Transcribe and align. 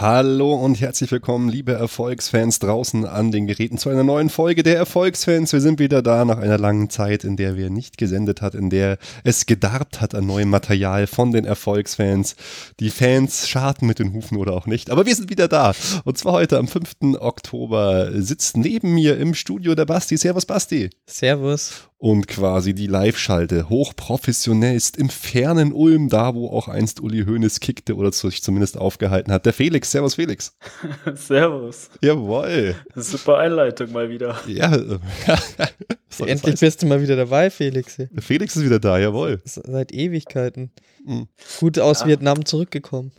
Hallo 0.00 0.54
und 0.54 0.80
herzlich 0.80 1.10
willkommen, 1.10 1.48
liebe 1.48 1.72
Erfolgsfans 1.72 2.60
draußen 2.60 3.04
an 3.04 3.32
den 3.32 3.48
Geräten 3.48 3.78
zu 3.78 3.90
einer 3.90 4.04
neuen 4.04 4.30
Folge 4.30 4.62
der 4.62 4.76
Erfolgsfans. 4.76 5.52
Wir 5.52 5.60
sind 5.60 5.80
wieder 5.80 6.02
da 6.02 6.24
nach 6.24 6.38
einer 6.38 6.56
langen 6.56 6.88
Zeit, 6.88 7.24
in 7.24 7.36
der 7.36 7.56
wir 7.56 7.68
nicht 7.68 7.98
gesendet 7.98 8.40
hat, 8.40 8.54
in 8.54 8.70
der 8.70 8.98
es 9.24 9.46
gedarbt 9.46 10.00
hat 10.00 10.14
an 10.14 10.24
neuem 10.24 10.50
Material 10.50 11.08
von 11.08 11.32
den 11.32 11.44
Erfolgsfans. 11.44 12.36
Die 12.78 12.90
Fans 12.90 13.48
scharten 13.48 13.88
mit 13.88 13.98
den 13.98 14.12
Hufen 14.12 14.36
oder 14.38 14.52
auch 14.52 14.66
nicht, 14.66 14.88
aber 14.90 15.04
wir 15.04 15.16
sind 15.16 15.30
wieder 15.30 15.48
da. 15.48 15.72
Und 16.04 16.16
zwar 16.16 16.34
heute 16.34 16.58
am 16.58 16.68
5. 16.68 17.18
Oktober 17.18 18.12
sitzt 18.12 18.56
neben 18.56 18.94
mir 18.94 19.18
im 19.18 19.34
Studio 19.34 19.74
der 19.74 19.86
Basti. 19.86 20.16
Servus 20.16 20.46
Basti. 20.46 20.90
Servus 21.06 21.87
und 21.98 22.28
quasi 22.28 22.74
die 22.74 22.86
Live-Schalte 22.86 23.68
hochprofessionellst 23.68 24.96
im 24.96 25.10
fernen 25.10 25.72
Ulm, 25.72 26.08
da 26.08 26.34
wo 26.34 26.48
auch 26.48 26.68
einst 26.68 27.00
Uli 27.00 27.24
Hoeneß 27.24 27.58
kickte 27.58 27.96
oder 27.96 28.12
sich 28.12 28.40
zumindest 28.42 28.78
aufgehalten 28.78 29.32
hat. 29.32 29.46
Der 29.46 29.52
Felix, 29.52 29.90
Servus 29.90 30.14
Felix. 30.14 30.56
Servus. 31.14 31.90
Jawoll. 32.00 32.76
Super 32.94 33.38
Einleitung 33.38 33.90
mal 33.90 34.08
wieder. 34.08 34.38
Ja. 34.46 34.72
Endlich 36.24 36.60
bist 36.60 36.82
du 36.82 36.86
mal 36.86 37.02
wieder 37.02 37.16
dabei, 37.16 37.50
Felix. 37.50 37.96
Der 37.96 38.22
Felix 38.22 38.54
ist 38.54 38.64
wieder 38.64 38.78
da, 38.78 38.98
jawohl. 38.98 39.40
Seit 39.44 39.92
Ewigkeiten. 39.92 40.70
Mhm. 41.04 41.26
Gut 41.58 41.80
aus 41.80 42.00
ja. 42.00 42.06
Vietnam 42.06 42.44
zurückgekommen. 42.44 43.10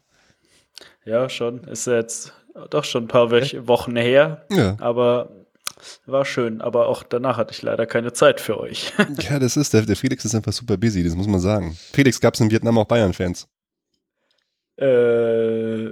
Ja, 1.05 1.27
schon. 1.27 1.65
Ist 1.65 1.85
jetzt 1.87 2.33
doch 2.69 2.85
schon 2.85 3.05
ein 3.05 3.07
paar 3.07 3.29
Wochen 3.29 3.95
her. 3.97 4.45
Ja. 4.51 4.77
Aber 4.79 5.31
war 6.05 6.25
schön, 6.25 6.61
aber 6.61 6.87
auch 6.87 7.03
danach 7.03 7.37
hatte 7.37 7.53
ich 7.53 7.61
leider 7.61 7.85
keine 7.85 8.13
Zeit 8.13 8.39
für 8.39 8.59
euch. 8.59 8.93
ja, 9.29 9.39
das 9.39 9.57
ist, 9.57 9.73
der, 9.73 9.83
der 9.83 9.95
Felix 9.95 10.25
ist 10.25 10.35
einfach 10.35 10.53
super 10.53 10.77
busy, 10.77 11.03
das 11.03 11.15
muss 11.15 11.27
man 11.27 11.39
sagen. 11.39 11.77
Felix, 11.93 12.19
gab 12.19 12.33
es 12.33 12.39
in 12.39 12.51
Vietnam 12.51 12.77
auch 12.77 12.85
Bayern-Fans? 12.85 13.47
Äh, 14.77 15.89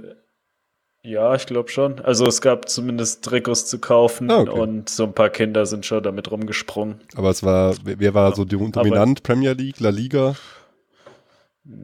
ja, 1.02 1.34
ich 1.34 1.46
glaube 1.46 1.70
schon. 1.70 2.00
Also 2.00 2.26
es 2.26 2.40
gab 2.40 2.68
zumindest 2.68 3.24
Trikots 3.24 3.66
zu 3.66 3.78
kaufen 3.78 4.30
ah, 4.30 4.40
okay. 4.40 4.50
und 4.50 4.88
so 4.88 5.04
ein 5.04 5.12
paar 5.12 5.30
Kinder 5.30 5.64
sind 5.64 5.86
schon 5.86 6.02
damit 6.02 6.30
rumgesprungen. 6.30 7.00
Aber 7.16 7.30
es 7.30 7.42
war, 7.42 7.74
wer 7.82 8.14
war 8.14 8.34
so 8.34 8.44
dominant? 8.44 8.76
Aber, 8.76 9.14
Premier 9.22 9.52
League, 9.52 9.80
La 9.80 9.90
Liga? 9.90 10.34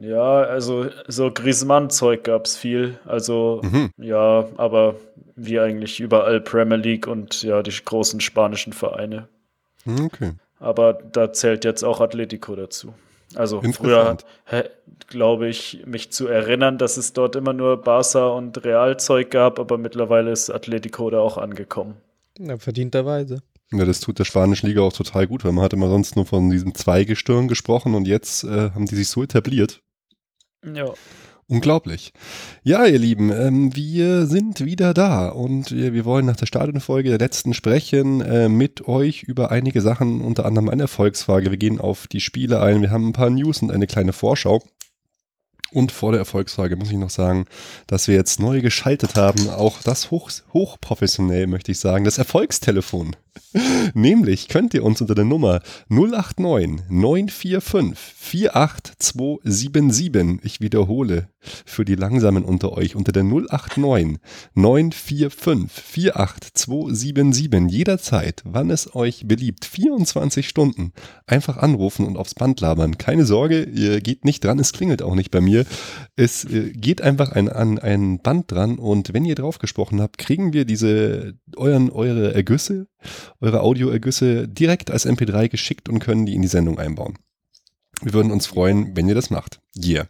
Ja, 0.01 0.41
also 0.41 0.87
so 1.07 1.31
Griezmann-Zeug 1.31 2.23
gab 2.23 2.45
es 2.45 2.57
viel. 2.57 2.99
Also 3.05 3.61
mhm. 3.63 3.91
ja, 3.97 4.47
aber 4.57 4.95
wie 5.35 5.59
eigentlich 5.59 5.99
überall 5.99 6.41
Premier 6.41 6.77
League 6.77 7.07
und 7.07 7.43
ja, 7.43 7.61
die 7.61 7.71
großen 7.71 8.21
spanischen 8.21 8.73
Vereine. 8.73 9.27
Okay. 9.85 10.33
Aber 10.59 10.93
da 10.93 11.33
zählt 11.33 11.65
jetzt 11.65 11.83
auch 11.83 12.01
Atletico 12.01 12.55
dazu. 12.55 12.93
Also 13.35 13.61
früher 13.73 14.17
glaube 15.07 15.47
ich, 15.47 15.83
mich 15.85 16.11
zu 16.11 16.27
erinnern, 16.27 16.77
dass 16.77 16.97
es 16.97 17.13
dort 17.13 17.35
immer 17.35 17.53
nur 17.53 17.81
Barca 17.81 18.27
und 18.27 18.63
Real-Zeug 18.63 19.29
gab, 19.29 19.59
aber 19.59 19.77
mittlerweile 19.77 20.31
ist 20.31 20.49
Atletico 20.49 21.09
da 21.09 21.19
auch 21.19 21.37
angekommen. 21.37 21.95
Ja, 22.37 22.57
verdienterweise. 22.57 23.41
Ja, 23.71 23.83
das 23.83 23.99
tut 23.99 24.19
der 24.19 24.25
spanischen 24.25 24.67
Liga 24.67 24.81
auch 24.81 24.93
total 24.93 25.27
gut, 25.27 25.43
weil 25.43 25.51
man 25.51 25.63
hat 25.63 25.73
immer 25.73 25.89
sonst 25.89 26.15
nur 26.15 26.25
von 26.25 26.49
diesem 26.49 26.75
Zweigestirn 26.75 27.47
gesprochen 27.47 27.95
und 27.95 28.07
jetzt 28.07 28.43
äh, 28.43 28.71
haben 28.71 28.85
die 28.85 28.95
sich 28.95 29.09
so 29.09 29.23
etabliert. 29.23 29.81
Ja. 30.63 30.93
Unglaublich. 31.47 32.11
Ja, 32.63 32.85
ihr 32.85 32.97
Lieben, 32.97 33.31
ähm, 33.31 33.75
wir 33.75 34.25
sind 34.25 34.65
wieder 34.65 34.95
da 34.95 35.29
und 35.29 35.71
wir, 35.71 35.93
wir 35.93 36.03
wollen 36.03 36.25
nach 36.25 36.37
der 36.37 36.47
Stadionfolge 36.47 37.09
der 37.09 37.19
letzten 37.19 37.53
sprechen 37.53 38.21
äh, 38.21 38.49
mit 38.49 38.87
euch 38.87 39.21
über 39.21 39.51
einige 39.51 39.81
Sachen, 39.81 40.21
unter 40.21 40.45
anderem 40.45 40.69
eine 40.69 40.83
Erfolgsfrage. 40.83 41.51
Wir 41.51 41.59
gehen 41.59 41.79
auf 41.79 42.07
die 42.07 42.19
Spiele 42.19 42.61
ein, 42.61 42.81
wir 42.81 42.89
haben 42.89 43.09
ein 43.09 43.13
paar 43.13 43.29
News 43.29 43.61
und 43.61 43.69
eine 43.69 43.85
kleine 43.85 44.11
Vorschau. 44.11 44.63
Und 45.71 45.91
vor 45.91 46.13
der 46.13 46.19
Erfolgsfrage 46.19 46.77
muss 46.77 46.89
ich 46.89 46.97
noch 46.97 47.11
sagen, 47.11 47.45
dass 47.85 48.07
wir 48.07 48.15
jetzt 48.15 48.39
neu 48.39 48.61
geschaltet 48.61 49.15
haben, 49.15 49.49
auch 49.49 49.83
das 49.83 50.09
hoch, 50.09 50.31
hochprofessionell 50.51 51.45
möchte 51.45 51.71
ich 51.71 51.79
sagen, 51.79 52.05
das 52.05 52.17
Erfolgstelefon. 52.17 53.15
Nämlich 53.93 54.47
könnt 54.47 54.73
ihr 54.73 54.83
uns 54.83 55.01
unter 55.01 55.15
der 55.15 55.25
Nummer 55.25 55.61
089 55.89 56.89
945 56.89 58.15
48277, 58.15 60.39
ich 60.43 60.61
wiederhole, 60.61 61.29
für 61.65 61.85
die 61.85 61.95
Langsamen 61.95 62.43
unter 62.43 62.73
euch, 62.73 62.95
unter 62.95 63.11
der 63.11 63.23
089 63.23 64.17
945 64.55 65.71
48277, 65.71 67.71
jederzeit, 67.71 68.41
wann 68.45 68.69
es 68.69 68.95
euch 68.95 69.27
beliebt, 69.27 69.65
24 69.65 70.47
Stunden, 70.47 70.93
einfach 71.27 71.57
anrufen 71.57 72.05
und 72.05 72.17
aufs 72.17 72.35
Band 72.35 72.61
labern. 72.61 72.97
Keine 72.97 73.25
Sorge, 73.25 73.63
ihr 73.63 74.01
geht 74.01 74.25
nicht 74.25 74.43
dran, 74.43 74.59
es 74.59 74.73
klingelt 74.73 75.01
auch 75.01 75.15
nicht 75.15 75.31
bei 75.31 75.41
mir. 75.41 75.65
Es 76.15 76.45
äh, 76.45 76.71
geht 76.71 77.01
einfach 77.01 77.31
ein, 77.31 77.49
an 77.49 77.79
ein 77.79 78.19
Band 78.19 78.51
dran. 78.51 78.77
Und 78.77 79.13
wenn 79.13 79.25
ihr 79.25 79.35
drauf 79.35 79.59
gesprochen 79.59 80.01
habt, 80.01 80.17
kriegen 80.17 80.53
wir 80.53 80.65
diese, 80.65 81.35
euren, 81.55 81.89
eure 81.89 82.33
Ergüsse 82.33 82.87
eure 83.41 83.61
Audioergüsse 83.61 84.47
direkt 84.47 84.91
als 84.91 85.05
MP3 85.05 85.49
geschickt 85.49 85.89
und 85.89 85.99
können 85.99 86.25
die 86.25 86.35
in 86.35 86.41
die 86.41 86.47
Sendung 86.47 86.79
einbauen. 86.79 87.17
Wir 88.01 88.13
würden 88.13 88.31
uns 88.31 88.45
freuen, 88.45 88.95
wenn 88.95 89.07
ihr 89.07 89.15
das 89.15 89.29
macht. 89.29 89.61
Yeah. 89.81 90.07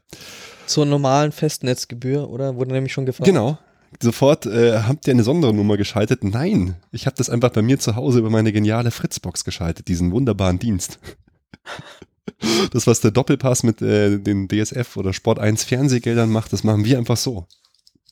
Zur 0.65 0.85
normalen 0.85 1.31
Festnetzgebühr, 1.31 2.29
oder? 2.29 2.55
Wurde 2.55 2.73
nämlich 2.73 2.93
schon 2.93 3.05
gefragt. 3.05 3.27
Genau. 3.27 3.57
Sofort 4.01 4.45
äh, 4.45 4.79
habt 4.79 5.07
ihr 5.07 5.13
eine 5.13 5.23
Sondernummer 5.23 5.77
geschaltet? 5.77 6.23
Nein, 6.23 6.75
ich 6.91 7.05
habe 7.05 7.15
das 7.15 7.29
einfach 7.29 7.51
bei 7.51 7.61
mir 7.61 7.79
zu 7.79 7.95
Hause 7.95 8.19
über 8.19 8.29
meine 8.29 8.51
geniale 8.51 8.91
Fritzbox 8.91 9.45
geschaltet, 9.45 9.87
diesen 9.87 10.11
wunderbaren 10.11 10.59
Dienst. 10.59 10.99
Das, 12.71 12.87
was 12.87 13.01
der 13.01 13.11
Doppelpass 13.11 13.63
mit 13.63 13.81
äh, 13.81 14.17
den 14.17 14.47
DSF 14.47 14.97
oder 14.97 15.13
Sport 15.13 15.39
1 15.39 15.63
Fernsehgeldern 15.63 16.29
macht, 16.29 16.51
das 16.53 16.63
machen 16.63 16.83
wir 16.83 16.97
einfach 16.97 17.17
so. 17.17 17.47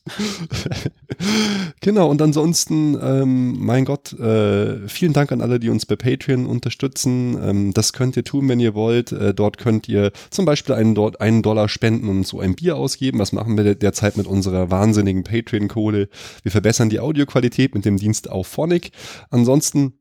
genau, 1.81 2.09
und 2.09 2.21
ansonsten, 2.21 2.97
ähm, 3.01 3.57
mein 3.59 3.85
Gott, 3.85 4.11
äh, 4.13 4.87
vielen 4.87 5.13
Dank 5.13 5.31
an 5.31 5.41
alle, 5.41 5.59
die 5.59 5.69
uns 5.69 5.85
bei 5.85 5.95
Patreon 5.95 6.45
unterstützen. 6.45 7.37
Ähm, 7.41 7.73
das 7.73 7.93
könnt 7.93 8.17
ihr 8.17 8.25
tun, 8.25 8.49
wenn 8.49 8.59
ihr 8.59 8.75
wollt. 8.75 9.13
Äh, 9.13 9.33
dort 9.33 9.57
könnt 9.57 9.87
ihr 9.87 10.11
zum 10.29 10.45
Beispiel 10.45 10.75
einen, 10.75 10.93
dort 10.93 11.21
einen 11.21 11.41
Dollar 11.41 11.69
spenden 11.69 12.09
und 12.09 12.27
so 12.27 12.41
ein 12.41 12.55
Bier 12.55 12.75
ausgeben. 12.75 13.19
Was 13.19 13.31
machen 13.31 13.55
wir 13.55 13.75
derzeit 13.75 14.17
mit 14.17 14.27
unserer 14.27 14.69
wahnsinnigen 14.69 15.23
Patreon-Kohle? 15.23 16.09
Wir 16.41 16.51
verbessern 16.51 16.89
die 16.89 16.99
Audioqualität 16.99 17.73
mit 17.73 17.85
dem 17.85 17.97
Dienst 17.97 18.29
auf 18.29 18.47
Phonic. 18.47 18.91
Ansonsten 19.29 19.93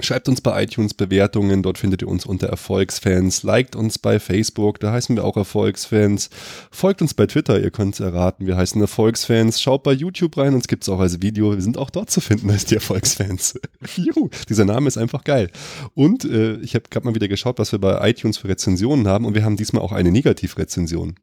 Schreibt 0.00 0.28
uns 0.28 0.40
bei 0.40 0.64
iTunes 0.64 0.92
Bewertungen, 0.92 1.62
dort 1.62 1.78
findet 1.78 2.02
ihr 2.02 2.08
uns 2.08 2.26
unter 2.26 2.48
Erfolgsfans. 2.48 3.44
Liked 3.44 3.76
uns 3.76 3.96
bei 3.96 4.18
Facebook, 4.18 4.80
da 4.80 4.90
heißen 4.90 5.14
wir 5.14 5.24
auch 5.24 5.36
Erfolgsfans. 5.36 6.30
Folgt 6.72 7.00
uns 7.00 7.14
bei 7.14 7.26
Twitter, 7.26 7.60
ihr 7.60 7.70
könnt 7.70 7.94
es 7.94 8.00
erraten, 8.00 8.44
wir 8.46 8.56
heißen 8.56 8.80
Erfolgsfans. 8.80 9.62
Schaut 9.62 9.84
bei 9.84 9.92
YouTube 9.92 10.36
rein, 10.36 10.54
uns 10.54 10.66
gibt's 10.66 10.88
auch 10.88 10.98
als 10.98 11.22
Video. 11.22 11.52
Wir 11.52 11.62
sind 11.62 11.78
auch 11.78 11.90
dort 11.90 12.10
zu 12.10 12.20
finden 12.20 12.50
als 12.50 12.64
die 12.64 12.74
Erfolgsfans. 12.74 13.60
Juhu, 13.96 14.30
dieser 14.48 14.64
Name 14.64 14.88
ist 14.88 14.98
einfach 14.98 15.22
geil. 15.22 15.50
Und 15.94 16.24
äh, 16.24 16.56
ich 16.56 16.74
habe 16.74 16.88
gerade 16.90 17.06
mal 17.06 17.14
wieder 17.14 17.28
geschaut, 17.28 17.60
was 17.60 17.70
wir 17.70 17.78
bei 17.78 18.10
iTunes 18.10 18.36
für 18.36 18.48
Rezensionen 18.48 19.06
haben 19.06 19.24
und 19.24 19.36
wir 19.36 19.44
haben 19.44 19.56
diesmal 19.56 19.82
auch 19.82 19.92
eine 19.92 20.10
Negativrezension. 20.10 21.14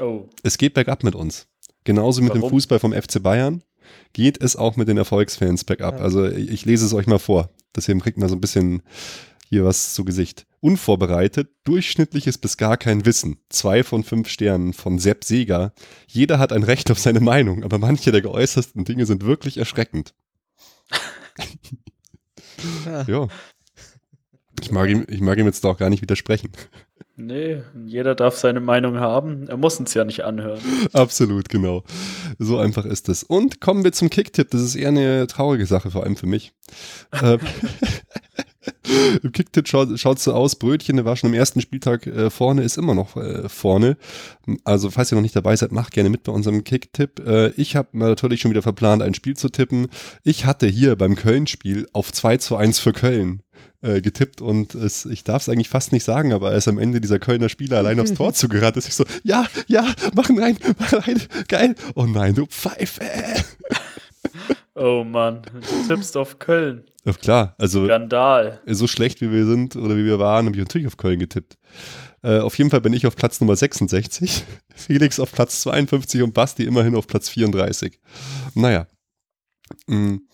Oh. 0.00 0.28
Es 0.42 0.58
geht 0.58 0.74
bergab 0.74 1.04
mit 1.04 1.14
uns. 1.14 1.46
Genauso 1.84 2.20
mit 2.20 2.30
Warum? 2.30 2.42
dem 2.42 2.50
Fußball 2.50 2.80
vom 2.80 2.92
FC 2.92 3.22
Bayern 3.22 3.62
geht 4.12 4.42
es 4.42 4.56
auch 4.56 4.76
mit 4.76 4.88
den 4.88 4.96
Erfolgsfans 4.96 5.64
bergab. 5.64 5.98
Ja. 5.98 6.04
Also 6.04 6.26
ich 6.26 6.64
lese 6.64 6.86
es 6.86 6.94
euch 6.94 7.06
mal 7.06 7.18
vor. 7.18 7.50
Deswegen 7.74 8.00
kriegt 8.00 8.18
man 8.18 8.28
so 8.28 8.34
ein 8.34 8.40
bisschen 8.40 8.82
hier 9.48 9.64
was 9.64 9.94
zu 9.94 10.04
Gesicht. 10.04 10.46
Unvorbereitet, 10.60 11.50
durchschnittliches 11.64 12.38
bis 12.38 12.56
gar 12.56 12.76
kein 12.76 13.06
Wissen. 13.06 13.38
Zwei 13.48 13.84
von 13.84 14.04
fünf 14.04 14.28
Sternen 14.28 14.72
von 14.72 14.98
Sepp 14.98 15.24
Seger. 15.24 15.72
Jeder 16.06 16.38
hat 16.38 16.52
ein 16.52 16.64
Recht 16.64 16.90
auf 16.90 16.98
seine 16.98 17.20
Meinung, 17.20 17.64
aber 17.64 17.78
manche 17.78 18.12
der 18.12 18.22
geäußersten 18.22 18.84
Dinge 18.84 19.06
sind 19.06 19.24
wirklich 19.24 19.56
erschreckend. 19.56 20.14
ja. 22.84 23.02
ja. 23.06 23.28
Ich 24.60 24.72
mag, 24.72 24.90
ihm, 24.90 25.06
ich 25.08 25.20
mag 25.20 25.38
ihm 25.38 25.46
jetzt 25.46 25.62
doch 25.62 25.78
gar 25.78 25.88
nicht 25.88 26.02
widersprechen. 26.02 26.50
Nee, 27.20 27.62
jeder 27.84 28.14
darf 28.14 28.36
seine 28.36 28.60
Meinung 28.60 29.00
haben. 29.00 29.48
Er 29.48 29.56
muss 29.56 29.80
uns 29.80 29.92
ja 29.92 30.04
nicht 30.04 30.24
anhören. 30.24 30.60
Absolut, 30.92 31.48
genau. 31.48 31.82
So 32.38 32.58
einfach 32.58 32.84
ist 32.84 33.08
es. 33.08 33.24
Und 33.24 33.60
kommen 33.60 33.82
wir 33.82 33.90
zum 33.90 34.08
Kicktipp. 34.08 34.50
Das 34.50 34.62
ist 34.62 34.76
eher 34.76 34.90
eine 34.90 35.26
traurige 35.26 35.66
Sache, 35.66 35.90
vor 35.90 36.04
allem 36.04 36.14
für 36.14 36.28
mich. 36.28 36.52
Ähm, 37.20 37.40
Im 39.22 39.32
Kicktipp 39.32 39.66
schaut 39.66 39.90
es 39.90 40.24
so 40.24 40.32
aus, 40.32 40.56
Brötchen, 40.56 41.04
war 41.04 41.16
schon 41.16 41.30
am 41.30 41.34
ersten 41.34 41.60
Spieltag 41.60 42.06
äh, 42.06 42.30
vorne, 42.30 42.62
ist 42.62 42.78
immer 42.78 42.94
noch 42.94 43.16
äh, 43.16 43.48
vorne. 43.48 43.96
Also 44.64 44.90
falls 44.90 45.10
ihr 45.12 45.16
noch 45.16 45.22
nicht 45.22 45.36
dabei 45.36 45.56
seid, 45.56 45.72
macht 45.72 45.92
gerne 45.92 46.10
mit 46.10 46.22
bei 46.22 46.32
unserem 46.32 46.62
Kicktipp. 46.62 47.20
Äh, 47.26 47.48
ich 47.56 47.74
habe 47.74 47.98
natürlich 47.98 48.40
schon 48.40 48.50
wieder 48.50 48.62
verplant, 48.62 49.02
ein 49.02 49.14
Spiel 49.14 49.36
zu 49.36 49.48
tippen. 49.48 49.88
Ich 50.22 50.46
hatte 50.46 50.66
hier 50.66 50.96
beim 50.96 51.16
Köln-Spiel 51.16 51.88
auf 51.92 52.12
2 52.12 52.36
zu 52.36 52.56
1 52.56 52.78
für 52.78 52.92
Köln 52.92 53.42
äh, 53.82 54.00
getippt 54.00 54.40
und 54.40 54.74
es, 54.74 55.04
ich 55.04 55.24
darf 55.24 55.42
es 55.42 55.48
eigentlich 55.48 55.68
fast 55.68 55.92
nicht 55.92 56.04
sagen, 56.04 56.32
aber 56.32 56.48
als 56.50 56.68
am 56.68 56.78
Ende 56.78 57.00
dieser 57.00 57.18
Kölner 57.18 57.48
Spieler 57.48 57.78
allein 57.78 58.00
aufs 58.00 58.14
Tor 58.14 58.32
zugerannt 58.34 58.76
ist, 58.76 58.88
ich 58.88 58.94
so, 58.94 59.04
ja, 59.22 59.46
ja, 59.66 59.86
machen 60.14 60.38
rein, 60.38 60.56
mach 60.78 60.92
rein, 61.06 61.20
geil. 61.48 61.74
Oh 61.94 62.04
nein, 62.04 62.34
du 62.34 62.46
Pfeife. 62.46 63.02
Oh 64.80 65.02
Mann, 65.02 65.42
du 65.42 65.88
tippst 65.88 66.16
auf 66.16 66.38
Köln. 66.38 66.84
Ja, 67.04 67.12
klar, 67.12 67.54
also 67.58 67.84
Skandal. 67.86 68.60
so 68.66 68.86
schlecht 68.86 69.20
wie 69.20 69.32
wir 69.32 69.44
sind 69.44 69.74
oder 69.74 69.96
wie 69.96 70.04
wir 70.04 70.20
waren, 70.20 70.46
habe 70.46 70.56
ich 70.56 70.62
natürlich 70.62 70.86
auf 70.86 70.96
Köln 70.96 71.18
getippt. 71.18 71.58
Äh, 72.22 72.38
auf 72.38 72.56
jeden 72.58 72.70
Fall 72.70 72.80
bin 72.80 72.92
ich 72.92 73.06
auf 73.06 73.16
Platz 73.16 73.40
Nummer 73.40 73.56
66, 73.56 74.44
Felix 74.74 75.18
auf 75.18 75.32
Platz 75.32 75.62
52 75.62 76.22
und 76.22 76.32
Basti 76.32 76.64
immerhin 76.64 76.94
auf 76.94 77.08
Platz 77.08 77.28
34. 77.28 77.98
Naja. 78.54 78.86
Mhm. 79.88 80.27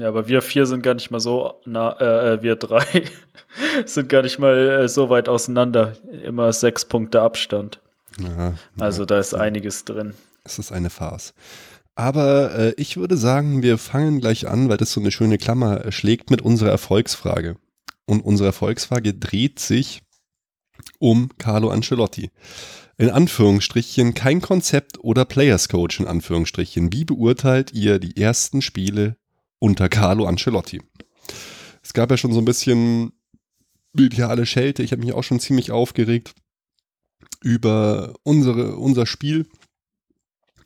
Ja, 0.00 0.08
aber 0.08 0.28
wir 0.28 0.40
vier 0.40 0.64
sind 0.64 0.82
gar 0.82 0.94
nicht 0.94 1.10
mal 1.10 1.20
so, 1.20 1.60
na, 1.66 1.92
äh, 2.00 2.34
äh 2.34 2.42
wir 2.42 2.56
drei 2.56 3.04
sind 3.84 4.08
gar 4.08 4.22
nicht 4.22 4.38
mal 4.38 4.56
äh, 4.56 4.88
so 4.88 5.10
weit 5.10 5.28
auseinander. 5.28 5.92
Immer 6.24 6.54
sechs 6.54 6.86
Punkte 6.86 7.20
Abstand. 7.20 7.80
Ja, 8.18 8.54
also 8.78 9.04
da 9.04 9.18
ist 9.18 9.34
einiges 9.34 9.84
drin. 9.84 10.14
Es 10.42 10.58
ist 10.58 10.72
eine 10.72 10.88
Farce. 10.88 11.34
Aber 11.96 12.54
äh, 12.58 12.74
ich 12.78 12.96
würde 12.96 13.18
sagen, 13.18 13.62
wir 13.62 13.76
fangen 13.76 14.20
gleich 14.20 14.48
an, 14.48 14.70
weil 14.70 14.78
das 14.78 14.90
so 14.90 15.00
eine 15.00 15.10
schöne 15.10 15.36
Klammer 15.36 15.92
schlägt 15.92 16.30
mit 16.30 16.40
unserer 16.40 16.70
Erfolgsfrage. 16.70 17.56
Und 18.06 18.22
unsere 18.22 18.46
Erfolgsfrage 18.46 19.12
dreht 19.12 19.58
sich 19.58 20.00
um 20.98 21.28
Carlo 21.36 21.68
Ancelotti. 21.68 22.30
In 22.96 23.10
Anführungsstrichen 23.10 24.14
kein 24.14 24.40
Konzept 24.40 24.98
oder 25.04 25.26
Players 25.26 25.68
Coach 25.68 26.00
in 26.00 26.06
Anführungsstrichen. 26.06 26.90
Wie 26.90 27.04
beurteilt 27.04 27.74
ihr 27.74 27.98
die 27.98 28.16
ersten 28.16 28.62
Spiele 28.62 29.19
unter 29.60 29.88
Carlo 29.88 30.26
Ancelotti. 30.26 30.82
Es 31.82 31.92
gab 31.92 32.10
ja 32.10 32.16
schon 32.16 32.32
so 32.32 32.40
ein 32.40 32.44
bisschen 32.44 33.12
mediale 33.92 34.46
Schelte. 34.46 34.82
Ich 34.82 34.90
habe 34.90 35.02
mich 35.02 35.12
auch 35.12 35.22
schon 35.22 35.38
ziemlich 35.38 35.70
aufgeregt 35.70 36.34
über 37.42 38.14
unsere, 38.22 38.76
unser 38.76 39.06
Spiel. 39.06 39.46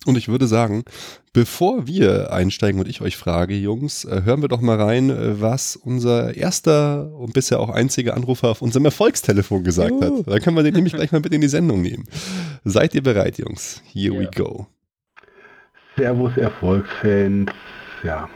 Und 0.06 0.18
ich 0.18 0.28
würde 0.28 0.46
sagen, 0.46 0.84
bevor 1.32 1.86
wir 1.86 2.30
einsteigen 2.32 2.78
und 2.78 2.88
ich 2.88 3.00
euch 3.00 3.16
frage, 3.16 3.54
Jungs, 3.54 4.04
äh, 4.04 4.22
hören 4.24 4.42
wir 4.42 4.48
doch 4.48 4.60
mal 4.60 4.78
rein, 4.78 5.08
äh, 5.08 5.40
was 5.40 5.76
unser 5.76 6.36
erster 6.36 7.10
und 7.14 7.32
bisher 7.32 7.58
auch 7.58 7.70
einziger 7.70 8.14
Anrufer 8.14 8.48
auf 8.48 8.60
unserem 8.60 8.84
Erfolgstelefon 8.84 9.64
gesagt 9.64 9.92
uh. 9.92 10.02
hat. 10.02 10.26
Dann 10.26 10.42
können 10.42 10.56
wir 10.56 10.62
den 10.62 10.74
nämlich 10.74 10.92
gleich 10.92 11.10
mal 11.10 11.20
mit 11.20 11.32
in 11.32 11.40
die 11.40 11.48
Sendung 11.48 11.80
nehmen. 11.80 12.04
Seid 12.64 12.94
ihr 12.94 13.02
bereit, 13.02 13.38
Jungs? 13.38 13.82
Here 13.92 14.14
yeah. 14.14 14.24
we 14.24 14.30
go. 14.30 14.66
Servus 15.96 16.36
Erfolgsfans. 16.36 17.50
Ja, 18.02 18.28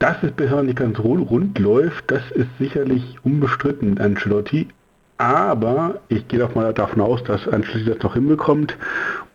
dass 0.00 0.16
es 0.22 0.32
bisher 0.32 0.62
nicht 0.62 0.78
ganz 0.78 0.98
rund 0.98 1.58
läuft, 1.58 2.10
das 2.10 2.22
ist 2.32 2.48
sicherlich 2.58 3.18
unbestritten 3.22 3.98
Ancelotti. 3.98 4.66
Aber 5.18 6.00
ich 6.08 6.26
gehe 6.28 6.38
doch 6.38 6.54
mal 6.54 6.72
davon 6.72 7.02
aus, 7.02 7.22
dass 7.24 7.46
Ancelotti 7.46 7.84
das 7.84 8.02
noch 8.02 8.14
hinbekommt 8.14 8.76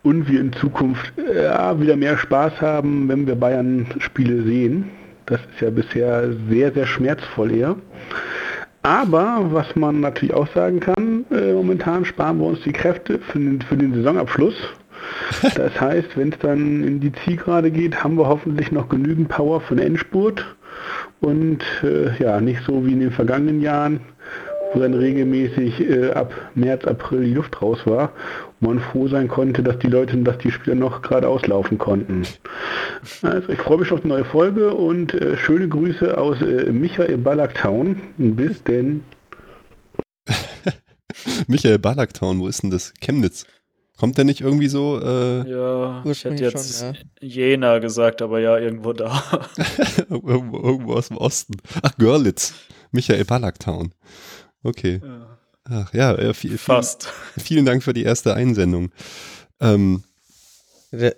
und 0.04 0.28
wir 0.28 0.42
in 0.42 0.52
Zukunft 0.54 1.14
ja, 1.34 1.80
wieder 1.80 1.96
mehr 1.96 2.18
Spaß 2.18 2.60
haben, 2.62 3.08
wenn 3.08 3.28
wir 3.28 3.36
Bayern-Spiele 3.36 4.44
sehen. 4.44 4.90
Das 5.28 5.40
ist 5.42 5.62
ja 5.62 5.70
bisher 5.70 6.34
sehr, 6.50 6.72
sehr 6.72 6.88
schmerzvoll 6.88 7.52
eher. 7.52 7.76
Aber 8.82 9.48
was 9.50 9.76
man 9.76 10.00
natürlich 10.00 10.36
auch 10.36 10.48
sagen 10.54 10.80
kann, 10.80 11.26
äh, 11.32 11.54
momentan 11.54 12.06
sparen 12.06 12.40
wir 12.40 12.46
uns 12.46 12.62
die 12.62 12.72
Kräfte 12.72 13.18
für 13.18 13.40
den, 13.40 13.62
für 13.62 13.78
den 13.78 13.94
Saisonabschluss. 13.96 14.56
Das 15.56 15.80
heißt, 15.80 16.18
wenn 16.18 16.32
es 16.32 16.40
dann 16.40 16.84
in 16.84 17.00
die 17.00 17.12
Zielgerade 17.12 17.72
geht, 17.72 18.04
haben 18.04 18.18
wir 18.18 18.28
hoffentlich 18.28 18.72
noch 18.72 18.90
genügend 18.90 19.30
Power 19.30 19.62
für 19.62 19.76
den 19.76 19.86
Endspurt 19.86 20.46
und 21.22 21.64
äh, 21.84 22.16
ja, 22.22 22.42
nicht 22.42 22.62
so 22.66 22.86
wie 22.86 22.94
in 22.94 23.00
den 23.00 23.12
vergangenen 23.12 23.62
Jahren, 23.62 24.02
wo 24.74 24.80
dann 24.80 24.94
regelmäßig 24.94 25.80
äh, 25.82 26.12
ab 26.12 26.34
März, 26.54 26.86
April 26.86 27.24
die 27.24 27.34
Luft 27.34 27.62
raus 27.62 27.80
war 27.86 28.12
und 28.60 28.68
man 28.68 28.80
froh 28.80 29.08
sein 29.08 29.28
konnte, 29.28 29.64
dass 29.64 29.80
die 29.80 29.88
Leute, 29.88 30.18
dass 30.18 30.38
die 30.40 30.52
Spieler 30.52 30.76
noch 30.76 31.02
gerade 31.02 31.28
auslaufen 31.28 31.78
konnten. 31.78 32.24
Also 33.22 33.50
ich 33.50 33.60
freue 33.60 33.80
mich 33.80 33.92
auf 33.92 34.02
die 34.02 34.08
neue 34.08 34.26
Folge 34.26 34.74
und 34.74 35.14
äh, 35.14 35.38
schöne 35.38 35.68
Grüße 35.68 36.18
aus 36.18 36.42
äh, 36.42 36.72
Michael 36.72 37.18
Ballacktown. 37.18 38.02
Bis 38.18 38.64
denn. 38.64 39.04
Michael 41.48 41.80
Ballacktown, 41.80 42.40
wo 42.40 42.48
ist 42.48 42.64
denn 42.64 42.72
das? 42.72 42.94
Chemnitz. 43.00 43.46
Kommt 43.98 44.18
der 44.18 44.26
nicht 44.26 44.42
irgendwie 44.42 44.68
so? 44.68 45.00
Äh 45.02 45.50
ja, 45.50 46.04
ich 46.06 46.26
hätte 46.26 46.44
jetzt 46.44 46.80
schon, 46.80 46.94
ja. 46.94 47.00
Jena 47.22 47.80
gesagt, 47.80 48.22
aber 48.22 48.40
ja, 48.40 48.58
irgendwo 48.58 48.92
da. 48.94 49.24
irgendwo, 50.10 50.58
irgendwo, 50.60 50.94
aus 50.94 51.08
dem 51.08 51.18
Osten. 51.18 51.56
Ach, 51.82 51.98
Görlitz. 51.98 52.54
Michael 52.92 53.26
Ballacktown. 53.26 53.94
Okay. 54.64 55.02
Ja. 55.04 55.38
Ach 55.68 55.94
ja, 55.94 56.34
viel, 56.34 56.58
Fast. 56.58 57.12
Vielen 57.38 57.66
Dank 57.66 57.84
für 57.84 57.94
die 57.94 58.04
erste 58.04 58.34
Einsendung. 58.36 58.92
Ähm, 59.60 60.04
er, 61.02 61.16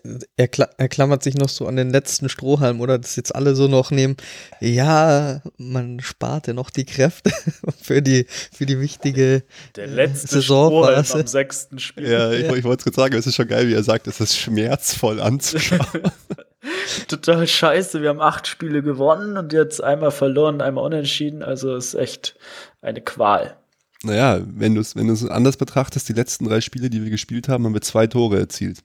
er, 0.77 0.89
klammert 0.89 1.23
sich 1.23 1.35
noch 1.35 1.49
so 1.49 1.67
an 1.67 1.75
den 1.75 1.89
letzten 1.89 2.29
Strohhalm, 2.29 2.81
oder? 2.81 2.97
Das 2.97 3.15
jetzt 3.15 3.35
alle 3.35 3.55
so 3.55 3.67
noch 3.67 3.91
nehmen. 3.91 4.17
Ja, 4.59 5.41
man 5.57 5.99
spart 5.99 6.47
ja 6.47 6.53
noch 6.53 6.69
die 6.69 6.85
Kräfte 6.85 7.31
für 7.81 8.01
die, 8.01 8.25
für 8.51 8.65
die 8.65 8.79
wichtige 8.79 9.43
Der 9.75 9.87
letzte 9.87 10.41
Strohhalm 10.41 11.05
am 11.11 11.27
sechsten 11.27 11.79
Spiel. 11.79 12.09
Ja, 12.09 12.31
ich, 12.31 12.45
ich 12.45 12.63
wollte 12.63 12.79
es 12.79 12.83
gerade 12.83 12.95
sagen, 12.95 13.15
es 13.15 13.27
ist 13.27 13.35
schon 13.35 13.47
geil, 13.47 13.67
wie 13.67 13.73
er 13.73 13.83
sagt, 13.83 14.07
es 14.07 14.19
ist 14.19 14.37
schmerzvoll 14.37 15.19
anzuschauen. 15.19 15.79
Total 17.07 17.47
scheiße, 17.47 18.01
wir 18.01 18.09
haben 18.09 18.21
acht 18.21 18.47
Spiele 18.47 18.81
gewonnen 18.81 19.37
und 19.37 19.53
jetzt 19.53 19.81
einmal 19.83 20.11
verloren, 20.11 20.61
einmal 20.61 20.83
unentschieden, 20.83 21.43
also 21.43 21.75
ist 21.75 21.93
echt 21.93 22.35
eine 22.81 23.01
Qual. 23.01 23.55
Naja, 24.03 24.41
wenn 24.45 24.75
du 24.75 24.81
es 24.81 24.95
wenn 24.95 25.09
anders 25.29 25.57
betrachtest, 25.57 26.07
die 26.09 26.13
letzten 26.13 26.45
drei 26.45 26.61
Spiele, 26.61 26.89
die 26.89 27.03
wir 27.03 27.09
gespielt 27.09 27.47
haben, 27.47 27.65
haben 27.65 27.73
wir 27.73 27.81
zwei 27.81 28.07
Tore 28.07 28.37
erzielt. 28.37 28.79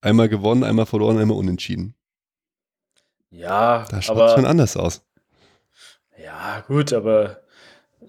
Einmal 0.00 0.28
gewonnen, 0.28 0.64
einmal 0.64 0.86
verloren, 0.86 1.18
einmal 1.18 1.36
unentschieden. 1.36 1.94
Ja, 3.30 3.84
da 3.90 4.02
schaut 4.02 4.16
aber, 4.16 4.34
schon 4.34 4.46
anders 4.46 4.76
aus. 4.76 5.02
Ja, 6.22 6.64
gut, 6.66 6.92
aber 6.92 7.40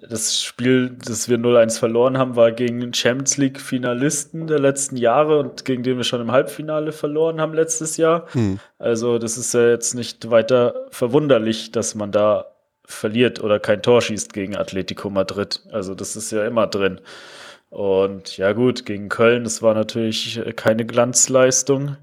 das 0.10 0.42
Spiel, 0.42 0.98
das 1.06 1.30
wir 1.30 1.38
0-1 1.38 1.78
verloren 1.78 2.18
haben, 2.18 2.36
war 2.36 2.52
gegen 2.52 2.80
den 2.80 2.94
Champions 2.94 3.38
League-Finalisten 3.38 4.48
der 4.48 4.60
letzten 4.60 4.98
Jahre 4.98 5.40
und 5.40 5.66
gegen 5.66 5.84
den 5.84 5.98
wir 5.98 6.04
schon 6.04 6.22
im 6.22 6.32
Halbfinale 6.32 6.92
verloren 6.92 7.40
haben 7.40 7.54
letztes 7.54 7.98
Jahr. 7.98 8.26
Hm. 8.32 8.60
Also, 8.80 9.20
das 9.20 9.38
ist 9.38 9.54
ja 9.54 9.70
jetzt 9.70 9.94
nicht 9.94 10.32
weiter 10.32 10.88
verwunderlich, 10.90 11.72
dass 11.72 11.94
man 11.94 12.12
da 12.12 12.48
verliert 12.84 13.44
oder 13.44 13.60
kein 13.60 13.82
Tor 13.82 14.02
schießt 14.02 14.34
gegen 14.34 14.56
Atletico 14.56 15.10
Madrid. 15.10 15.62
Also, 15.72 15.94
das 15.94 16.16
ist 16.16 16.32
ja 16.32 16.46
immer 16.46 16.68
drin. 16.68 17.00
Und 17.72 18.36
ja 18.36 18.52
gut, 18.52 18.86
gegen 18.86 19.08
Köln, 19.08 19.46
das 19.46 19.62
war 19.62 19.74
natürlich 19.74 20.42
keine 20.58 20.86
Glanzleistung. 20.86 21.96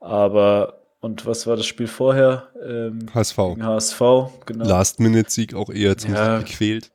Aber, 0.00 0.80
und 1.00 1.26
was 1.26 1.46
war 1.46 1.56
das 1.56 1.66
Spiel 1.66 1.86
vorher? 1.86 2.48
Ähm, 2.60 3.06
HSV. 3.14 3.38
HSV, 3.62 4.00
genau. 4.46 4.66
Last-Minute-Sieg 4.66 5.54
auch 5.54 5.70
eher 5.70 5.96
zum 5.96 6.12
ja, 6.12 6.38
gequält. 6.38 6.90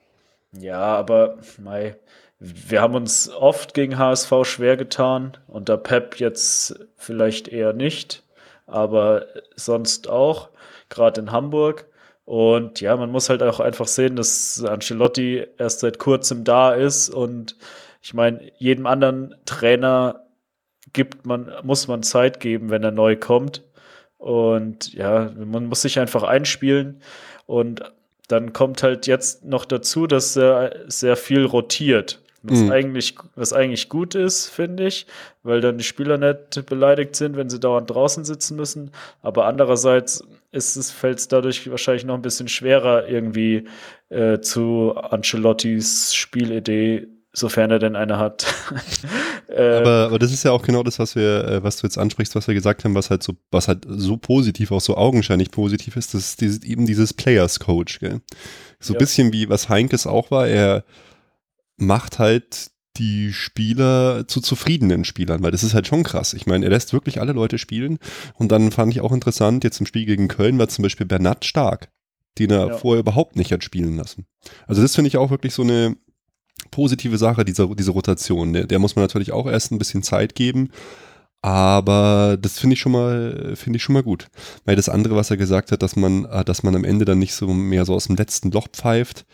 Ja, 0.52 0.82
aber 0.82 1.38
mei, 1.58 1.96
wir 2.40 2.82
haben 2.82 2.96
uns 2.96 3.30
oft 3.30 3.74
gegen 3.74 3.98
HSV 3.98 4.34
schwer 4.44 4.76
getan. 4.76 5.38
Unter 5.48 5.78
Pep 5.78 6.20
jetzt 6.20 6.78
vielleicht 6.98 7.48
eher 7.48 7.72
nicht, 7.72 8.24
aber 8.68 9.26
sonst 9.56 10.10
auch, 10.10 10.50
gerade 10.90 11.22
in 11.22 11.32
Hamburg. 11.32 11.86
Und 12.26 12.82
ja, 12.82 12.98
man 12.98 13.10
muss 13.12 13.30
halt 13.30 13.42
auch 13.42 13.62
einfach 13.62 13.88
sehen, 13.88 14.18
dass 14.18 14.62
Ancelotti 14.64 15.46
erst 15.58 15.80
seit 15.80 15.98
kurzem 15.98 16.44
da 16.44 16.74
ist 16.74 17.10
und 17.10 17.56
ich 18.06 18.14
meine, 18.14 18.52
jedem 18.60 18.86
anderen 18.86 19.34
Trainer 19.46 20.28
gibt 20.94 21.26
man, 21.26 21.52
muss 21.64 21.88
man 21.88 22.04
Zeit 22.04 22.40
geben, 22.40 22.70
wenn 22.70 22.84
er 22.84 22.92
neu 22.92 23.16
kommt. 23.16 23.64
Und 24.20 24.94
ja, 24.94 25.32
man 25.36 25.66
muss 25.66 25.82
sich 25.82 25.98
einfach 25.98 26.22
einspielen. 26.22 27.02
Und 27.48 27.82
dann 28.28 28.54
kommt 28.54 28.84
halt 28.84 29.08
jetzt 29.08 29.44
noch 29.44 29.66
dazu, 29.66 30.06
dass 30.06 30.36
er 30.36 30.84
sehr 30.86 31.16
viel 31.18 31.46
rotiert. 31.46 32.22
Was, 32.44 32.60
mhm. 32.60 32.72
eigentlich, 32.72 33.16
was 33.34 33.54
eigentlich 33.54 33.90
gut 33.90 34.14
ist, 34.14 34.50
finde 34.50 34.86
ich, 34.86 35.08
weil 35.42 35.62
dann 35.62 35.80
die 35.80 35.84
Spieler 35.84 36.20
nicht 36.20 36.64
beleidigt 36.68 37.16
sind, 37.16 37.36
wenn 37.38 37.50
sie 37.50 37.60
dauernd 37.60 37.90
draußen 37.90 38.24
sitzen 38.24 38.56
müssen. 38.56 38.92
Aber 39.24 39.48
andererseits 39.48 40.24
ist 40.52 40.76
es, 40.76 40.92
fällt 40.92 41.18
es 41.18 41.28
dadurch 41.28 41.68
wahrscheinlich 41.72 42.06
noch 42.06 42.14
ein 42.14 42.22
bisschen 42.22 42.50
schwerer, 42.50 43.08
irgendwie 43.08 43.64
äh, 44.10 44.42
zu 44.42 44.94
Ancelottis 44.96 46.14
Spielidee 46.14 47.08
sofern 47.36 47.70
er 47.72 47.80
denn 47.80 47.96
eine 47.96 48.18
hat. 48.18 48.46
äh, 49.48 49.80
aber, 49.80 50.06
aber 50.06 50.20
das 50.20 50.32
ist 50.32 50.44
ja 50.44 50.52
auch 50.52 50.64
genau 50.64 50.84
das, 50.84 51.00
was 51.00 51.16
wir, 51.16 51.46
äh, 51.46 51.64
was 51.64 51.78
du 51.78 51.88
jetzt 51.88 51.98
ansprichst, 51.98 52.36
was 52.36 52.48
wir 52.48 52.54
gesagt 52.54 52.84
haben, 52.84 52.96
was 52.96 53.10
halt 53.10 53.24
so, 53.24 53.34
was 53.52 53.68
halt 53.68 53.86
so 53.88 54.18
positiv, 54.18 54.72
auch 54.72 54.82
so 54.82 54.96
augenscheinlich 54.98 55.52
positiv 55.52 55.96
ist, 55.98 56.14
das 56.14 56.30
ist 56.30 56.42
dieses, 56.42 56.64
eben 56.64 56.86
dieses 56.86 57.14
Players 57.14 57.60
Coach, 57.60 58.00
gell? 58.00 58.22
So 58.80 58.94
ein 58.94 58.96
ja. 58.96 59.00
bisschen 59.00 59.34
wie 59.34 59.50
was 59.50 59.70
Heinkes 59.70 60.08
auch 60.08 60.32
war, 60.32 60.48
er 60.48 60.84
macht 61.78 62.20
halt 62.20 62.72
die 62.98 63.34
Spieler 63.34 64.28
zu 64.28 64.40
zufriedenen 64.42 65.04
Spielern, 65.04 65.44
weil 65.44 65.52
das 65.52 65.64
ist 65.64 65.74
halt 65.74 65.88
schon 65.88 66.04
krass. 66.04 66.34
Ich 66.34 66.46
meine, 66.46 66.66
er 66.66 66.72
lässt 66.72 66.94
wirklich 66.94 67.20
alle 67.20 67.34
Leute 67.34 67.58
spielen 67.58 68.00
und 68.36 68.52
dann 68.52 68.72
fand 68.72 68.94
ich 68.94 69.02
auch 69.02 69.12
interessant, 69.12 69.64
jetzt 69.64 69.80
im 69.80 69.86
Spiel 69.86 70.06
gegen 70.06 70.28
Köln 70.28 70.58
war 70.60 70.70
zum 70.70 70.84
Beispiel 70.84 71.06
Bernat 71.06 71.46
stark, 71.46 71.90
den 72.40 72.52
er 72.52 72.68
ja. 72.68 72.78
vorher 72.78 73.02
überhaupt 73.02 73.36
nicht 73.36 73.52
hat 73.52 73.64
spielen 73.64 73.98
lassen. 73.98 74.26
Also 74.68 74.82
das 74.82 74.96
finde 74.96 75.10
ich 75.10 75.18
auch 75.18 75.30
wirklich 75.30 75.54
so 75.54 75.64
eine, 75.64 75.98
positive 76.76 77.18
Sache, 77.18 77.46
diese, 77.46 77.74
diese 77.74 77.92
Rotation. 77.92 78.52
Der, 78.52 78.68
der 78.68 78.80
muss 78.80 78.96
man 78.96 79.04
natürlich 79.04 79.32
auch 79.32 79.48
erst 79.48 79.72
ein 79.72 79.78
bisschen 79.78 80.04
Zeit 80.04 80.36
geben. 80.36 80.70
Aber 81.42 82.38
das 82.42 82.60
finde 82.60 82.74
ich 82.74 82.82
schon 82.82 82.92
mal, 82.92 83.54
finde 83.56 83.78
ich 83.78 83.84
schon 83.84 83.94
mal 83.94 84.04
gut. 84.04 84.28
Weil 84.66 84.76
das 84.76 84.90
andere, 84.90 85.16
was 85.16 85.32
er 85.32 85.38
gesagt 85.38 85.72
hat, 85.72 85.82
dass 85.82 85.96
man, 85.96 86.26
äh, 86.26 86.44
dass 86.44 86.64
man 86.64 86.76
am 86.76 86.84
Ende 86.84 87.06
dann 87.06 87.20
nicht 87.20 87.34
so 87.34 87.48
mehr 87.48 87.86
so 87.86 87.94
aus 87.94 88.08
dem 88.08 88.18
letzten 88.18 88.52
Loch 88.52 88.68
pfeift. 88.68 89.26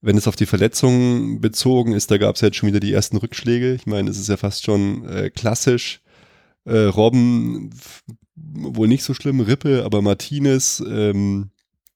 Wenn 0.00 0.16
es 0.16 0.26
auf 0.26 0.34
die 0.34 0.46
Verletzungen 0.46 1.40
bezogen 1.40 1.92
ist, 1.92 2.10
da 2.10 2.18
gab 2.18 2.34
es 2.34 2.40
jetzt 2.40 2.56
schon 2.56 2.68
wieder 2.68 2.80
die 2.80 2.92
ersten 2.92 3.16
Rückschläge. 3.18 3.74
Ich 3.74 3.86
meine, 3.86 4.10
es 4.10 4.18
ist 4.18 4.28
ja 4.28 4.36
fast 4.36 4.64
schon 4.64 5.06
äh, 5.08 5.30
klassisch. 5.30 6.00
Äh, 6.64 6.86
Robben 6.86 7.70
wohl 8.34 8.88
nicht 8.88 9.04
so 9.04 9.14
schlimm, 9.14 9.40
Rippe, 9.40 9.84
aber 9.84 10.02
Martinez 10.02 10.82
ähm, 10.84 11.50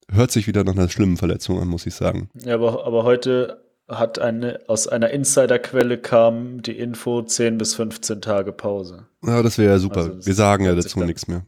hört 0.09 0.31
sich 0.31 0.47
wieder 0.47 0.62
nach 0.62 0.75
einer 0.75 0.88
schlimmen 0.88 1.16
Verletzung 1.16 1.61
an, 1.61 1.66
muss 1.66 1.87
ich 1.87 1.95
sagen. 1.95 2.31
Ja, 2.45 2.55
aber, 2.55 2.87
aber 2.87 3.02
heute 3.02 3.65
hat 3.88 4.19
eine, 4.19 4.61
aus 4.66 4.88
einer 4.88 5.11
Insiderquelle 5.11 5.99
kam 5.99 6.62
die 6.62 6.78
Info 6.78 7.23
10 7.23 7.59
bis 7.59 7.75
15 7.75 8.21
Tage 8.21 8.52
Pause. 8.52 9.07
Ja, 9.25 9.43
das 9.43 9.59
wäre 9.59 9.73
ja 9.73 9.78
super. 9.78 10.00
Also 10.00 10.26
Wir 10.26 10.35
sagen 10.35 10.64
ja 10.64 10.75
dazu 10.75 11.00
nichts 11.00 11.28
mehr. 11.28 11.47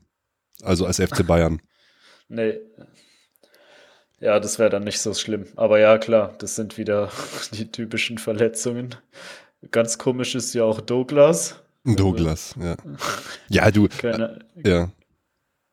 Also 0.63 0.87
als 0.87 1.01
FC 1.01 1.27
Bayern. 1.27 1.61
nee. 2.29 2.59
Ja, 4.21 4.41
das 4.41 4.59
wäre 4.59 4.71
dann 4.71 4.85
nicht 4.85 5.01
so 5.01 5.15
schlimm. 5.15 5.47
Aber 5.57 5.79
ja, 5.79 5.99
klar, 5.99 6.35
das 6.39 6.57
sind 6.57 6.77
wieder 6.77 7.11
die 7.53 7.71
typischen 7.71 8.19
Verletzungen. 8.19 8.95
Ganz 9.71 9.99
komisch 9.99 10.35
ist 10.35 10.55
ja 10.55 10.65
auch 10.65 10.81
Douglas. 10.81 11.57
Douglas, 11.85 12.55
ja. 12.61 12.77
Ja, 13.49 13.71
du. 13.71 13.89
Keine, 13.89 14.41
ja. 14.65 14.91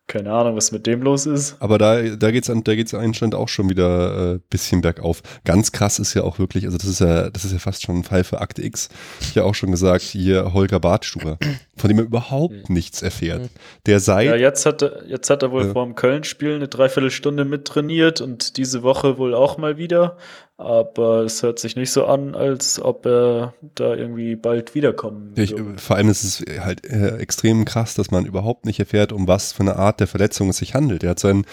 Keine 0.07 0.31
Ahnung, 0.31 0.55
was 0.55 0.71
mit 0.71 0.85
dem 0.85 1.01
los 1.01 1.25
ist. 1.25 1.55
Aber 1.59 1.79
da, 1.79 2.01
da 2.03 2.29
geht's 2.29 2.47
an, 2.50 2.63
da 2.63 2.75
geht's 2.75 2.93
anscheinend 2.93 3.33
auch 3.33 3.47
schon 3.47 3.69
wieder 3.69 4.35
äh, 4.35 4.39
bisschen 4.51 4.81
bergauf. 4.81 5.24
Ganz 5.45 5.71
krass 5.71 5.97
ist 5.97 6.13
ja 6.13 6.21
auch 6.21 6.38
wirklich, 6.38 6.65
also 6.65 6.77
das 6.77 6.88
ist 6.88 7.00
ja, 7.00 7.31
das 7.31 7.43
ist 7.43 7.53
ja 7.53 7.57
fast 7.57 7.81
schon 7.81 7.97
ein 7.97 8.03
Fall 8.03 8.24
für 8.24 8.39
Akte 8.39 8.63
X. 8.63 8.89
Ich 9.21 9.33
ja 9.33 9.43
auch 9.43 9.55
schon 9.55 9.71
gesagt, 9.71 10.03
hier 10.03 10.53
Holger 10.53 10.79
Bartstuber, 10.79 11.39
von 11.75 11.88
dem 11.88 11.97
er 11.97 12.05
überhaupt 12.05 12.69
nichts 12.69 13.01
erfährt. 13.01 13.50
Der 13.88 14.00
seit. 14.00 14.27
Ja, 14.27 14.35
jetzt 14.35 14.67
hat 14.67 14.83
er, 14.83 15.07
jetzt 15.07 15.31
hat 15.31 15.41
er 15.41 15.51
wohl 15.51 15.63
äh, 15.63 15.71
vor 15.71 15.83
dem 15.83 15.95
Köln-Spiel 15.95 16.53
eine 16.53 16.67
Dreiviertelstunde 16.67 17.43
mittrainiert 17.43 18.21
und 18.21 18.57
diese 18.57 18.83
Woche 18.83 19.17
wohl 19.17 19.33
auch 19.33 19.57
mal 19.57 19.77
wieder 19.77 20.17
aber 20.57 21.24
es 21.24 21.43
hört 21.43 21.59
sich 21.59 21.75
nicht 21.75 21.91
so 21.91 22.05
an, 22.05 22.33
als 22.33 22.79
ob 22.79 23.05
er 23.05 23.53
da 23.75 23.93
irgendwie 23.93 24.35
bald 24.35 24.74
wiederkommen 24.74 25.33
ich, 25.35 25.53
Vor 25.77 25.97
allem 25.97 26.09
ist 26.09 26.24
es 26.24 26.45
halt 26.63 26.85
äh, 26.85 27.17
extrem 27.17 27.65
krass, 27.65 27.95
dass 27.95 28.12
man 28.12 28.25
überhaupt 28.25 28.65
nicht 28.65 28.79
erfährt, 28.79 29.12
um 29.12 29.27
was 29.27 29.51
für 29.51 29.63
eine 29.63 29.75
Art 29.75 30.00
der 30.00 30.07
Verletzung 30.07 30.50
es 30.50 30.57
sich 30.57 30.74
handelt. 30.74 31.03
Er 31.03 31.12
hat 31.12 31.19
sein, 31.19 31.45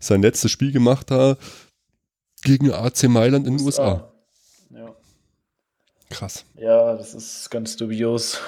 sein 0.00 0.22
letztes 0.22 0.50
Spiel 0.50 0.72
gemacht 0.72 1.10
da 1.10 1.36
gegen 2.42 2.72
AC 2.72 3.04
Mailand 3.04 3.46
in 3.46 3.58
den 3.58 3.64
USA. 3.64 4.12
Ja. 4.70 4.94
Krass. 6.10 6.44
Ja, 6.56 6.96
das 6.96 7.14
ist 7.14 7.50
ganz 7.50 7.76
dubios. 7.76 8.40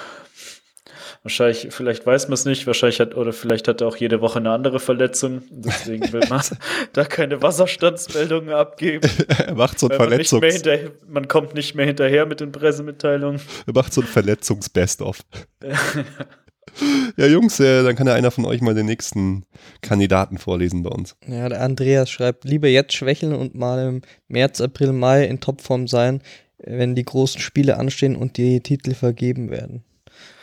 Wahrscheinlich, 1.22 1.68
vielleicht 1.70 2.06
weiß 2.06 2.28
man 2.28 2.34
es 2.34 2.46
nicht, 2.46 2.66
wahrscheinlich 2.66 2.98
hat, 2.98 3.14
oder 3.14 3.34
vielleicht 3.34 3.68
hat 3.68 3.82
er 3.82 3.88
auch 3.88 3.96
jede 3.96 4.22
Woche 4.22 4.38
eine 4.38 4.52
andere 4.52 4.80
Verletzung. 4.80 5.42
Deswegen 5.50 6.10
will 6.14 6.22
man 6.30 6.40
da 6.94 7.04
keine 7.04 7.42
Wasserstandsmeldungen 7.42 8.54
abgeben. 8.54 9.06
er 9.28 9.54
macht 9.54 9.78
so 9.78 9.88
ein 9.88 9.96
Verletzungs... 9.96 10.64
Man, 10.64 10.90
man, 11.08 11.28
kommt 11.28 11.54
nicht 11.54 11.74
mehr 11.74 11.84
hinterher 11.84 12.24
mit 12.24 12.40
den 12.40 12.52
Pressemitteilungen. 12.52 13.38
Er 13.66 13.74
macht 13.74 13.92
so 13.92 14.00
ein 14.00 14.06
Verletzungs-Best-of. 14.06 15.18
ja, 17.18 17.26
Jungs, 17.26 17.60
äh, 17.60 17.82
dann 17.82 17.96
kann 17.96 18.06
ja 18.06 18.14
einer 18.14 18.30
von 18.30 18.46
euch 18.46 18.62
mal 18.62 18.74
den 18.74 18.86
nächsten 18.86 19.44
Kandidaten 19.82 20.38
vorlesen 20.38 20.82
bei 20.82 20.90
uns. 20.90 21.16
Ja, 21.26 21.50
der 21.50 21.60
Andreas 21.60 22.10
schreibt, 22.10 22.44
lieber 22.44 22.68
jetzt 22.68 22.94
schwächeln 22.94 23.34
und 23.34 23.54
mal 23.54 23.86
im 23.86 24.02
März, 24.28 24.62
April, 24.62 24.94
Mai 24.94 25.26
in 25.26 25.40
Topform 25.40 25.86
sein, 25.86 26.22
wenn 26.56 26.94
die 26.94 27.04
großen 27.04 27.42
Spiele 27.42 27.76
anstehen 27.76 28.16
und 28.16 28.38
die 28.38 28.62
Titel 28.62 28.94
vergeben 28.94 29.50
werden 29.50 29.84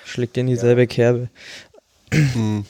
schlägt 0.07 0.37
in 0.37 0.47
dieselbe 0.47 0.81
ja. 0.81 0.87
Kerbe. 0.87 1.29
Hm. 2.11 2.65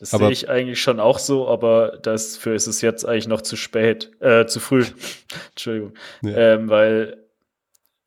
Das 0.00 0.12
sehe 0.12 0.30
ich 0.30 0.48
eigentlich 0.48 0.80
schon 0.80 0.98
auch 0.98 1.18
so, 1.18 1.46
aber 1.46 1.98
dafür 2.02 2.54
ist 2.54 2.66
es 2.66 2.80
jetzt 2.80 3.04
eigentlich 3.04 3.28
noch 3.28 3.42
zu 3.42 3.56
spät, 3.56 4.10
äh, 4.20 4.46
zu 4.46 4.58
früh. 4.58 4.84
Entschuldigung. 5.50 5.92
Ja. 6.22 6.54
Ähm, 6.54 6.70
weil 6.70 7.18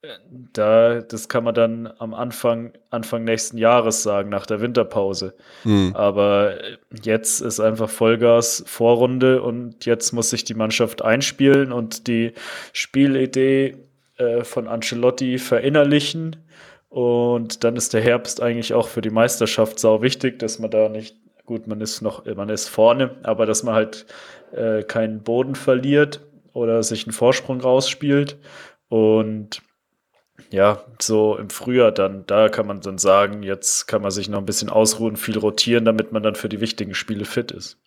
äh, 0.02 0.08
da, 0.54 1.02
das 1.02 1.30
kann 1.30 1.44
man 1.44 1.54
dann 1.54 1.94
am 2.00 2.16
Anfang, 2.16 2.74
Anfang 2.90 3.24
nächsten 3.24 3.60
Jahres 3.60 4.02
sagen, 4.02 4.30
nach 4.30 4.48
der 4.48 4.60
Winterpause. 4.60 5.36
Mhm. 5.66 5.92
Aber 5.96 6.56
jetzt 7.04 7.42
ist 7.42 7.60
einfach 7.60 7.92
Vollgas 7.92 8.64
Vorrunde 8.66 9.44
und 9.44 9.86
jetzt 9.86 10.14
muss 10.14 10.32
sich 10.32 10.44
die 10.44 10.56
Mannschaft 10.56 11.04
einspielen 11.04 11.72
und 11.72 12.08
die 12.08 12.34
Spielidee 12.72 13.78
äh, 14.18 14.44
von 14.44 14.68
Ancelotti 14.68 15.38
verinnerlichen 15.38 16.38
und 16.94 17.64
dann 17.64 17.76
ist 17.76 17.96
der 17.96 18.02
Herbst 18.02 18.40
eigentlich 18.40 18.76
auch 18.76 18.88
für 18.88 19.02
die 19.02 19.10
Meisterschaft 19.10 19.80
sau 19.80 20.04
wichtig, 20.04 20.38
dass 20.38 20.60
man 20.60 20.70
da 20.70 20.90
nicht, 20.90 21.18
gut, 21.44 21.66
man 21.66 21.82
ist 21.82 22.04
noch, 22.04 22.24
man 22.36 22.50
ist 22.50 22.70
vorne, 22.70 23.16
aber 23.24 23.48
dass 23.48 23.64
man 23.64 23.74
halt 23.74 24.06
äh, 24.52 24.84
keinen 24.84 25.24
Boden 25.24 25.56
verliert 25.56 26.22
oder 26.54 26.84
sich 26.84 27.08
einen 27.08 27.14
Vorsprung 27.14 27.62
rausspielt. 27.62 28.38
Und 28.90 29.64
ja, 30.52 30.84
so 31.02 31.36
im 31.36 31.50
Frühjahr 31.50 31.92
dann, 31.92 32.28
da 32.28 32.48
kann 32.48 32.68
man 32.68 32.80
dann 32.82 33.00
sagen, 33.00 33.42
jetzt 33.42 33.88
kann 33.88 34.04
man 34.04 34.12
sich 34.12 34.30
noch 34.30 34.38
ein 34.38 34.46
bisschen 34.46 34.70
ausruhen, 34.70 35.16
viel 35.16 35.40
rotieren, 35.40 35.86
damit 35.86 36.12
man 36.12 36.22
dann 36.22 36.36
für 36.36 36.48
die 36.48 36.62
wichtigen 36.62 36.94
Spiele 36.94 37.26
fit 37.26 37.52
ist. 37.52 37.80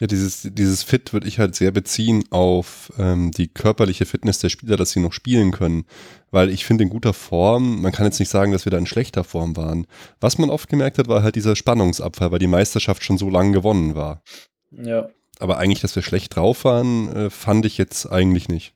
Ja, 0.00 0.06
dieses, 0.06 0.48
dieses 0.52 0.84
Fit 0.84 1.12
würde 1.12 1.26
ich 1.26 1.40
halt 1.40 1.56
sehr 1.56 1.72
beziehen 1.72 2.24
auf 2.30 2.92
ähm, 2.98 3.32
die 3.32 3.48
körperliche 3.48 4.06
Fitness 4.06 4.38
der 4.38 4.48
Spieler, 4.48 4.76
dass 4.76 4.92
sie 4.92 5.00
noch 5.00 5.12
spielen 5.12 5.50
können. 5.50 5.86
Weil 6.30 6.50
ich 6.50 6.64
finde, 6.64 6.84
in 6.84 6.90
guter 6.90 7.12
Form, 7.12 7.82
man 7.82 7.90
kann 7.90 8.06
jetzt 8.06 8.20
nicht 8.20 8.28
sagen, 8.28 8.52
dass 8.52 8.64
wir 8.64 8.70
da 8.70 8.78
in 8.78 8.86
schlechter 8.86 9.24
Form 9.24 9.56
waren. 9.56 9.86
Was 10.20 10.38
man 10.38 10.50
oft 10.50 10.68
gemerkt 10.68 10.98
hat, 10.98 11.08
war 11.08 11.24
halt 11.24 11.34
dieser 11.34 11.56
Spannungsabfall, 11.56 12.30
weil 12.30 12.38
die 12.38 12.46
Meisterschaft 12.46 13.02
schon 13.02 13.18
so 13.18 13.28
lange 13.28 13.52
gewonnen 13.52 13.96
war. 13.96 14.22
Ja. 14.70 15.08
Aber 15.40 15.58
eigentlich, 15.58 15.80
dass 15.80 15.96
wir 15.96 16.02
schlecht 16.02 16.36
drauf 16.36 16.64
waren, 16.64 17.14
äh, 17.14 17.30
fand 17.30 17.66
ich 17.66 17.76
jetzt 17.76 18.06
eigentlich 18.06 18.48
nicht. 18.48 18.74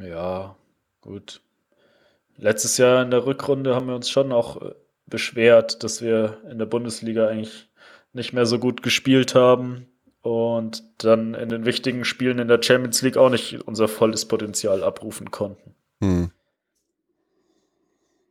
Ja, 0.00 0.56
gut. 1.00 1.42
Letztes 2.36 2.76
Jahr 2.76 3.02
in 3.02 3.10
der 3.10 3.24
Rückrunde 3.24 3.74
haben 3.74 3.86
wir 3.86 3.94
uns 3.94 4.10
schon 4.10 4.32
auch 4.32 4.60
äh, 4.60 4.74
beschwert, 5.06 5.82
dass 5.84 6.02
wir 6.02 6.38
in 6.50 6.58
der 6.58 6.66
Bundesliga 6.66 7.28
eigentlich 7.28 7.65
nicht 8.16 8.32
mehr 8.32 8.46
so 8.46 8.58
gut 8.58 8.82
gespielt 8.82 9.34
haben 9.34 9.86
und 10.22 10.82
dann 10.98 11.34
in 11.34 11.48
den 11.48 11.64
wichtigen 11.64 12.04
Spielen 12.04 12.40
in 12.40 12.48
der 12.48 12.60
Champions 12.60 13.00
League 13.02 13.16
auch 13.16 13.30
nicht 13.30 13.60
unser 13.62 13.86
volles 13.86 14.26
Potenzial 14.26 14.82
abrufen 14.82 15.30
konnten. 15.30 15.74
Hm. 16.00 16.30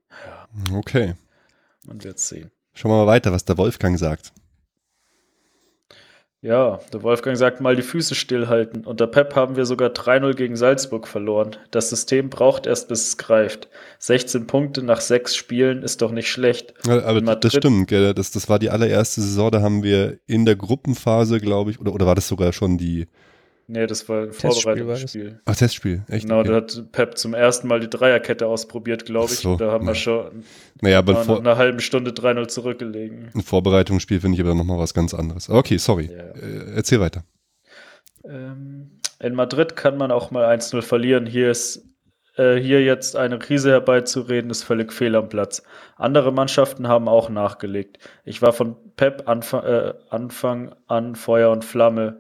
Ja. 0.09 0.77
Okay. 0.77 1.15
Man 1.85 2.03
wird 2.03 2.19
sehen. 2.19 2.51
Schauen 2.73 2.91
wir 2.91 3.05
mal 3.05 3.07
weiter, 3.07 3.31
was 3.31 3.45
der 3.45 3.57
Wolfgang 3.57 3.97
sagt. 3.97 4.33
Ja, 6.45 6.79
der 6.93 7.01
Wolfgang 7.01 7.35
sagt 7.35 7.59
mal 7.59 7.75
die 7.75 7.81
Füße 7.81 8.13
stillhalten. 8.13 8.85
Unter 8.85 9.07
Pep 9.07 9.35
haben 9.35 9.55
wir 9.55 9.65
sogar 9.65 9.89
3-0 9.89 10.35
gegen 10.35 10.55
Salzburg 10.55 11.07
verloren. 11.07 11.55
Das 11.71 11.89
System 11.89 12.29
braucht 12.29 12.67
erst, 12.67 12.87
bis 12.87 13.07
es 13.07 13.17
greift. 13.17 13.67
16 13.97 14.45
Punkte 14.45 14.83
nach 14.83 15.01
sechs 15.01 15.35
Spielen 15.35 15.81
ist 15.81 16.03
doch 16.03 16.11
nicht 16.11 16.29
schlecht. 16.29 16.75
Ja, 16.85 17.03
aber 17.03 17.19
das 17.35 17.51
stimmt, 17.51 17.87
gell? 17.87 18.13
Das, 18.13 18.29
das 18.29 18.47
war 18.47 18.59
die 18.59 18.69
allererste 18.69 19.21
Saison, 19.21 19.49
da 19.49 19.63
haben 19.63 19.81
wir 19.81 20.19
in 20.27 20.45
der 20.45 20.55
Gruppenphase, 20.55 21.39
glaube 21.39 21.71
ich, 21.71 21.79
oder, 21.79 21.91
oder 21.91 22.05
war 22.05 22.13
das 22.13 22.27
sogar 22.27 22.53
schon 22.53 22.77
die, 22.77 23.07
Nee, 23.67 23.87
das 23.87 24.07
war 24.07 24.23
ein 24.23 24.33
Vorbereitungsspiel. 24.33 25.39
Ach, 25.45 25.55
Testspiel, 25.55 26.03
echt? 26.07 26.23
Genau, 26.23 26.41
okay. 26.41 26.49
da 26.49 26.55
hat 26.55 26.91
Pep 26.91 27.17
zum 27.17 27.33
ersten 27.33 27.67
Mal 27.67 27.79
die 27.79 27.89
Dreierkette 27.89 28.45
ausprobiert, 28.45 29.05
glaube 29.05 29.31
ich. 29.31 29.39
So, 29.39 29.55
da 29.55 29.71
haben 29.71 29.85
na. 29.85 29.91
wir 29.91 29.95
schon 29.95 30.43
naja, 30.81 30.99
aber 30.99 31.13
nach 31.13 31.39
einer 31.39 31.57
halben 31.57 31.79
Stunde 31.79 32.11
3-0 32.11 32.47
zurückgelegen. 32.47 33.29
Ein 33.33 33.41
Vorbereitungsspiel 33.41 34.19
finde 34.19 34.35
ich 34.35 34.41
aber 34.41 34.53
nochmal 34.53 34.77
was 34.77 34.93
ganz 34.93 35.15
anderes. 35.15 35.49
Okay, 35.49 35.77
sorry. 35.77 36.11
Ja. 36.11 36.19
Äh, 36.19 36.75
erzähl 36.75 36.99
weiter. 36.99 37.23
Ähm, 38.23 38.99
in 39.19 39.33
Madrid 39.33 39.75
kann 39.75 39.97
man 39.97 40.11
auch 40.11 40.29
mal 40.29 40.45
1-0 40.45 40.83
verlieren. 40.83 41.25
Hier 41.25 41.49
ist 41.49 41.83
äh, 42.37 42.55
hier 42.57 42.83
jetzt 42.83 43.15
eine 43.15 43.39
Krise 43.39 43.71
herbeizureden, 43.71 44.51
ist 44.51 44.63
völlig 44.63 44.91
fehl 44.91 45.15
am 45.15 45.29
Platz. 45.29 45.63
Andere 45.95 46.31
Mannschaften 46.31 46.87
haben 46.87 47.07
auch 47.07 47.29
nachgelegt. 47.29 47.97
Ich 48.25 48.41
war 48.41 48.53
von 48.53 48.75
Pep 48.97 49.27
Anfang, 49.27 49.63
äh, 49.63 49.93
Anfang 50.09 50.75
an 50.87 51.15
Feuer 51.15 51.51
und 51.51 51.63
Flamme 51.63 52.19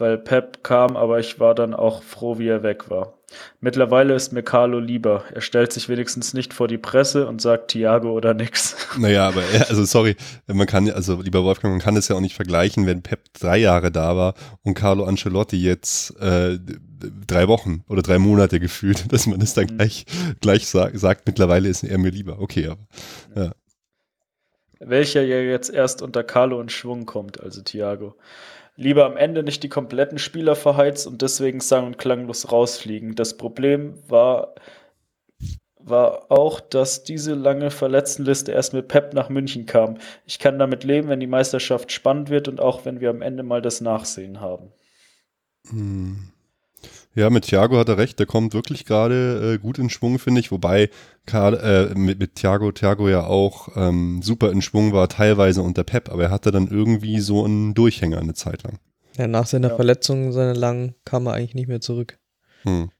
weil 0.00 0.16
Pep 0.16 0.64
kam, 0.64 0.96
aber 0.96 1.20
ich 1.20 1.38
war 1.38 1.54
dann 1.54 1.74
auch 1.74 2.02
froh, 2.02 2.38
wie 2.38 2.48
er 2.48 2.62
weg 2.62 2.88
war. 2.88 3.14
Mittlerweile 3.60 4.14
ist 4.14 4.32
mir 4.32 4.42
Carlo 4.42 4.80
lieber. 4.80 5.24
Er 5.32 5.40
stellt 5.40 5.72
sich 5.72 5.88
wenigstens 5.88 6.34
nicht 6.34 6.52
vor 6.52 6.66
die 6.66 6.78
Presse 6.78 7.28
und 7.28 7.40
sagt 7.40 7.70
Thiago 7.70 8.10
oder 8.10 8.34
nix. 8.34 8.76
Naja, 8.98 9.28
aber 9.28 9.42
also 9.68 9.84
sorry, 9.84 10.16
man 10.48 10.66
kann, 10.66 10.90
also 10.90 11.20
lieber 11.22 11.44
Wolfgang, 11.44 11.74
man 11.74 11.80
kann 11.80 11.96
es 11.96 12.08
ja 12.08 12.16
auch 12.16 12.20
nicht 12.20 12.34
vergleichen, 12.34 12.86
wenn 12.86 13.02
Pep 13.02 13.20
drei 13.38 13.58
Jahre 13.58 13.92
da 13.92 14.16
war 14.16 14.34
und 14.62 14.74
Carlo 14.74 15.04
Ancelotti 15.04 15.56
jetzt 15.56 16.18
äh, 16.20 16.58
drei 17.26 17.46
Wochen 17.46 17.84
oder 17.88 18.02
drei 18.02 18.18
Monate 18.18 18.58
gefühlt, 18.58 19.04
dass 19.12 19.26
man 19.26 19.40
es 19.40 19.54
dann 19.54 19.66
mhm. 19.66 19.76
gleich, 19.76 20.06
gleich 20.40 20.66
sagt, 20.66 20.98
sagt, 20.98 21.26
mittlerweile 21.26 21.68
ist 21.68 21.84
er 21.84 21.98
mir 21.98 22.10
lieber. 22.10 22.40
Okay, 22.40 22.66
aber 22.66 22.86
ja. 23.36 23.52
Welcher 24.80 25.22
ja 25.22 25.36
jetzt 25.36 25.68
erst 25.68 26.00
unter 26.00 26.24
Carlo 26.24 26.60
in 26.60 26.70
Schwung 26.70 27.04
kommt, 27.04 27.40
also 27.40 27.60
Thiago 27.60 28.16
lieber 28.80 29.04
am 29.04 29.18
Ende 29.18 29.42
nicht 29.42 29.62
die 29.62 29.68
kompletten 29.68 30.18
Spieler 30.18 30.56
verheizt 30.56 31.06
und 31.06 31.20
deswegen 31.20 31.60
sang- 31.60 31.86
und 31.86 31.98
klanglos 31.98 32.50
rausfliegen. 32.50 33.14
Das 33.14 33.36
Problem 33.36 34.02
war, 34.08 34.54
war 35.78 36.32
auch, 36.32 36.60
dass 36.60 37.04
diese 37.04 37.34
lange 37.34 37.70
Verletztenliste 37.70 38.52
erst 38.52 38.72
mit 38.72 38.88
Pep 38.88 39.12
nach 39.12 39.28
München 39.28 39.66
kam. 39.66 39.98
Ich 40.24 40.38
kann 40.38 40.58
damit 40.58 40.82
leben, 40.82 41.08
wenn 41.10 41.20
die 41.20 41.26
Meisterschaft 41.26 41.92
spannend 41.92 42.30
wird 42.30 42.48
und 42.48 42.58
auch 42.58 42.86
wenn 42.86 43.00
wir 43.00 43.10
am 43.10 43.20
Ende 43.20 43.42
mal 43.42 43.60
das 43.60 43.82
Nachsehen 43.82 44.40
haben. 44.40 44.72
Hm. 45.68 46.29
Ja, 47.14 47.28
mit 47.28 47.44
Thiago 47.46 47.76
hat 47.76 47.88
er 47.88 47.98
recht, 47.98 48.20
der 48.20 48.26
kommt 48.26 48.54
wirklich 48.54 48.84
gerade 48.84 49.54
äh, 49.54 49.58
gut 49.58 49.78
in 49.78 49.90
Schwung, 49.90 50.20
finde 50.20 50.40
ich, 50.40 50.52
wobei 50.52 50.90
Karl, 51.26 51.54
äh, 51.54 51.98
mit, 51.98 52.20
mit 52.20 52.36
Thiago, 52.36 52.70
Thiago 52.70 53.08
ja 53.08 53.24
auch 53.24 53.68
ähm, 53.74 54.20
super 54.22 54.52
in 54.52 54.62
Schwung 54.62 54.92
war, 54.92 55.08
teilweise 55.08 55.62
unter 55.62 55.82
Pep, 55.82 56.08
aber 56.08 56.24
er 56.24 56.30
hatte 56.30 56.52
dann 56.52 56.68
irgendwie 56.68 57.18
so 57.18 57.44
einen 57.44 57.74
Durchhänger 57.74 58.18
eine 58.18 58.34
Zeit 58.34 58.62
lang. 58.62 58.78
Ja, 59.16 59.26
nach 59.26 59.46
seiner 59.46 59.70
ja. 59.70 59.74
Verletzung, 59.74 60.30
seiner 60.32 60.54
langen, 60.54 60.94
kam 61.04 61.26
er 61.26 61.34
eigentlich 61.34 61.54
nicht 61.54 61.68
mehr 61.68 61.80
zurück. 61.80 62.18
Hm. 62.62 62.90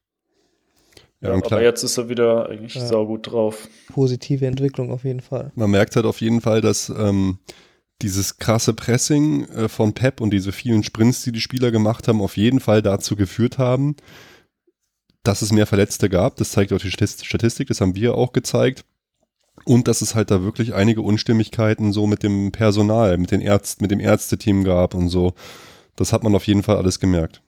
Ja, 1.21 1.37
ja 1.37 1.45
aber 1.45 1.63
jetzt 1.63 1.85
ist 1.85 1.97
er 1.97 2.09
wieder 2.09 2.49
eigentlich 2.49 2.75
ja. 2.75 2.87
saugut 2.87 3.31
drauf. 3.31 3.69
Positive 3.93 4.45
Entwicklung 4.45 4.91
auf 4.91 5.05
jeden 5.05 5.21
Fall. 5.21 5.53
Man 5.55 5.71
merkt 5.71 5.95
halt 5.95 6.07
auf 6.07 6.21
jeden 6.21 6.41
Fall, 6.41 6.61
dass 6.61 6.89
ähm, 6.89 7.39
dieses 8.03 8.39
krasse 8.39 8.75
Pressing 8.75 9.45
äh, 9.49 9.69
von 9.69 9.93
Pep 9.93 10.21
und 10.21 10.31
diese 10.31 10.53
vielen 10.53 10.83
Sprints, 10.83 11.23
die 11.23 11.33
die 11.33 11.41
Spieler 11.41 11.71
gemacht 11.71 12.09
haben, 12.09 12.21
auf 12.21 12.37
jeden 12.37 12.61
Fall 12.61 12.83
dazu 12.83 13.17
geführt 13.17 13.59
haben, 13.59 13.97
dass 15.23 15.43
es 15.43 15.53
mehr 15.53 15.67
Verletzte 15.67 16.09
gab. 16.09 16.37
Das 16.37 16.53
zeigt 16.53 16.73
auch 16.73 16.79
die 16.79 16.91
Statistik, 16.91 17.69
das 17.69 17.81
haben 17.81 17.95
wir 17.95 18.15
auch 18.15 18.33
gezeigt. 18.33 18.85
Und 19.65 19.89
dass 19.89 20.01
es 20.01 20.15
halt 20.15 20.31
da 20.31 20.43
wirklich 20.43 20.75
einige 20.75 21.03
Unstimmigkeiten 21.03 21.93
so 21.93 22.07
mit 22.07 22.23
dem 22.23 22.51
Personal, 22.51 23.19
mit 23.19 23.31
den 23.31 23.43
Ärzten, 23.43 23.85
mit 23.85 23.91
dem 23.91 24.01
Ärzteteam 24.01 24.65
gab 24.65 24.95
und 24.95 25.09
so. 25.09 25.35
Das 25.97 26.15
hat 26.15 26.23
man 26.23 26.35
auf 26.35 26.47
jeden 26.47 26.63
Fall 26.63 26.77
alles 26.77 26.99
gemerkt. 26.99 27.43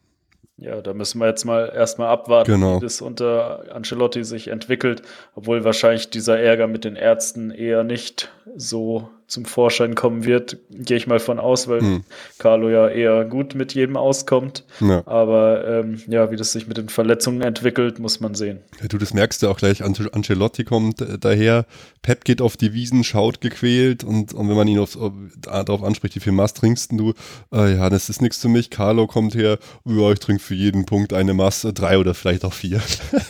Ja, 0.58 0.82
da 0.82 0.92
müssen 0.92 1.18
wir 1.18 1.26
jetzt 1.26 1.44
mal 1.44 1.72
erstmal 1.74 2.08
abwarten, 2.08 2.52
genau. 2.52 2.76
wie 2.76 2.84
das 2.84 3.00
unter 3.00 3.74
Ancelotti 3.74 4.22
sich 4.22 4.48
entwickelt, 4.48 5.02
obwohl 5.34 5.64
wahrscheinlich 5.64 6.10
dieser 6.10 6.38
Ärger 6.38 6.68
mit 6.68 6.84
den 6.84 6.94
Ärzten 6.94 7.50
eher 7.50 7.82
nicht 7.82 8.30
so 8.54 9.08
zum 9.32 9.46
Vorschein 9.46 9.94
kommen 9.94 10.24
wird, 10.24 10.58
gehe 10.70 10.96
ich 10.96 11.06
mal 11.06 11.18
von 11.18 11.40
aus, 11.40 11.66
weil 11.66 11.80
hm. 11.80 12.04
Carlo 12.38 12.68
ja 12.68 12.88
eher 12.88 13.24
gut 13.24 13.54
mit 13.54 13.74
jedem 13.74 13.96
auskommt. 13.96 14.64
Ja. 14.80 15.02
Aber 15.06 15.66
ähm, 15.66 16.00
ja, 16.06 16.30
wie 16.30 16.36
das 16.36 16.52
sich 16.52 16.68
mit 16.68 16.76
den 16.76 16.90
Verletzungen 16.90 17.40
entwickelt, 17.40 17.98
muss 17.98 18.20
man 18.20 18.34
sehen. 18.34 18.60
Ja, 18.80 18.88
du, 18.88 18.98
das 18.98 19.14
merkst 19.14 19.42
du 19.42 19.48
auch 19.48 19.56
gleich. 19.56 19.82
Ancelotti 19.82 20.64
kommt 20.64 21.00
äh, 21.00 21.18
daher, 21.18 21.64
Pep 22.02 22.24
geht 22.24 22.42
auf 22.42 22.58
die 22.58 22.74
Wiesen, 22.74 23.04
schaut 23.04 23.40
gequält 23.40 24.04
und, 24.04 24.34
und 24.34 24.48
wenn 24.50 24.56
man 24.56 24.68
ihn 24.68 24.78
auf, 24.78 24.96
auf, 24.96 25.12
darauf 25.40 25.82
anspricht, 25.82 26.14
wie 26.16 26.20
viel 26.20 26.32
Maß 26.32 26.52
trinkst 26.52 26.92
du? 26.92 27.14
Äh, 27.52 27.76
ja, 27.76 27.88
das 27.88 28.10
ist 28.10 28.20
nichts 28.20 28.38
für 28.38 28.48
mich. 28.48 28.68
Carlo 28.68 29.06
kommt 29.06 29.34
her, 29.34 29.58
ja, 29.86 30.12
ich 30.12 30.18
trinke 30.18 30.42
für 30.42 30.54
jeden 30.54 30.84
Punkt 30.84 31.14
eine 31.14 31.32
Masse, 31.32 31.72
drei 31.72 31.96
oder 31.96 32.12
vielleicht 32.12 32.44
auch 32.44 32.52
vier. 32.52 32.82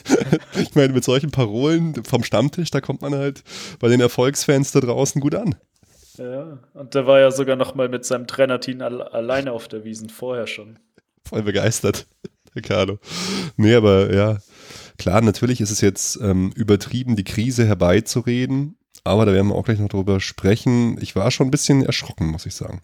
ich 0.60 0.74
meine, 0.74 0.92
mit 0.92 1.04
solchen 1.04 1.30
Parolen 1.30 2.02
vom 2.04 2.24
Stammtisch, 2.24 2.72
da 2.72 2.80
kommt 2.80 3.02
man 3.02 3.14
halt 3.14 3.44
bei 3.78 3.88
den 3.88 4.00
Erfolgsfans 4.00 4.72
da 4.72 4.80
draußen 4.80 5.20
gut 5.20 5.36
an. 5.36 5.54
Ja, 6.18 6.58
und 6.74 6.94
der 6.94 7.06
war 7.06 7.20
ja 7.20 7.30
sogar 7.30 7.56
noch 7.56 7.74
mal 7.74 7.88
mit 7.88 8.04
seinem 8.04 8.26
Trainerteam 8.26 8.82
al 8.82 9.02
alleine 9.02 9.52
auf 9.52 9.68
der 9.68 9.84
Wiesen 9.84 10.10
vorher 10.10 10.46
schon. 10.46 10.78
Voll 11.26 11.42
begeistert, 11.42 12.06
der 12.54 12.62
Carlo. 12.62 12.98
Nee, 13.56 13.74
aber 13.74 14.12
ja, 14.12 14.38
klar, 14.98 15.22
natürlich 15.22 15.60
ist 15.60 15.70
es 15.70 15.80
jetzt 15.80 16.16
ähm, 16.20 16.52
übertrieben, 16.54 17.16
die 17.16 17.24
Krise 17.24 17.66
herbeizureden, 17.66 18.76
aber 19.04 19.26
da 19.26 19.32
werden 19.32 19.48
wir 19.48 19.54
auch 19.54 19.64
gleich 19.64 19.78
noch 19.78 19.88
drüber 19.88 20.20
sprechen. 20.20 20.98
Ich 21.00 21.16
war 21.16 21.30
schon 21.30 21.48
ein 21.48 21.52
bisschen 21.52 21.84
erschrocken, 21.84 22.26
muss 22.26 22.46
ich 22.46 22.54
sagen. 22.54 22.82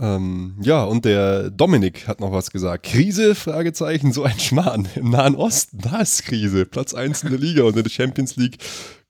Ähm, 0.00 0.56
ja, 0.60 0.84
und 0.84 1.04
der 1.04 1.50
Dominik 1.50 2.06
hat 2.06 2.20
noch 2.20 2.30
was 2.30 2.50
gesagt. 2.50 2.86
Krise? 2.86 3.34
Fragezeichen, 3.34 4.12
so 4.12 4.22
ein 4.22 4.38
Schmarrn. 4.38 4.86
Im 4.94 5.10
Nahen 5.10 5.34
Osten, 5.34 5.78
da 5.78 6.00
ist 6.00 6.24
Krise. 6.24 6.66
Platz 6.66 6.94
1 6.94 7.24
in 7.24 7.30
der 7.30 7.38
Liga 7.40 7.64
und 7.64 7.76
in 7.76 7.82
der 7.82 7.90
Champions 7.90 8.36
League 8.36 8.58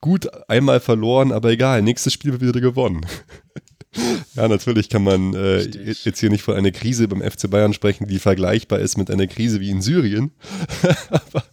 gut 0.01 0.29
einmal 0.49 0.81
verloren, 0.81 1.33
aber 1.33 1.51
egal, 1.51 1.83
nächstes 1.83 2.13
Spiel 2.13 2.33
wird 2.33 2.43
wieder 2.43 2.61
gewonnen. 2.61 3.07
ja, 4.35 4.49
natürlich 4.49 4.89
kann 4.89 5.03
man 5.03 5.35
äh, 5.35 5.63
jetzt 5.63 6.21
hier 6.21 6.31
nicht 6.31 6.43
von 6.43 6.55
einer 6.55 6.71
Krise 6.71 7.09
beim 7.09 7.23
FC 7.23 7.51
Bayern 7.51 7.73
sprechen, 7.73 8.07
die 8.07 8.19
vergleichbar 8.19 8.79
ist 8.79 8.97
mit 8.97 9.11
einer 9.11 9.27
Krise 9.27 9.61
wie 9.61 9.71
in 9.71 9.83
Syrien. 9.83 10.33
aber 11.11 11.45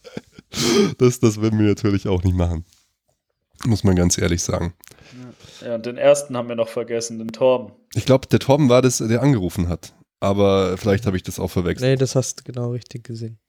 das, 0.98 1.20
das 1.20 1.42
würden 1.42 1.60
wir 1.60 1.68
natürlich 1.68 2.08
auch 2.08 2.24
nicht 2.24 2.36
machen. 2.36 2.66
Muss 3.66 3.84
man 3.84 3.96
ganz 3.96 4.18
ehrlich 4.18 4.44
sagen. 4.44 4.74
Ja, 5.62 5.76
und 5.76 5.86
den 5.86 5.98
ersten 5.98 6.38
haben 6.38 6.50
wir 6.50 6.56
noch 6.56 6.68
vergessen, 6.68 7.18
den 7.18 7.30
Torben. 7.30 7.72
Ich 7.96 8.06
glaube, 8.06 8.28
der 8.28 8.40
Torben 8.40 8.70
war 8.70 8.82
das, 8.82 8.98
der 8.98 9.22
angerufen 9.22 9.70
hat. 9.70 9.94
Aber 10.20 10.78
vielleicht 10.78 11.06
habe 11.06 11.18
ich 11.18 11.24
das 11.24 11.40
auch 11.40 11.50
verwechselt. 11.50 11.90
Nee, 11.90 11.96
das 11.96 12.16
hast 12.16 12.40
du 12.40 12.44
genau 12.44 12.72
richtig 12.72 13.04
gesehen. 13.04 13.40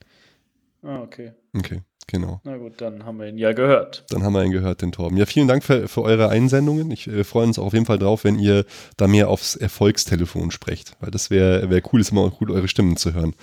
Ah, 0.83 1.01
okay. 1.03 1.33
Okay. 1.57 1.83
Genau. 2.09 2.41
Na 2.45 2.57
gut, 2.57 2.81
dann 2.81 3.05
haben 3.05 3.19
wir 3.19 3.27
ihn 3.27 3.37
ja 3.39 3.53
gehört. 3.53 4.05
Dann 4.11 4.23
haben 4.23 4.33
wir 4.33 4.45
ihn 4.45 4.53
gehört, 4.53 4.81
den 4.81 4.93
Torben. 4.93 5.17
Ja, 5.17 5.27
vielen 5.27 5.49
Dank 5.49 5.65
für, 5.65 5.89
für 5.89 6.03
eure 6.03 6.29
Einsendungen. 6.29 6.93
Ich 6.93 7.09
äh, 7.09 7.25
freue 7.25 7.47
uns 7.47 7.59
auch 7.59 7.67
auf 7.67 7.73
jeden 7.73 7.87
Fall 7.87 7.99
drauf, 7.99 8.23
wenn 8.23 8.39
ihr 8.39 8.65
da 8.97 9.09
mehr 9.09 9.29
aufs 9.29 9.57
Erfolgstelefon 9.57 10.53
sprecht, 10.53 10.93
weil 11.01 11.11
das 11.11 11.31
wäre 11.31 11.69
wär 11.69 11.83
cool, 11.93 12.01
ist 12.01 12.13
immer 12.13 12.21
auch 12.21 12.41
cool, 12.41 12.53
eure 12.53 12.69
Stimmen 12.69 12.97
zu 12.97 13.13
hören. 13.13 13.35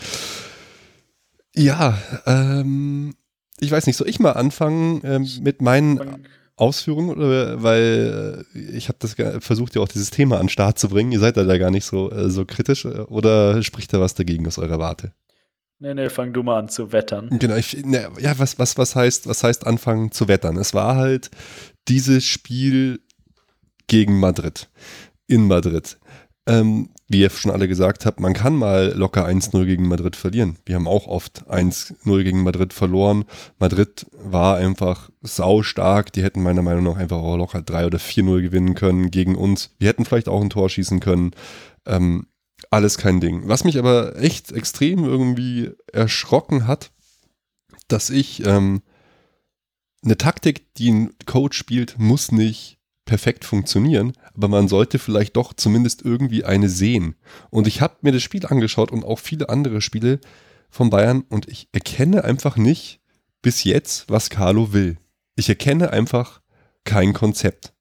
Ja, 1.54 1.98
ähm, 2.26 3.16
ich 3.60 3.70
weiß 3.70 3.86
nicht, 3.86 3.98
soll 3.98 4.08
ich 4.08 4.20
mal 4.20 4.32
anfangen 4.32 5.02
ähm, 5.04 5.28
mit 5.42 5.62
meinen 5.62 6.26
Ausführungen, 6.56 7.10
oder, 7.10 7.62
weil 7.64 8.46
äh, 8.56 8.60
ich 8.60 8.88
habe 8.88 8.98
das 9.00 9.16
versucht, 9.44 9.76
ja 9.76 9.82
auch 9.82 9.88
dieses 9.90 10.10
Thema 10.10 10.38
an 10.38 10.44
den 10.44 10.50
Start 10.50 10.80
zu 10.80 10.88
bringen. 10.88 11.12
Ihr 11.12 11.20
seid 11.20 11.36
da 11.36 11.58
gar 11.58 11.72
nicht 11.72 11.86
so, 11.86 12.12
äh, 12.12 12.30
so 12.30 12.46
kritisch, 12.46 12.86
äh, 12.86 13.00
oder 13.02 13.62
spricht 13.62 13.92
da 13.94 14.00
was 14.00 14.14
dagegen 14.14 14.48
aus 14.48 14.58
eurer 14.58 14.80
Warte? 14.80 15.14
Nee, 15.84 15.96
nee, 15.96 16.10
fang 16.10 16.32
du 16.32 16.44
mal 16.44 16.60
an 16.60 16.70
zu 16.70 16.94
wettern. 16.94 17.28
Genau, 17.40 17.56
ich, 17.56 17.86
ne, 17.86 18.10
ja, 18.18 18.40
was, 18.40 18.58
was, 18.58 18.78
was 18.78 18.96
heißt, 18.96 19.28
was 19.28 19.44
heißt 19.44 19.68
anfangen 19.68 20.14
zu 20.14 20.30
wettern? 20.30 20.56
Es 20.56 20.74
war 20.74 20.96
halt 20.96 21.30
dieses 21.90 22.24
Spiel 22.24 23.02
gegen 23.88 24.18
Madrid. 24.18 24.70
In 25.28 25.46
Madrid. 25.46 25.98
Ähm, 26.48 26.92
wie 27.10 27.20
ihr 27.20 27.30
schon 27.30 27.52
alle 27.52 27.68
gesagt 27.68 28.06
habt, 28.06 28.22
man 28.22 28.32
kann 28.32 28.56
mal 28.56 28.94
locker 28.96 29.28
1-0 29.28 29.66
gegen 29.66 29.90
Madrid 29.90 30.16
verlieren. 30.16 30.56
Wir 30.66 30.76
haben 30.76 30.88
auch 30.88 31.08
oft 31.08 31.50
1-0 31.50 32.24
gegen 32.24 32.44
Madrid 32.44 32.72
verloren. 32.72 33.26
Madrid 33.60 34.06
war 34.14 34.56
einfach 34.56 35.10
sau 35.22 35.64
stark. 35.64 36.14
Die 36.14 36.24
hätten 36.24 36.44
meiner 36.44 36.62
Meinung 36.62 36.86
nach 36.86 36.96
einfach 36.96 37.18
auch 37.18 37.36
locker 37.36 37.62
3 37.62 37.88
oder 37.88 37.98
4-0 37.98 38.42
gewinnen 38.42 38.76
können 38.76 39.12
gegen 39.12 39.36
uns. 39.36 39.76
Wir 39.80 39.90
hätten 39.90 40.06
vielleicht 40.06 40.30
auch 40.30 40.42
ein 40.42 40.50
Tor 40.50 40.70
schießen 40.70 41.02
können. 41.02 41.32
Ähm, 41.86 42.28
alles 42.74 42.98
kein 42.98 43.20
Ding. 43.20 43.48
Was 43.48 43.64
mich 43.64 43.78
aber 43.78 44.18
echt 44.18 44.52
extrem 44.52 45.06
irgendwie 45.06 45.72
erschrocken 45.92 46.68
hat, 46.68 46.92
dass 47.88 48.10
ich 48.10 48.46
ähm, 48.46 48.82
eine 50.04 50.18
Taktik, 50.18 50.74
die 50.76 50.92
ein 50.92 51.14
Coach 51.26 51.58
spielt, 51.58 52.00
muss 52.00 52.32
nicht 52.32 52.80
perfekt 53.06 53.46
funktionieren, 53.46 54.14
aber 54.34 54.48
man 54.48 54.68
sollte 54.68 54.98
vielleicht 54.98 55.36
doch 55.36 55.54
zumindest 55.54 56.04
irgendwie 56.04 56.46
eine 56.46 56.70
sehen. 56.70 57.16
Und 57.50 57.68
ich 57.68 57.82
habe 57.82 57.98
mir 58.02 58.12
das 58.12 58.24
Spiel 58.24 58.46
angeschaut 58.46 58.92
und 58.92 59.04
auch 59.04 59.20
viele 59.20 59.50
andere 59.50 59.82
Spiele 59.82 60.20
von 60.70 60.90
Bayern 60.90 61.24
und 61.30 61.48
ich 61.48 61.68
erkenne 61.74 62.24
einfach 62.24 62.58
nicht 62.58 63.02
bis 63.42 63.64
jetzt, 63.64 64.10
was 64.10 64.30
Carlo 64.30 64.74
will. 64.74 64.98
Ich 65.36 65.50
erkenne 65.50 65.92
einfach 65.92 66.42
kein 66.86 67.14
Konzept. 67.14 67.74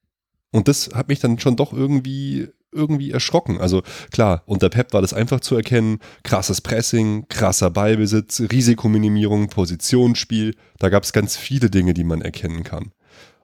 Und 0.51 0.69
das 0.69 0.91
hat 0.93 1.09
mich 1.09 1.21
dann 1.21 1.39
schon 1.39 1.57
doch 1.57 1.73
irgendwie 1.73 2.49
irgendwie 2.73 3.11
erschrocken. 3.11 3.61
Also 3.61 3.83
klar, 4.11 4.43
unter 4.47 4.69
Pep 4.69 4.93
war 4.93 5.03
das 5.03 5.15
einfach 5.15 5.41
zu 5.41 5.55
erkennen. 5.55 5.99
Krasses 6.25 6.61
Pressing, 6.61 7.27
krasser 7.29 7.71
Ballbesitz, 7.71 8.41
Risikominimierung, 8.41 9.49
Positionsspiel. 9.49 10.57
Da 10.79 10.89
gab 10.89 11.05
es 11.05 11.13
ganz 11.13 11.37
viele 11.37 11.71
Dinge, 11.71 11.95
die 11.95 12.05
man 12.05 12.23
erkennen 12.23 12.65
kann. 12.65 12.93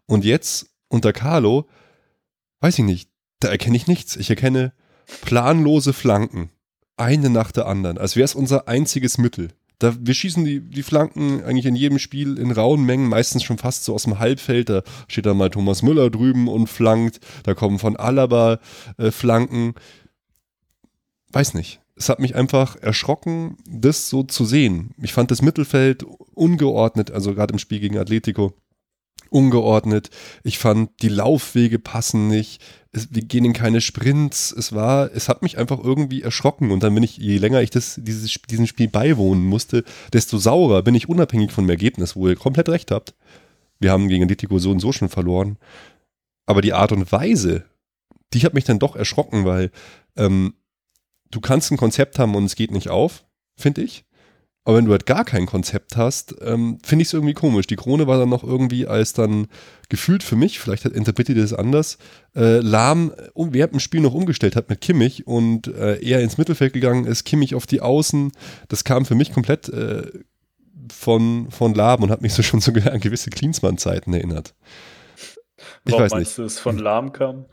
Und 0.06 0.24
jetzt 0.24 0.70
unter 0.88 1.12
Carlo, 1.12 1.68
weiß 2.60 2.78
ich 2.78 2.84
nicht, 2.84 3.10
da 3.40 3.48
erkenne 3.48 3.76
ich 3.76 3.86
nichts. 3.86 4.16
Ich 4.16 4.30
erkenne 4.30 4.72
planlose 5.22 5.92
Flanken. 5.92 6.50
Eine 6.96 7.30
nach 7.30 7.52
der 7.52 7.66
anderen. 7.66 7.98
Als 7.98 8.16
wäre 8.16 8.24
es 8.24 8.34
unser 8.34 8.66
einziges 8.66 9.18
Mittel. 9.18 9.52
Da, 9.78 9.94
wir 10.00 10.14
schießen 10.14 10.44
die, 10.44 10.60
die 10.60 10.82
Flanken 10.82 11.42
eigentlich 11.44 11.66
in 11.66 11.76
jedem 11.76 11.98
Spiel 11.98 12.36
in 12.38 12.50
rauen 12.50 12.84
Mengen, 12.84 13.08
meistens 13.08 13.44
schon 13.44 13.58
fast 13.58 13.84
so 13.84 13.94
aus 13.94 14.04
dem 14.04 14.18
Halbfeld. 14.18 14.68
Da 14.68 14.82
steht 15.06 15.26
dann 15.26 15.36
mal 15.36 15.50
Thomas 15.50 15.82
Müller 15.82 16.10
drüben 16.10 16.48
und 16.48 16.66
flankt. 16.66 17.20
Da 17.44 17.54
kommen 17.54 17.78
von 17.78 17.96
Alaba 17.96 18.58
äh, 18.96 19.10
Flanken. 19.10 19.74
Weiß 21.30 21.54
nicht. 21.54 21.80
Es 21.94 22.08
hat 22.08 22.20
mich 22.20 22.34
einfach 22.36 22.76
erschrocken, 22.76 23.56
das 23.68 24.08
so 24.08 24.22
zu 24.22 24.44
sehen. 24.44 24.94
Ich 25.02 25.12
fand 25.12 25.30
das 25.30 25.42
Mittelfeld 25.42 26.04
ungeordnet, 26.34 27.10
also 27.10 27.34
gerade 27.34 27.52
im 27.52 27.58
Spiel 27.58 27.80
gegen 27.80 27.98
Atletico 27.98 28.54
ungeordnet. 29.30 30.10
Ich 30.42 30.58
fand, 30.58 30.90
die 31.02 31.08
Laufwege 31.08 31.78
passen 31.78 32.28
nicht. 32.28 32.62
Es, 32.92 33.08
wir 33.14 33.22
gehen 33.22 33.44
in 33.44 33.52
keine 33.52 33.80
Sprints. 33.80 34.52
Es 34.52 34.72
war, 34.72 35.10
es 35.14 35.28
hat 35.28 35.42
mich 35.42 35.58
einfach 35.58 35.78
irgendwie 35.82 36.22
erschrocken. 36.22 36.70
Und 36.70 36.82
dann 36.82 36.94
bin 36.94 37.02
ich, 37.02 37.16
je 37.16 37.38
länger 37.38 37.60
ich 37.62 37.70
das, 37.70 38.00
dieses, 38.02 38.40
diesem 38.50 38.66
Spiel 38.66 38.88
beiwohnen 38.88 39.44
musste, 39.44 39.84
desto 40.12 40.38
saurer 40.38 40.82
bin 40.82 40.94
ich 40.94 41.08
unabhängig 41.08 41.52
von 41.52 41.64
dem 41.64 41.70
Ergebnis, 41.70 42.16
wo 42.16 42.28
ihr 42.28 42.36
komplett 42.36 42.68
recht 42.68 42.90
habt. 42.90 43.14
Wir 43.78 43.92
haben 43.92 44.08
gegen 44.08 44.24
Atletico 44.24 44.58
so 44.58 44.70
und 44.70 44.80
so 44.80 44.92
schon 44.92 45.08
verloren. 45.08 45.58
Aber 46.46 46.62
die 46.62 46.72
Art 46.72 46.92
und 46.92 47.10
Weise, 47.12 47.64
die 48.32 48.40
hat 48.40 48.54
mich 48.54 48.64
dann 48.64 48.78
doch 48.78 48.96
erschrocken, 48.96 49.44
weil 49.44 49.70
ähm, 50.16 50.54
du 51.30 51.40
kannst 51.40 51.70
ein 51.70 51.76
Konzept 51.76 52.18
haben 52.18 52.34
und 52.34 52.44
es 52.44 52.56
geht 52.56 52.70
nicht 52.70 52.88
auf, 52.88 53.24
finde 53.56 53.82
ich. 53.82 54.04
Aber 54.68 54.76
wenn 54.76 54.84
du 54.84 54.90
halt 54.90 55.06
gar 55.06 55.24
kein 55.24 55.46
Konzept 55.46 55.96
hast, 55.96 56.34
ähm, 56.42 56.78
finde 56.84 57.00
ich 57.00 57.08
es 57.08 57.14
irgendwie 57.14 57.32
komisch. 57.32 57.66
Die 57.66 57.76
Krone 57.76 58.06
war 58.06 58.18
dann 58.18 58.28
noch 58.28 58.44
irgendwie 58.44 58.86
als 58.86 59.14
dann 59.14 59.48
gefühlt 59.88 60.22
für 60.22 60.36
mich, 60.36 60.58
vielleicht 60.58 60.84
hat 60.84 60.92
interpretiert 60.92 61.38
das 61.38 61.54
anders, 61.54 61.96
äh, 62.36 62.58
lahm 62.58 63.10
um, 63.32 63.54
während 63.54 63.72
dem 63.72 63.80
Spiel 63.80 64.02
noch 64.02 64.12
umgestellt 64.12 64.56
hat 64.56 64.68
mit 64.68 64.82
Kimmich 64.82 65.26
und 65.26 65.68
äh, 65.68 66.04
eher 66.04 66.20
ins 66.20 66.36
Mittelfeld 66.36 66.74
gegangen 66.74 67.06
ist, 67.06 67.24
Kimmich 67.24 67.54
auf 67.54 67.66
die 67.66 67.80
Außen. 67.80 68.30
Das 68.68 68.84
kam 68.84 69.06
für 69.06 69.14
mich 69.14 69.32
komplett 69.32 69.70
äh, 69.70 70.02
von, 70.92 71.50
von 71.50 71.72
Lahm 71.72 72.02
und 72.02 72.10
hat 72.10 72.20
mich 72.20 72.34
so 72.34 72.42
schon 72.42 72.60
so 72.60 72.70
an 72.72 73.00
gewisse 73.00 73.30
Klinsmann-Zeiten 73.30 74.12
erinnert. 74.12 74.54
Ich 75.86 75.92
Warum 75.92 76.02
weiß 76.02 76.10
meinst 76.10 76.28
nicht. 76.32 76.38
du, 76.40 76.42
es 76.42 76.58
von 76.58 76.76
Lahm 76.76 77.12
kam? 77.12 77.46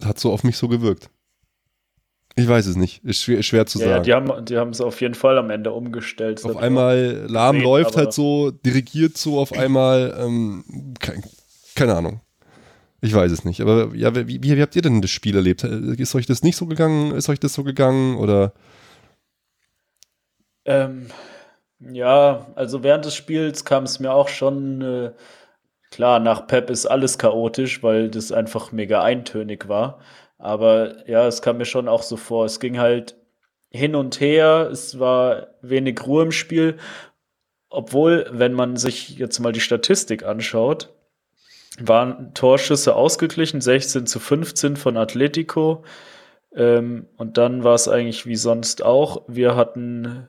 Hat 0.00 0.20
so 0.20 0.30
auf 0.30 0.44
mich 0.44 0.56
so 0.56 0.68
gewirkt. 0.68 1.10
Ich 2.38 2.46
weiß 2.46 2.66
es 2.66 2.76
nicht. 2.76 3.02
Ist 3.02 3.22
schwer, 3.22 3.42
schwer 3.42 3.64
zu 3.64 3.78
ja, 3.78 3.86
sagen. 3.86 4.04
Ja, 4.04 4.40
die 4.42 4.58
haben, 4.58 4.70
es 4.70 4.82
auf 4.82 5.00
jeden 5.00 5.14
Fall 5.14 5.38
am 5.38 5.48
Ende 5.48 5.72
umgestellt. 5.72 6.44
Auf 6.44 6.58
einmal, 6.58 7.24
Lahm 7.28 7.60
läuft 7.60 7.96
halt 7.96 8.12
so, 8.12 8.50
dirigiert 8.50 9.16
so 9.16 9.38
auf 9.38 9.54
einmal, 9.54 10.14
ähm, 10.20 10.62
kein, 11.00 11.24
keine 11.74 11.94
Ahnung. 11.94 12.20
Ich 13.00 13.14
weiß 13.14 13.32
es 13.32 13.46
nicht. 13.46 13.62
Aber 13.62 13.94
ja, 13.94 14.14
wie, 14.14 14.42
wie, 14.42 14.60
habt 14.60 14.76
ihr 14.76 14.82
denn 14.82 15.00
das 15.00 15.10
Spiel 15.10 15.34
erlebt? 15.34 15.64
Ist 15.64 16.14
euch 16.14 16.26
das 16.26 16.42
nicht 16.42 16.56
so 16.56 16.66
gegangen? 16.66 17.12
Ist 17.12 17.30
euch 17.30 17.40
das 17.40 17.54
so 17.54 17.64
gegangen? 17.64 18.16
Oder? 18.16 18.52
Ähm, 20.66 21.06
ja, 21.80 22.48
also 22.54 22.82
während 22.82 23.06
des 23.06 23.14
Spiels 23.14 23.64
kam 23.64 23.84
es 23.84 23.98
mir 23.98 24.12
auch 24.12 24.28
schon, 24.28 24.82
äh, 24.82 25.12
klar, 25.90 26.20
nach 26.20 26.46
Pep 26.46 26.68
ist 26.68 26.84
alles 26.84 27.16
chaotisch, 27.18 27.82
weil 27.82 28.10
das 28.10 28.30
einfach 28.30 28.72
mega 28.72 29.02
eintönig 29.02 29.68
war. 29.68 30.00
Aber 30.38 31.08
ja, 31.08 31.26
es 31.26 31.42
kam 31.42 31.58
mir 31.58 31.64
schon 31.64 31.88
auch 31.88 32.02
so 32.02 32.16
vor. 32.16 32.44
Es 32.44 32.60
ging 32.60 32.78
halt 32.78 33.16
hin 33.70 33.94
und 33.94 34.20
her. 34.20 34.68
Es 34.70 34.98
war 34.98 35.48
wenig 35.62 36.06
Ruhe 36.06 36.24
im 36.24 36.32
Spiel. 36.32 36.76
Obwohl, 37.68 38.26
wenn 38.30 38.52
man 38.52 38.76
sich 38.76 39.18
jetzt 39.18 39.38
mal 39.40 39.52
die 39.52 39.60
Statistik 39.60 40.24
anschaut, 40.24 40.94
waren 41.78 42.32
Torschüsse 42.34 42.94
ausgeglichen, 42.94 43.60
16 43.60 44.06
zu 44.06 44.20
15 44.20 44.76
von 44.76 44.96
Atletico. 44.96 45.84
Ähm, 46.54 47.08
und 47.16 47.36
dann 47.36 47.64
war 47.64 47.74
es 47.74 47.88
eigentlich 47.88 48.26
wie 48.26 48.36
sonst 48.36 48.82
auch. 48.82 49.24
Wir 49.26 49.56
hatten 49.56 50.28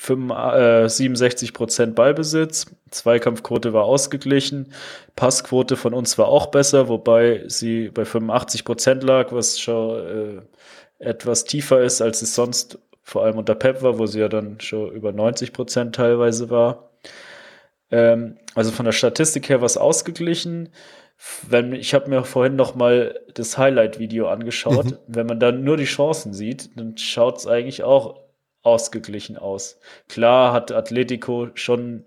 5, 0.00 0.30
äh, 0.30 0.88
67 0.88 1.52
Prozent 1.52 1.96
Ballbesitz, 1.96 2.66
Zweikampfquote 2.90 3.72
war 3.72 3.84
ausgeglichen, 3.84 4.72
Passquote 5.16 5.76
von 5.76 5.92
uns 5.92 6.16
war 6.18 6.28
auch 6.28 6.46
besser, 6.46 6.88
wobei 6.88 7.42
sie 7.48 7.88
bei 7.88 8.04
85 8.04 8.64
Prozent 8.64 9.02
lag, 9.02 9.32
was 9.32 9.58
schon 9.58 10.46
äh, 11.00 11.04
etwas 11.04 11.44
tiefer 11.44 11.82
ist, 11.82 12.00
als 12.00 12.22
es 12.22 12.36
sonst 12.36 12.78
vor 13.02 13.24
allem 13.24 13.38
unter 13.38 13.56
Pep 13.56 13.82
war, 13.82 13.98
wo 13.98 14.06
sie 14.06 14.20
ja 14.20 14.28
dann 14.28 14.60
schon 14.60 14.92
über 14.92 15.12
90 15.12 15.52
Prozent 15.52 15.96
teilweise 15.96 16.48
war. 16.48 16.90
Ähm, 17.90 18.36
also 18.54 18.70
von 18.70 18.84
der 18.84 18.92
Statistik 18.92 19.48
her 19.48 19.60
war 19.60 19.66
es 19.66 19.76
ausgeglichen. 19.76 20.68
Wenn, 21.48 21.72
ich 21.72 21.92
habe 21.92 22.08
mir 22.08 22.22
vorhin 22.22 22.54
noch 22.54 22.76
mal 22.76 23.18
das 23.34 23.58
Highlight-Video 23.58 24.28
angeschaut. 24.28 24.92
Mhm. 24.92 24.98
Wenn 25.08 25.26
man 25.26 25.40
dann 25.40 25.64
nur 25.64 25.76
die 25.76 25.84
Chancen 25.86 26.32
sieht, 26.32 26.70
dann 26.78 26.96
schaut 26.96 27.38
es 27.38 27.48
eigentlich 27.48 27.82
auch 27.82 28.27
ausgeglichen 28.62 29.36
aus. 29.36 29.78
Klar 30.08 30.52
hat 30.52 30.72
Atletico 30.72 31.48
schon 31.54 32.04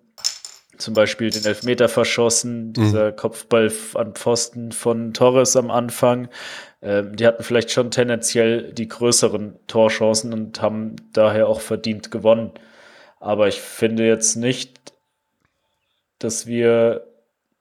zum 0.77 0.93
Beispiel 0.93 1.29
den 1.29 1.45
Elfmeter 1.45 1.87
verschossen, 1.87 2.73
dieser 2.73 3.11
mhm. 3.11 3.15
Kopfball 3.15 3.71
an 3.93 4.13
Pfosten 4.13 4.71
von 4.71 5.13
Torres 5.13 5.55
am 5.55 5.71
Anfang. 5.71 6.27
Ähm, 6.81 7.15
die 7.15 7.25
hatten 7.25 7.43
vielleicht 7.43 7.71
schon 7.71 7.91
tendenziell 7.91 8.73
die 8.73 8.87
größeren 8.87 9.59
Torchancen 9.67 10.33
und 10.33 10.61
haben 10.61 10.95
daher 11.13 11.47
auch 11.47 11.61
verdient 11.61 12.11
gewonnen. 12.11 12.51
Aber 13.19 13.47
ich 13.47 13.61
finde 13.61 14.05
jetzt 14.07 14.35
nicht, 14.35 14.93
dass 16.17 16.47
wir 16.47 17.05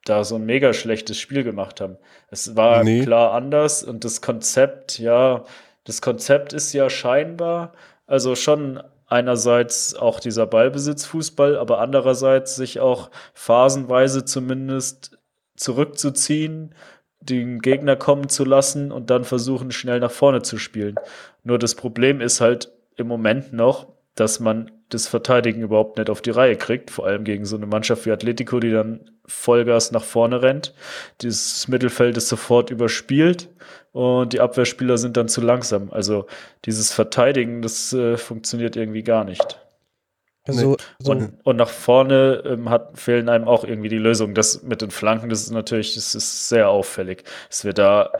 da 0.04 0.24
so 0.24 0.36
ein 0.36 0.46
mega 0.46 0.72
schlechtes 0.72 1.18
Spiel 1.18 1.44
gemacht 1.44 1.80
haben. 1.80 1.98
Es 2.30 2.56
war 2.56 2.82
nee. 2.82 3.02
klar 3.02 3.32
anders 3.32 3.82
und 3.82 4.04
das 4.04 4.22
Konzept, 4.22 4.98
ja, 4.98 5.44
das 5.84 6.00
Konzept 6.00 6.52
ist 6.52 6.72
ja 6.72 6.88
scheinbar 6.88 7.72
also 8.10 8.34
schon 8.34 8.82
einerseits 9.06 9.94
auch 9.94 10.18
dieser 10.18 10.46
Ballbesitzfußball, 10.46 11.56
aber 11.56 11.78
andererseits 11.78 12.56
sich 12.56 12.80
auch 12.80 13.10
phasenweise 13.34 14.24
zumindest 14.24 15.16
zurückzuziehen, 15.56 16.74
den 17.20 17.60
Gegner 17.60 17.94
kommen 17.94 18.28
zu 18.28 18.44
lassen 18.44 18.90
und 18.90 19.10
dann 19.10 19.22
versuchen, 19.22 19.70
schnell 19.70 20.00
nach 20.00 20.10
vorne 20.10 20.42
zu 20.42 20.58
spielen. 20.58 20.96
Nur 21.44 21.58
das 21.58 21.76
Problem 21.76 22.20
ist 22.20 22.40
halt 22.40 22.72
im 22.96 23.06
Moment 23.06 23.52
noch, 23.52 23.86
dass 24.16 24.40
man 24.40 24.72
das 24.90 25.08
Verteidigen 25.08 25.62
überhaupt 25.62 25.98
nicht 25.98 26.10
auf 26.10 26.20
die 26.20 26.30
Reihe 26.30 26.56
kriegt, 26.56 26.90
vor 26.90 27.06
allem 27.06 27.24
gegen 27.24 27.44
so 27.44 27.56
eine 27.56 27.66
Mannschaft 27.66 28.06
wie 28.06 28.12
Atletico, 28.12 28.60
die 28.60 28.70
dann 28.70 29.10
Vollgas 29.24 29.92
nach 29.92 30.04
vorne 30.04 30.42
rennt. 30.42 30.74
Dieses 31.22 31.68
Mittelfeld 31.68 32.16
ist 32.16 32.28
sofort 32.28 32.70
überspielt 32.70 33.48
und 33.92 34.32
die 34.32 34.40
Abwehrspieler 34.40 34.98
sind 34.98 35.16
dann 35.16 35.28
zu 35.28 35.40
langsam. 35.40 35.90
Also 35.90 36.26
dieses 36.64 36.92
Verteidigen, 36.92 37.62
das 37.62 37.92
äh, 37.92 38.16
funktioniert 38.16 38.76
irgendwie 38.76 39.02
gar 39.02 39.24
nicht. 39.24 39.58
So, 40.46 40.76
so. 40.98 41.10
Und, 41.10 41.34
und, 41.44 41.56
nach 41.56 41.68
vorne 41.68 42.42
ähm, 42.44 42.70
hat, 42.70 42.98
fehlen 42.98 43.28
einem 43.28 43.46
auch 43.46 43.62
irgendwie 43.62 43.88
die 43.88 43.98
Lösungen. 43.98 44.34
Das 44.34 44.62
mit 44.62 44.82
den 44.82 44.90
Flanken, 44.90 45.28
das 45.28 45.42
ist 45.42 45.50
natürlich, 45.50 45.94
das 45.94 46.14
ist 46.14 46.48
sehr 46.48 46.70
auffällig. 46.70 47.24
Es 47.50 47.64
wird 47.64 47.78
da 47.78 48.10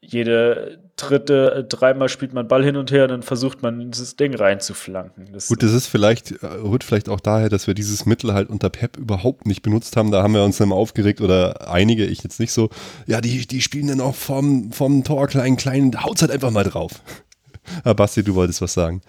jede 0.00 0.81
dritte, 1.08 1.54
äh, 1.54 1.64
dreimal 1.64 2.08
spielt 2.08 2.32
man 2.32 2.48
Ball 2.48 2.64
hin 2.64 2.76
und 2.76 2.90
her 2.90 3.04
und 3.04 3.10
dann 3.10 3.22
versucht 3.22 3.62
man 3.62 3.90
dieses 3.90 4.16
Ding 4.16 4.34
reinzuflanken. 4.34 5.28
Das 5.32 5.48
Gut, 5.48 5.62
das 5.62 5.72
ist 5.72 5.86
vielleicht, 5.86 6.42
rührt 6.42 6.84
vielleicht 6.84 7.08
auch 7.08 7.20
daher, 7.20 7.48
dass 7.48 7.66
wir 7.66 7.74
dieses 7.74 8.06
Mittel 8.06 8.34
halt 8.34 8.48
unter 8.48 8.70
Pep 8.70 8.96
überhaupt 8.96 9.46
nicht 9.46 9.62
benutzt 9.62 9.96
haben. 9.96 10.10
Da 10.10 10.22
haben 10.22 10.34
wir 10.34 10.44
uns 10.44 10.58
dann 10.58 10.68
mal 10.68 10.76
aufgeregt 10.76 11.20
oder 11.20 11.70
einige, 11.70 12.06
ich 12.06 12.22
jetzt 12.22 12.40
nicht 12.40 12.52
so, 12.52 12.70
ja, 13.06 13.20
die, 13.20 13.46
die 13.46 13.60
spielen 13.60 13.88
dann 13.88 14.00
auch 14.00 14.14
vom, 14.14 14.72
vom 14.72 15.04
Tor 15.04 15.26
klein, 15.26 15.56
klein, 15.56 15.92
haut's 16.02 16.22
halt 16.22 16.30
einfach 16.30 16.50
mal 16.50 16.64
drauf. 16.64 17.02
Aber 17.84 17.94
Basti, 18.02 18.22
du 18.22 18.34
wolltest 18.34 18.62
was 18.62 18.74
sagen. 18.74 19.02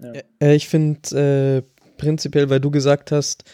Ja. 0.00 0.12
Äh, 0.40 0.54
ich 0.54 0.68
finde 0.68 1.64
äh, 1.64 1.78
prinzipiell, 1.96 2.48
weil 2.48 2.60
du 2.60 2.70
gesagt 2.70 3.12
hast, 3.12 3.44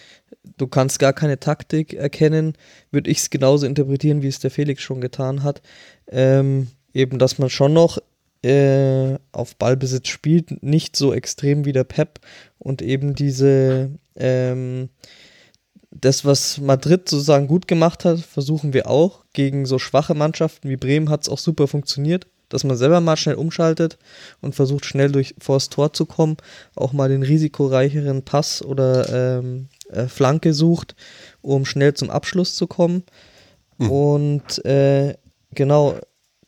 du 0.56 0.66
kannst 0.66 0.98
gar 0.98 1.12
keine 1.12 1.40
Taktik 1.40 1.94
erkennen, 1.94 2.54
würde 2.90 3.10
ich 3.10 3.18
es 3.18 3.30
genauso 3.30 3.66
interpretieren, 3.66 4.22
wie 4.22 4.28
es 4.28 4.38
der 4.38 4.50
Felix 4.50 4.82
schon 4.82 5.00
getan 5.00 5.42
hat. 5.42 5.62
Ähm, 6.08 6.68
eben, 6.94 7.18
dass 7.18 7.38
man 7.38 7.50
schon 7.50 7.74
noch 7.74 7.98
äh, 8.42 9.16
auf 9.32 9.56
Ballbesitz 9.56 10.08
spielt, 10.08 10.62
nicht 10.62 10.96
so 10.96 11.12
extrem 11.12 11.64
wie 11.64 11.72
der 11.72 11.84
Pep 11.84 12.20
und 12.58 12.82
eben 12.82 13.14
diese, 13.14 13.90
ähm, 14.16 14.90
das, 15.90 16.24
was 16.24 16.58
Madrid 16.58 17.08
sozusagen 17.08 17.46
gut 17.46 17.68
gemacht 17.68 18.04
hat, 18.04 18.20
versuchen 18.20 18.72
wir 18.72 18.88
auch. 18.88 19.24
Gegen 19.32 19.66
so 19.66 19.78
schwache 19.78 20.14
Mannschaften 20.14 20.68
wie 20.68 20.76
Bremen 20.76 21.08
hat 21.08 21.22
es 21.22 21.28
auch 21.28 21.38
super 21.38 21.68
funktioniert, 21.68 22.26
dass 22.48 22.64
man 22.64 22.76
selber 22.76 23.00
mal 23.00 23.16
schnell 23.16 23.36
umschaltet 23.36 23.98
und 24.40 24.54
versucht 24.54 24.84
schnell 24.84 25.10
durch 25.10 25.34
vors 25.38 25.70
Tor 25.70 25.92
zu 25.92 26.04
kommen, 26.04 26.36
auch 26.76 26.92
mal 26.92 27.08
den 27.08 27.22
risikoreicheren 27.22 28.22
Pass 28.22 28.62
oder 28.62 29.38
ähm, 29.38 29.68
äh, 29.88 30.06
Flanke 30.06 30.52
sucht, 30.52 30.94
um 31.40 31.64
schnell 31.64 31.94
zum 31.94 32.10
Abschluss 32.10 32.54
zu 32.54 32.66
kommen. 32.66 33.04
Mhm. 33.78 33.90
Und 33.90 34.64
äh, 34.64 35.16
genau, 35.54 35.98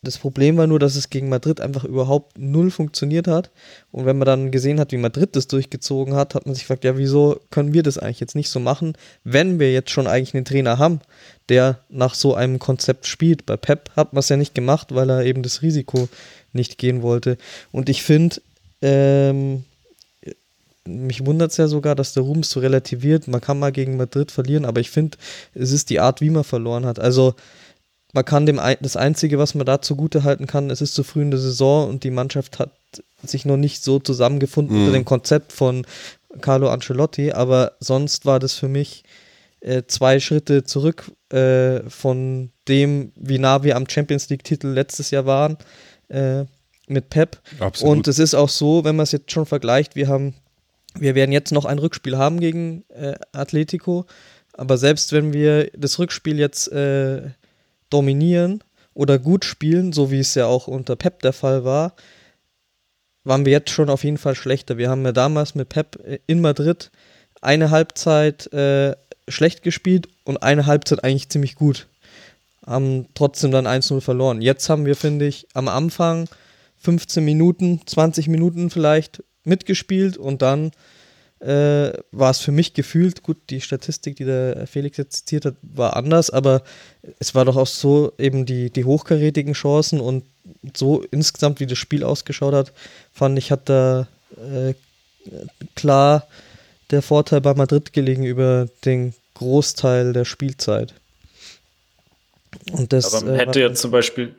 das 0.07 0.19
Problem 0.19 0.57
war 0.57 0.67
nur, 0.67 0.79
dass 0.79 0.97
es 0.97 1.11
gegen 1.11 1.29
Madrid 1.29 1.61
einfach 1.61 1.85
überhaupt 1.85 2.39
null 2.39 2.71
funktioniert 2.71 3.27
hat. 3.27 3.51
Und 3.91 4.07
wenn 4.07 4.19
man 4.19 4.27
dann 4.27 4.51
gesehen 4.51 4.79
hat, 4.79 4.93
wie 4.93 4.97
Madrid 4.97 5.35
das 5.35 5.49
durchgezogen 5.49 6.15
hat, 6.15 6.35
hat 6.35 6.47
man 6.47 6.55
sich 6.55 6.65
gefragt, 6.65 6.85
ja, 6.85 6.97
wieso 6.97 7.41
können 7.51 7.73
wir 7.73 7.83
das 7.83 7.99
eigentlich 7.99 8.21
jetzt 8.21 8.37
nicht 8.37 8.51
so 8.51 8.61
machen, 8.61 8.97
wenn 9.25 9.59
wir 9.59 9.73
jetzt 9.73 9.91
schon 9.91 10.07
eigentlich 10.07 10.35
einen 10.35 10.45
Trainer 10.45 10.79
haben, 10.79 11.01
der 11.49 11.81
nach 11.89 12.15
so 12.15 12.35
einem 12.35 12.59
Konzept 12.59 13.07
spielt. 13.07 13.47
Bei 13.47 13.57
Pep 13.57 13.91
hat 13.97 14.13
man 14.13 14.21
es 14.21 14.29
ja 14.29 14.37
nicht 14.37 14.55
gemacht, 14.55 14.95
weil 14.95 15.11
er 15.11 15.25
eben 15.25 15.43
das 15.43 15.63
Risiko 15.63 16.09
nicht 16.53 16.79
gehen 16.79 17.03
wollte. 17.03 17.37
Und 17.73 17.89
ich 17.89 18.03
finde, 18.03 18.41
ähm, 18.83 19.65
mich 20.87 21.27
wundert 21.27 21.51
es 21.51 21.57
ja 21.57 21.67
sogar, 21.67 21.95
dass 21.95 22.15
der 22.15 22.23
Ruhm 22.23 22.43
so 22.43 22.61
relativiert. 22.61 23.27
Man 23.29 23.41
kann 23.41 23.59
mal 23.59 23.73
gegen 23.73 23.97
Madrid 23.97 24.31
verlieren, 24.31 24.65
aber 24.65 24.81
ich 24.81 24.91
finde, 24.91 25.19
es 25.55 25.73
ist 25.73 25.91
die 25.91 26.01
Art, 26.01 26.21
wie 26.21 26.31
man 26.31 26.45
verloren 26.45 26.87
hat. 26.87 26.99
Also, 27.01 27.35
man 28.17 28.25
kann 28.25 28.47
dem 28.47 28.59
das 28.81 28.97
Einzige, 28.97 29.39
was 29.39 29.55
man 29.55 29.67
da 29.67 29.83
zugute 29.83 30.25
halten 30.25 30.47
kann, 30.47 30.71
es 30.71 30.81
ist 30.81 30.95
zu 30.95 31.05
früh 31.05 31.21
in 31.21 31.31
der 31.31 31.39
Saison 31.39 31.89
und 31.89 32.03
die 32.03 32.11
Mannschaft 32.11 32.59
hat 32.59 32.71
sich 33.23 33.45
noch 33.45 33.59
nicht 33.59 33.85
so 33.85 33.99
zusammengefunden 33.99 34.75
mhm. 34.75 34.83
unter 34.83 34.93
dem 34.95 35.05
Konzept 35.05 35.53
von 35.53 35.87
Carlo 36.41 36.71
Ancelotti, 36.71 37.33
aber 37.33 37.73
sonst 37.79 38.25
war 38.25 38.41
das 38.41 38.55
für 38.55 38.69
mich 38.69 39.05
äh, 39.61 39.83
zwei 39.87 40.19
Schritte 40.19 40.65
zurück 40.65 41.13
äh, 41.31 41.81
von 41.91 42.51
dem, 42.69 43.13
wie 43.17 43.39
nah 43.39 43.63
wir 43.63 43.77
am 43.77 43.89
Champions 43.89 44.31
League-Titel 44.31 44.69
letztes 44.69 45.11
Jahr 45.11 45.27
waren 45.27 45.59
äh, 46.09 46.45
mit 46.89 47.11
Pep. 47.11 47.43
Absolut. 47.61 47.97
Und 47.97 48.09
es 48.09 48.19
ist 48.19 48.35
auch 48.35 48.49
so, 48.49 48.83
wenn 48.85 48.97
man 48.97 49.05
es 49.05 49.13
jetzt 49.13 49.31
schon 49.31 49.45
vergleicht, 49.45 49.95
wir 49.95 50.09
haben, 50.09 50.33
wir 50.99 51.15
werden 51.15 51.33
jetzt 51.33 51.53
noch 51.53 51.67
ein 51.67 51.79
Rückspiel 51.79 52.17
haben 52.17 52.41
gegen 52.41 52.85
äh, 52.89 53.15
Atletico, 53.33 54.07
aber 54.55 54.79
selbst 54.79 55.13
wenn 55.13 55.35
wir 55.35 55.71
das 55.77 55.99
Rückspiel 55.99 56.39
jetzt 56.39 56.73
äh, 56.73 57.21
dominieren 57.91 58.63
oder 58.95 59.19
gut 59.19 59.45
spielen, 59.45 59.93
so 59.93 60.11
wie 60.11 60.21
es 60.21 60.35
ja 60.35 60.47
auch 60.47 60.69
unter 60.69 60.97
Pep 60.97 61.21
der 61.23 61.33
Fall 61.33 61.65
war, 61.65 61.95
waren 63.25 63.45
wir 63.45 63.53
jetzt 63.53 63.71
schon 63.71 63.91
auf 63.91 64.05
jeden 64.05 64.19
Fall 64.19 64.35
schlechter. 64.35 64.79
Wir 64.79 64.89
haben 64.89 65.05
ja 65.05 65.13
damals 65.13 65.55
mit 65.55 65.69
Pep 65.69 65.99
in 66.27 66.41
Madrid 66.41 66.91
eine 67.43 67.71
Halbzeit 67.71 68.53
äh, 68.53 68.97
schlecht 69.29 69.63
gespielt 69.63 70.09
und 70.25 70.43
eine 70.43 70.67
Halbzeit 70.67 71.05
eigentlich 71.05 71.29
ziemlich 71.29 71.57
gut. 71.57 71.89
Haben 72.65 73.07
trotzdem 73.15 73.51
dann 73.51 73.67
1-0 73.67 74.01
verloren. 74.01 74.43
Jetzt 74.43 74.69
haben 74.69 74.87
wir, 74.87 74.97
finde 74.97 75.27
ich, 75.27 75.47
am 75.55 75.69
Anfang 75.69 76.29
15 76.79 77.25
Minuten, 77.25 77.81
20 77.85 78.29
Minuten 78.29 78.71
vielleicht 78.71 79.23
mitgespielt 79.45 80.17
und 80.17 80.43
dann 80.43 80.71
äh, 81.47 81.93
war 82.11 82.31
es 82.31 82.41
für 82.41 82.51
mich 82.51 82.75
gefühlt, 82.75 83.23
gut, 83.23 83.37
die 83.51 83.61
Statistik, 83.61 84.17
die 84.17 84.25
der 84.25 84.67
Felix 84.67 84.97
jetzt 84.97 85.17
zitiert 85.17 85.45
hat, 85.45 85.55
war 85.63 85.95
anders, 85.95 86.31
aber 86.31 86.63
es 87.21 87.37
war 87.37 87.45
doch 87.45 87.57
auch 87.57 87.69
so 87.69 88.13
eben 88.19 88.47
die, 88.47 88.71
die 88.71 88.85
hochkarätigen 88.85 89.53
Chancen 89.53 90.01
und 90.01 90.25
so 90.75 91.05
insgesamt, 91.13 91.61
wie 91.61 91.67
das 91.67 91.79
Spiel 91.79 92.03
ausgeschaut 92.03 92.53
hat, 92.53 92.73
fand 93.13 93.39
ich, 93.39 93.53
hat 93.53 93.69
da 93.69 94.09
äh, 94.37 94.75
klar 95.77 96.27
der 96.91 97.03
Vorteil 97.03 97.41
bei 97.41 97.55
Madrid 97.55 97.93
gelegen 97.93 98.25
über 98.25 98.69
den 98.85 99.15
Großteil 99.35 100.13
der 100.13 100.25
Spielzeit. 100.25 100.95
Und 102.73 102.93
das, 102.93 103.15
Aber 103.15 103.27
man 103.27 103.35
äh, 103.37 103.39
hätte 103.39 103.61
ja 103.61 103.73
zum 103.73 103.93
Beispiel, 103.93 104.35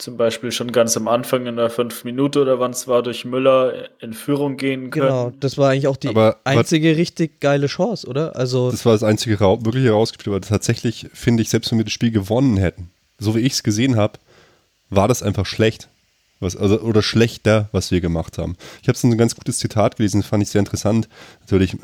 zum 0.00 0.16
Beispiel 0.16 0.52
schon 0.52 0.72
ganz 0.72 0.96
am 0.96 1.08
Anfang 1.08 1.46
in 1.46 1.56
der 1.56 1.70
fünf 1.70 2.04
Minute 2.04 2.42
oder 2.42 2.58
wann 2.58 2.72
es 2.72 2.88
war, 2.88 3.02
durch 3.02 3.24
Müller 3.24 3.88
in 4.00 4.12
Führung 4.12 4.56
gehen 4.56 4.90
können. 4.90 5.06
Genau, 5.06 5.32
das 5.40 5.58
war 5.58 5.70
eigentlich 5.70 5.86
auch 5.86 5.96
die 5.96 6.08
aber, 6.08 6.38
einzige 6.44 6.96
richtig 6.96 7.40
geile 7.40 7.66
Chance, 7.66 8.06
oder? 8.06 8.36
Also 8.36 8.70
das 8.70 8.84
war 8.84 8.92
das 8.92 9.02
einzige 9.02 9.40
wirklich 9.40 9.84
herausgespielt, 9.84 10.34
aber 10.34 10.40
tatsächlich 10.46 11.08
finde 11.12 11.42
ich, 11.42 11.50
selbst 11.50 11.70
wenn 11.70 11.78
wir 11.78 11.84
das 11.84 11.92
Spiel 11.92 12.10
gewonnen 12.10 12.56
hätten, 12.56 12.90
so 13.18 13.34
wie 13.34 13.40
ich 13.40 13.52
es 13.54 13.62
gesehen 13.62 13.96
habe, 13.96 14.18
war 14.88 15.08
das 15.08 15.22
einfach 15.22 15.46
schlecht. 15.46 15.88
Was, 16.42 16.56
also, 16.56 16.80
oder 16.80 17.02
schlechter, 17.02 17.68
was 17.70 17.90
wir 17.90 18.00
gemacht 18.00 18.38
haben. 18.38 18.56
Ich 18.80 18.88
habe 18.88 18.96
so 18.96 19.06
ein 19.06 19.18
ganz 19.18 19.36
gutes 19.36 19.58
Zitat 19.58 19.96
gelesen, 19.96 20.22
fand 20.22 20.42
ich 20.42 20.48
sehr 20.48 20.60
interessant. 20.60 21.06
Natürlich 21.40 21.76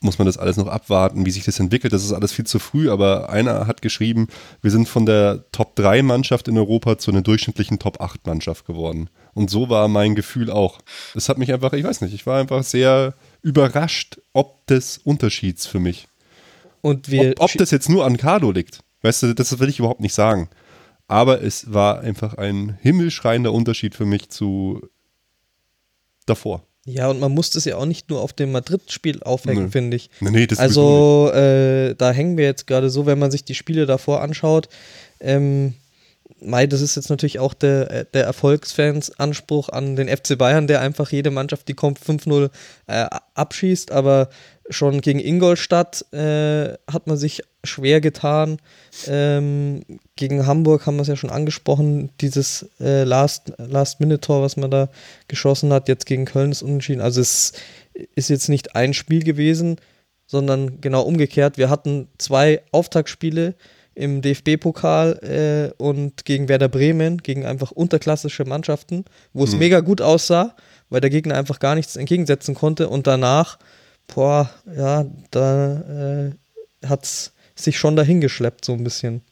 muss 0.00 0.18
man 0.18 0.26
das 0.26 0.36
alles 0.36 0.56
noch 0.56 0.66
abwarten, 0.66 1.24
wie 1.24 1.30
sich 1.30 1.44
das 1.44 1.58
entwickelt. 1.58 1.92
Das 1.92 2.04
ist 2.04 2.12
alles 2.12 2.32
viel 2.32 2.46
zu 2.46 2.58
früh, 2.58 2.90
aber 2.90 3.30
einer 3.30 3.66
hat 3.66 3.80
geschrieben, 3.80 4.28
wir 4.60 4.70
sind 4.70 4.88
von 4.88 5.06
der 5.06 5.44
Top-3-Mannschaft 5.52 6.48
in 6.48 6.58
Europa 6.58 6.98
zu 6.98 7.10
einer 7.10 7.22
durchschnittlichen 7.22 7.78
Top-8-Mannschaft 7.78 8.66
geworden. 8.66 9.08
Und 9.34 9.50
so 9.50 9.68
war 9.70 9.88
mein 9.88 10.14
Gefühl 10.14 10.50
auch. 10.50 10.78
Es 11.14 11.28
hat 11.28 11.38
mich 11.38 11.52
einfach, 11.52 11.72
ich 11.72 11.84
weiß 11.84 12.02
nicht, 12.02 12.14
ich 12.14 12.26
war 12.26 12.38
einfach 12.38 12.62
sehr 12.62 13.14
überrascht, 13.42 14.20
ob 14.32 14.66
des 14.66 14.98
Unterschieds 14.98 15.66
für 15.66 15.80
mich. 15.80 16.08
Und 16.82 17.10
wir 17.10 17.32
ob, 17.38 17.50
ob 17.50 17.52
das 17.54 17.70
jetzt 17.70 17.88
nur 17.88 18.04
an 18.04 18.18
Cardo 18.18 18.52
liegt, 18.52 18.80
weißt 19.02 19.24
du, 19.24 19.34
das 19.34 19.58
will 19.58 19.68
ich 19.68 19.78
überhaupt 19.78 20.00
nicht 20.00 20.14
sagen. 20.14 20.48
Aber 21.08 21.42
es 21.42 21.72
war 21.72 22.00
einfach 22.00 22.34
ein 22.34 22.78
himmelschreiender 22.80 23.52
Unterschied 23.52 23.94
für 23.94 24.06
mich 24.06 24.28
zu 24.28 24.80
davor. 26.26 26.66
Ja, 26.88 27.08
und 27.10 27.18
man 27.18 27.32
muss 27.32 27.50
das 27.50 27.64
ja 27.64 27.76
auch 27.76 27.84
nicht 27.84 28.10
nur 28.10 28.20
auf 28.20 28.32
dem 28.32 28.52
Madrid-Spiel 28.52 29.20
aufhängen, 29.24 29.64
nee. 29.64 29.70
finde 29.70 29.96
ich. 29.96 30.08
Nee, 30.20 30.30
nee, 30.30 30.46
das 30.46 30.60
also, 30.60 31.30
äh, 31.34 31.96
da 31.96 32.12
hängen 32.12 32.36
wir 32.36 32.44
jetzt 32.44 32.68
gerade 32.68 32.90
so, 32.90 33.06
wenn 33.06 33.18
man 33.18 33.32
sich 33.32 33.44
die 33.44 33.56
Spiele 33.56 33.86
davor 33.86 34.22
anschaut. 34.22 34.68
Ähm, 35.18 35.74
Mai, 36.40 36.66
das 36.66 36.82
ist 36.82 36.94
jetzt 36.94 37.10
natürlich 37.10 37.40
auch 37.40 37.54
der, 37.54 37.90
äh, 37.90 38.04
der 38.14 38.24
Erfolgsfans 38.24 39.18
Anspruch 39.18 39.68
an 39.68 39.96
den 39.96 40.08
FC 40.08 40.38
Bayern, 40.38 40.68
der 40.68 40.80
einfach 40.80 41.10
jede 41.10 41.32
Mannschaft, 41.32 41.66
die 41.66 41.74
kommt, 41.74 41.98
5-0 41.98 42.50
äh, 42.86 43.06
abschießt, 43.34 43.90
aber 43.90 44.28
schon 44.70 45.00
gegen 45.00 45.20
Ingolstadt 45.20 46.04
äh, 46.12 46.74
hat 46.90 47.06
man 47.06 47.16
sich 47.16 47.42
schwer 47.64 48.00
getan. 48.00 48.58
Ähm, 49.06 49.82
gegen 50.16 50.46
Hamburg 50.46 50.86
haben 50.86 50.96
wir 50.96 51.02
es 51.02 51.08
ja 51.08 51.16
schon 51.16 51.30
angesprochen, 51.30 52.10
dieses 52.20 52.68
äh, 52.80 53.04
Last-Minute-Tor, 53.04 54.42
was 54.42 54.56
man 54.56 54.70
da 54.70 54.88
geschossen 55.28 55.72
hat. 55.72 55.88
Jetzt 55.88 56.06
gegen 56.06 56.24
Köln 56.24 56.52
ist 56.52 56.62
unentschieden. 56.62 57.00
Also 57.00 57.20
es 57.20 57.52
ist 58.14 58.30
jetzt 58.30 58.48
nicht 58.48 58.76
ein 58.76 58.94
Spiel 58.94 59.22
gewesen, 59.22 59.76
sondern 60.26 60.80
genau 60.80 61.02
umgekehrt. 61.02 61.58
Wir 61.58 61.70
hatten 61.70 62.08
zwei 62.18 62.62
Auftaktspiele 62.72 63.54
im 63.94 64.20
DFB-Pokal 64.20 65.72
äh, 65.78 65.82
und 65.82 66.24
gegen 66.26 66.48
Werder 66.48 66.68
Bremen, 66.68 67.18
gegen 67.18 67.46
einfach 67.46 67.70
unterklassische 67.70 68.44
Mannschaften, 68.44 69.04
wo 69.32 69.44
es 69.44 69.52
mhm. 69.52 69.58
mega 69.60 69.80
gut 69.80 70.02
aussah, 70.02 70.54
weil 70.90 71.00
der 71.00 71.10
Gegner 71.10 71.36
einfach 71.36 71.58
gar 71.60 71.74
nichts 71.74 71.96
entgegensetzen 71.96 72.54
konnte 72.54 72.88
und 72.88 73.06
danach 73.06 73.58
boah, 74.06 74.50
ja, 74.74 75.06
da 75.30 76.30
äh, 76.82 76.86
hat 76.86 77.04
es 77.04 77.32
sich 77.54 77.78
schon 77.78 77.96
dahin 77.96 78.20
geschleppt, 78.20 78.64
so 78.64 78.72
ein 78.72 78.84
bisschen. 78.84 79.22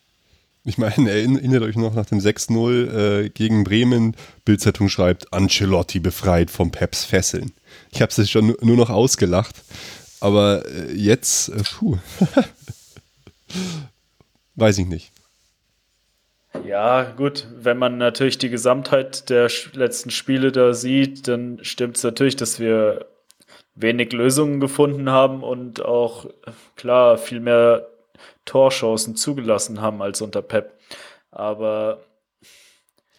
Ich 0.66 0.78
meine, 0.78 1.10
erinnert 1.10 1.62
euch 1.62 1.76
noch 1.76 1.94
nach 1.94 2.06
dem 2.06 2.20
6-0 2.20 3.24
äh, 3.24 3.28
gegen 3.28 3.64
Bremen, 3.64 4.16
Bildzeitung 4.46 4.88
schreibt, 4.88 5.30
Ancelotti 5.32 6.00
befreit 6.00 6.50
vom 6.50 6.70
Peps 6.70 7.04
Fesseln. 7.04 7.52
Ich 7.90 8.00
habe 8.00 8.10
es 8.16 8.30
schon 8.30 8.56
nur 8.62 8.76
noch 8.76 8.88
ausgelacht, 8.88 9.56
aber 10.20 10.64
äh, 10.66 10.92
jetzt, 10.94 11.50
äh, 11.50 11.62
puh, 11.62 11.98
weiß 14.54 14.78
ich 14.78 14.86
nicht. 14.86 15.12
Ja, 16.66 17.02
gut, 17.02 17.46
wenn 17.56 17.76
man 17.76 17.98
natürlich 17.98 18.38
die 18.38 18.48
Gesamtheit 18.48 19.28
der 19.28 19.50
letzten 19.74 20.10
Spiele 20.10 20.50
da 20.50 20.72
sieht, 20.72 21.28
dann 21.28 21.58
stimmt 21.62 21.98
es 21.98 22.04
natürlich, 22.04 22.36
dass 22.36 22.58
wir 22.58 23.06
wenig 23.74 24.12
Lösungen 24.12 24.60
gefunden 24.60 25.10
haben 25.10 25.42
und 25.42 25.84
auch, 25.84 26.26
klar, 26.76 27.18
viel 27.18 27.40
mehr 27.40 27.88
Torchancen 28.44 29.16
zugelassen 29.16 29.80
haben 29.80 30.02
als 30.02 30.20
unter 30.22 30.42
Pep. 30.42 30.78
Aber 31.30 32.00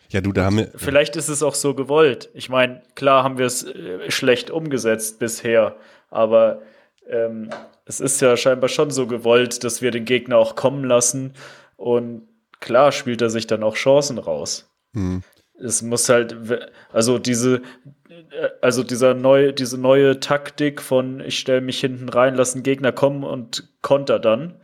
ja, 0.09 0.21
du, 0.21 0.31
da 0.31 0.45
haben 0.45 0.57
wir. 0.57 0.71
Vielleicht 0.75 1.15
ist 1.15 1.27
es 1.27 1.43
auch 1.43 1.55
so 1.55 1.73
gewollt. 1.73 2.29
Ich 2.33 2.47
meine, 2.47 2.81
klar 2.95 3.23
haben 3.23 3.37
wir 3.37 3.45
es 3.45 3.63
äh, 3.63 4.09
schlecht 4.09 4.49
umgesetzt 4.49 5.19
bisher, 5.19 5.75
aber 6.09 6.61
ähm, 7.09 7.49
es 7.85 7.99
ist 7.99 8.21
ja 8.21 8.37
scheinbar 8.37 8.69
schon 8.69 8.91
so 8.91 9.07
gewollt, 9.07 9.63
dass 9.63 9.81
wir 9.81 9.91
den 9.91 10.05
Gegner 10.05 10.37
auch 10.37 10.55
kommen 10.55 10.83
lassen 10.83 11.33
und 11.75 12.27
klar 12.59 12.91
spielt 12.91 13.21
er 13.21 13.29
sich 13.29 13.47
dann 13.47 13.63
auch 13.63 13.75
Chancen 13.75 14.17
raus. 14.17 14.69
Mhm. 14.93 15.23
Es 15.59 15.81
muss 15.81 16.09
halt, 16.09 16.35
also 16.91 17.17
diese, 17.17 17.61
also 18.61 18.83
dieser 18.83 19.13
neue, 19.13 19.53
diese 19.53 19.77
neue 19.77 20.19
Taktik 20.19 20.81
von 20.81 21.21
ich 21.21 21.39
stelle 21.39 21.61
mich 21.61 21.79
hinten 21.79 22.09
rein, 22.09 22.35
lasse 22.35 22.55
einen 22.55 22.63
Gegner 22.63 22.91
kommen 22.91 23.23
und 23.23 23.69
konter 23.81 24.19
dann, 24.19 24.55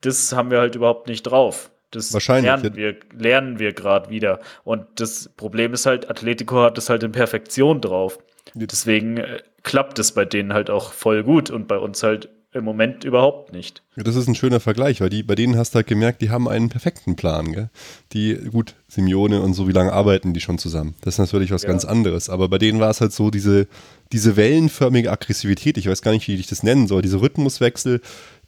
das 0.00 0.32
haben 0.32 0.50
wir 0.50 0.58
halt 0.58 0.74
überhaupt 0.74 1.08
nicht 1.08 1.22
drauf. 1.22 1.70
Das 1.90 2.12
lernen 2.28 2.74
wir, 2.74 2.96
lernen 3.16 3.58
wir 3.58 3.72
gerade 3.72 4.10
wieder. 4.10 4.40
Und 4.64 4.86
das 4.96 5.30
Problem 5.36 5.72
ist 5.72 5.86
halt, 5.86 6.10
Atletico 6.10 6.62
hat 6.62 6.76
das 6.76 6.90
halt 6.90 7.02
in 7.02 7.12
Perfektion 7.12 7.80
drauf. 7.80 8.18
Deswegen 8.54 9.18
äh, 9.18 9.42
klappt 9.62 9.98
es 9.98 10.12
bei 10.12 10.24
denen 10.24 10.52
halt 10.52 10.70
auch 10.70 10.92
voll 10.92 11.22
gut 11.22 11.50
und 11.50 11.68
bei 11.68 11.78
uns 11.78 12.02
halt 12.02 12.28
im 12.56 12.64
Moment 12.64 13.04
überhaupt 13.04 13.52
nicht. 13.52 13.82
Das 13.96 14.16
ist 14.16 14.26
ein 14.26 14.34
schöner 14.34 14.60
Vergleich, 14.60 15.00
weil 15.00 15.10
die, 15.10 15.22
bei 15.22 15.34
denen 15.34 15.56
hast 15.56 15.72
du 15.72 15.76
halt 15.76 15.86
gemerkt, 15.86 16.22
die 16.22 16.30
haben 16.30 16.48
einen 16.48 16.68
perfekten 16.68 17.16
Plan. 17.16 17.52
Gell? 17.52 17.70
Die, 18.12 18.34
gut, 18.50 18.74
Simeone 18.88 19.40
und 19.40 19.54
so, 19.54 19.68
wie 19.68 19.72
lange 19.72 19.92
arbeiten 19.92 20.34
die 20.34 20.40
schon 20.40 20.58
zusammen? 20.58 20.94
Das 21.02 21.14
ist 21.14 21.18
natürlich 21.18 21.50
was 21.50 21.62
ja. 21.62 21.68
ganz 21.68 21.84
anderes. 21.84 22.28
Aber 22.28 22.48
bei 22.48 22.58
denen 22.58 22.80
war 22.80 22.90
es 22.90 23.00
halt 23.00 23.12
so, 23.12 23.30
diese, 23.30 23.68
diese 24.12 24.36
wellenförmige 24.36 25.10
Aggressivität, 25.10 25.78
ich 25.78 25.88
weiß 25.88 26.02
gar 26.02 26.12
nicht, 26.12 26.26
wie 26.28 26.34
ich 26.34 26.46
das 26.46 26.62
nennen 26.62 26.88
soll, 26.88 27.02
diese 27.02 27.20
Rhythmuswechsel, 27.20 28.00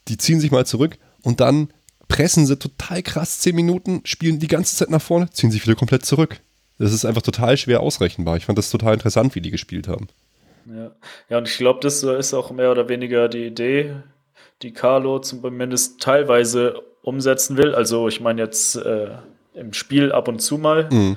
die 0.09 0.19
ziehen 0.19 0.41
sich 0.41 0.51
mal 0.51 0.67
zurück 0.67 0.99
und 1.23 1.41
dann 1.41 1.69
pressen 2.09 2.47
sie 2.47 2.59
total 2.59 3.03
krass 3.03 3.41
zehn 3.41 3.55
Minuten, 3.55 4.01
spielen 4.05 4.39
die 4.39 4.49
ganze 4.49 4.75
Zeit 4.77 4.91
nach 4.91 5.03
vorne, 5.03 5.31
ziehen 5.31 5.51
sich 5.51 5.65
wieder 5.65 5.77
komplett 5.77 6.05
zurück. 6.05 6.41
Das 6.79 6.93
ist 6.93 7.05
einfach 7.05 7.23
total 7.23 7.57
schwer 7.57 7.81
ausrechenbar. 7.81 8.37
Ich 8.37 8.47
fand 8.47 8.57
das 8.57 8.71
total 8.71 8.95
interessant, 8.95 9.35
wie 9.35 9.41
die 9.41 9.51
gespielt 9.51 9.89
haben. 9.89 10.09
Ja, 10.69 10.91
ja 11.29 11.39
und 11.39 11.49
ich 11.49 11.59
glaube, 11.59 11.81
das 11.81 12.03
ist 12.03 12.35
auch 12.35 12.51
mehr 12.51 12.71
oder 12.71 12.89
weniger 12.89 13.29
die 13.29 13.47
Idee, 13.47 13.97
die 14.63 14.73
Carlo 14.73 15.19
zumindest 15.19 16.01
teilweise 16.01 16.83
umsetzen 17.03 17.57
will. 17.57 17.75
Also 17.75 18.09
ich 18.09 18.21
meine 18.21 18.43
jetzt 18.43 18.77
äh, 18.77 19.11
im 19.55 19.73
Spiel 19.73 20.13
ab 20.13 20.29
und 20.29 20.41
zu 20.41 20.59
mal. 20.59 20.89
Mhm. 20.91 21.17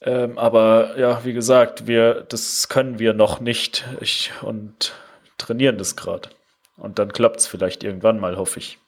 Ähm, 0.00 0.38
aber 0.38 0.98
ja, 0.98 1.24
wie 1.24 1.32
gesagt, 1.32 1.86
wir, 1.86 2.26
das 2.28 2.68
können 2.68 2.98
wir 2.98 3.14
noch 3.14 3.40
nicht 3.40 3.84
ich, 4.00 4.30
und 4.42 4.94
trainieren 5.38 5.78
das 5.78 5.96
gerade. 5.96 6.30
Und 6.76 6.98
dann 6.98 7.12
klappt 7.12 7.40
es 7.40 7.46
vielleicht 7.46 7.82
irgendwann 7.82 8.20
mal, 8.20 8.36
hoffe 8.36 8.60
ich. 8.60 8.78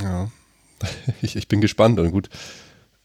Ja, 0.00 0.28
ich, 1.22 1.36
ich 1.36 1.48
bin 1.48 1.60
gespannt. 1.60 1.98
Und 1.98 2.10
gut, 2.10 2.28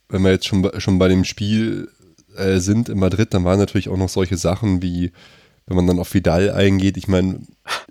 wenn 0.09 0.23
wir 0.23 0.31
jetzt 0.31 0.47
schon, 0.47 0.69
schon 0.79 0.99
bei 0.99 1.07
dem 1.07 1.23
Spiel 1.23 1.89
äh, 2.35 2.57
sind 2.57 2.89
in 2.89 2.99
Madrid, 2.99 3.33
dann 3.33 3.45
waren 3.45 3.59
natürlich 3.59 3.87
auch 3.89 3.97
noch 3.97 4.09
solche 4.09 4.37
Sachen 4.37 4.81
wie 4.81 5.13
wenn 5.69 5.77
man 5.77 5.87
dann 5.87 5.99
auf 5.99 6.13
Vidal 6.13 6.51
eingeht, 6.51 6.97
ich 6.97 7.07
meine, 7.07 7.41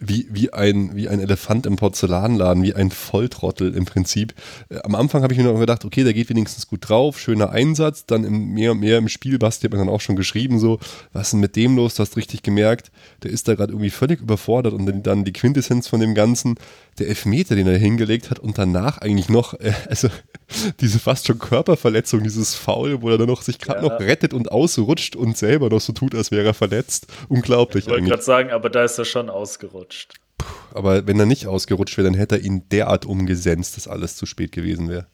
wie, 0.01 0.27
wie, 0.31 0.53
ein, 0.53 0.95
wie 0.95 1.09
ein 1.09 1.21
Elefant 1.21 1.67
im 1.67 1.77
Porzellanladen, 1.77 2.63
wie 2.63 2.75
ein 2.75 2.91
Volltrottel 2.91 3.75
im 3.75 3.85
Prinzip. 3.85 4.35
Äh, 4.69 4.79
am 4.83 4.95
Anfang 4.95 5.23
habe 5.23 5.33
ich 5.33 5.39
mir 5.39 5.45
noch 5.45 5.59
gedacht, 5.59 5.85
okay, 5.85 6.05
der 6.05 6.15
geht 6.15 6.29
wenigstens 6.29 6.69
gut 6.69 6.89
drauf, 6.89 7.19
schöner 7.19 7.51
Einsatz. 7.51 8.07
Dann 8.07 8.25
im, 8.25 8.53
mehr 8.55 8.73
und 8.73 8.81
mehr 8.81 8.99
im 8.99 9.09
Spiel, 9.09 9.39
Basti 9.39 9.67
hat 9.67 9.73
mir 9.73 9.79
dann 9.79 9.89
auch 9.89 10.01
schon 10.01 10.17
geschrieben, 10.17 10.59
so, 10.59 10.79
was 11.13 11.29
ist 11.29 11.33
denn 11.33 11.41
mit 11.41 11.57
dem 11.57 11.77
los? 11.77 11.95
Du 11.95 12.03
hast 12.03 12.17
richtig 12.17 12.43
gemerkt, 12.43 12.91
der 13.23 13.31
ist 13.31 13.49
da 13.49 13.55
gerade 13.55 13.73
irgendwie 13.73 13.91
völlig 13.91 14.21
überfordert 14.21 14.73
und 14.73 14.87
dann, 14.87 15.03
dann 15.03 15.25
die 15.25 15.33
Quintessenz 15.33 15.89
von 15.89 16.01
dem 16.01 16.15
Ganzen, 16.15 16.57
der 16.99 17.09
Elfmeter, 17.09 17.55
den 17.55 17.67
er 17.67 17.79
hingelegt 17.79 18.31
hat 18.31 18.39
und 18.39 18.59
danach 18.59 18.99
eigentlich 18.99 19.29
noch, 19.29 19.55
äh, 19.55 19.73
also 19.89 20.09
diese 20.81 20.99
fast 20.99 21.27
schon 21.27 21.39
Körperverletzung, 21.39 22.23
dieses 22.23 22.55
Foul, 22.55 23.03
wo 23.03 23.11
er 23.11 23.19
dann 23.19 23.29
noch 23.29 23.43
sich 23.43 23.59
gerade 23.59 23.87
ja. 23.87 23.93
noch 23.93 24.01
rettet 24.01 24.35
und 24.35 24.51
ausrutscht 24.51 25.17
und 25.17 25.37
selber 25.37 25.69
noch 25.69 25.81
so 25.81 25.93
tut, 25.93 26.15
als 26.15 26.31
wäre 26.31 26.47
er 26.47 26.55
verletzt. 26.55 27.07
Unglaublich. 27.29 27.87
Ich 27.87 27.91
wollte 27.91 28.07
gerade 28.07 28.23
sagen, 28.23 28.51
aber 28.51 28.71
da 28.71 28.85
ist 28.85 28.99
er 28.99 29.05
schon 29.05 29.31
ausgerutscht. 29.31 29.68
Puh, 29.69 30.47
aber 30.75 31.07
wenn 31.07 31.19
er 31.19 31.27
nicht 31.27 31.47
ausgerutscht 31.47 31.97
wäre, 31.97 32.07
dann 32.07 32.19
hätte 32.19 32.37
er 32.37 32.43
ihn 32.43 32.69
derart 32.69 33.07
umgesenzt, 33.07 33.77
dass 33.77 33.89
alles 33.89 34.17
zu 34.17 34.27
spät 34.27 34.53
gewesen 34.53 34.89
wäre. 34.89 35.07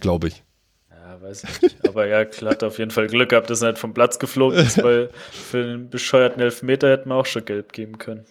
Glaube 0.00 0.28
ich. 0.28 0.42
Ja, 0.90 1.20
weiß 1.20 1.44
ich 1.44 1.62
nicht. 1.62 1.88
Aber 1.88 2.06
ja, 2.06 2.24
klar, 2.24 2.52
hat 2.52 2.62
auf 2.62 2.78
jeden 2.78 2.90
Fall 2.90 3.06
Glück 3.06 3.30
gehabt, 3.30 3.50
dass 3.50 3.62
er 3.62 3.70
nicht 3.70 3.80
vom 3.80 3.94
Platz 3.94 4.18
geflogen 4.18 4.58
ist, 4.58 4.78
weil 4.82 5.10
für 5.32 5.62
einen 5.62 5.90
bescheuerten 5.90 6.40
Elfmeter 6.40 6.90
hätten 6.90 7.08
wir 7.08 7.16
auch 7.16 7.26
schon 7.26 7.44
gelb 7.44 7.72
geben 7.72 7.98
können. 7.98 8.24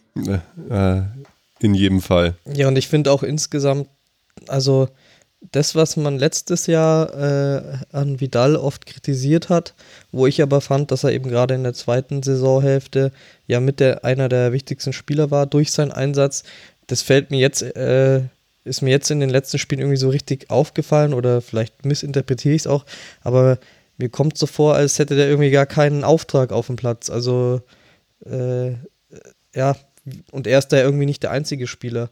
Äh, 0.70 1.02
in 1.60 1.74
jedem 1.74 2.02
Fall. 2.02 2.36
Ja, 2.46 2.68
und 2.68 2.78
ich 2.78 2.88
finde 2.88 3.12
auch 3.12 3.24
insgesamt, 3.24 3.90
also 4.48 4.88
das, 5.42 5.74
was 5.76 5.96
man 5.96 6.18
letztes 6.18 6.68
Jahr 6.68 7.14
äh, 7.14 7.62
an 7.92 8.20
Vidal 8.20 8.56
oft 8.56 8.86
kritisiert 8.86 9.50
hat, 9.50 9.74
wo 10.12 10.28
ich 10.28 10.42
aber 10.42 10.62
fand, 10.62 10.92
dass 10.92 11.04
er 11.04 11.12
eben 11.12 11.30
gerade 11.30 11.56
in 11.56 11.64
der 11.64 11.74
zweiten 11.74 12.22
Saisonhälfte 12.22 13.12
ja 13.48 13.60
mit 13.60 13.80
der 13.80 14.04
einer 14.04 14.30
der 14.30 14.52
wichtigsten 14.52 14.94
Spieler 14.94 15.32
war 15.32 15.46
durch 15.46 15.72
seinen 15.72 15.92
Einsatz, 15.92 16.44
das 16.88 17.02
fällt 17.02 17.32
mir 17.32 17.40
jetzt, 17.40 17.62
äh, 17.62 18.22
ist 18.66 18.82
mir 18.82 18.90
jetzt 18.90 19.12
in 19.12 19.20
den 19.22 19.30
letzten 19.30 19.60
Spielen 19.60 19.82
irgendwie 19.82 19.98
so 19.98 20.10
richtig 20.10 20.50
aufgefallen 20.50 21.14
oder 21.14 21.42
vielleicht 21.42 21.86
missinterpretiere 21.86 22.56
ich 22.56 22.64
es 22.64 22.68
auch, 22.68 22.86
aber 23.22 23.60
mir 23.98 24.10
kommt 24.10 24.38
so 24.38 24.46
vor, 24.46 24.76
als 24.76 25.00
hätte 25.00 25.16
der 25.16 25.30
irgendwie 25.30 25.52
gar 25.52 25.66
keinen 25.66 26.04
Auftrag 26.04 26.52
auf 26.52 26.68
dem 26.68 26.78
Platz. 26.78 27.10
Also 27.10 27.62
äh, 28.26 28.72
ja, 29.54 29.76
und 30.32 30.48
er 30.48 30.60
ist 30.60 30.70
da 30.70 30.78
irgendwie 30.78 31.06
nicht 31.06 31.24
der 31.24 31.32
einzige 31.32 31.68
Spieler. 31.68 32.10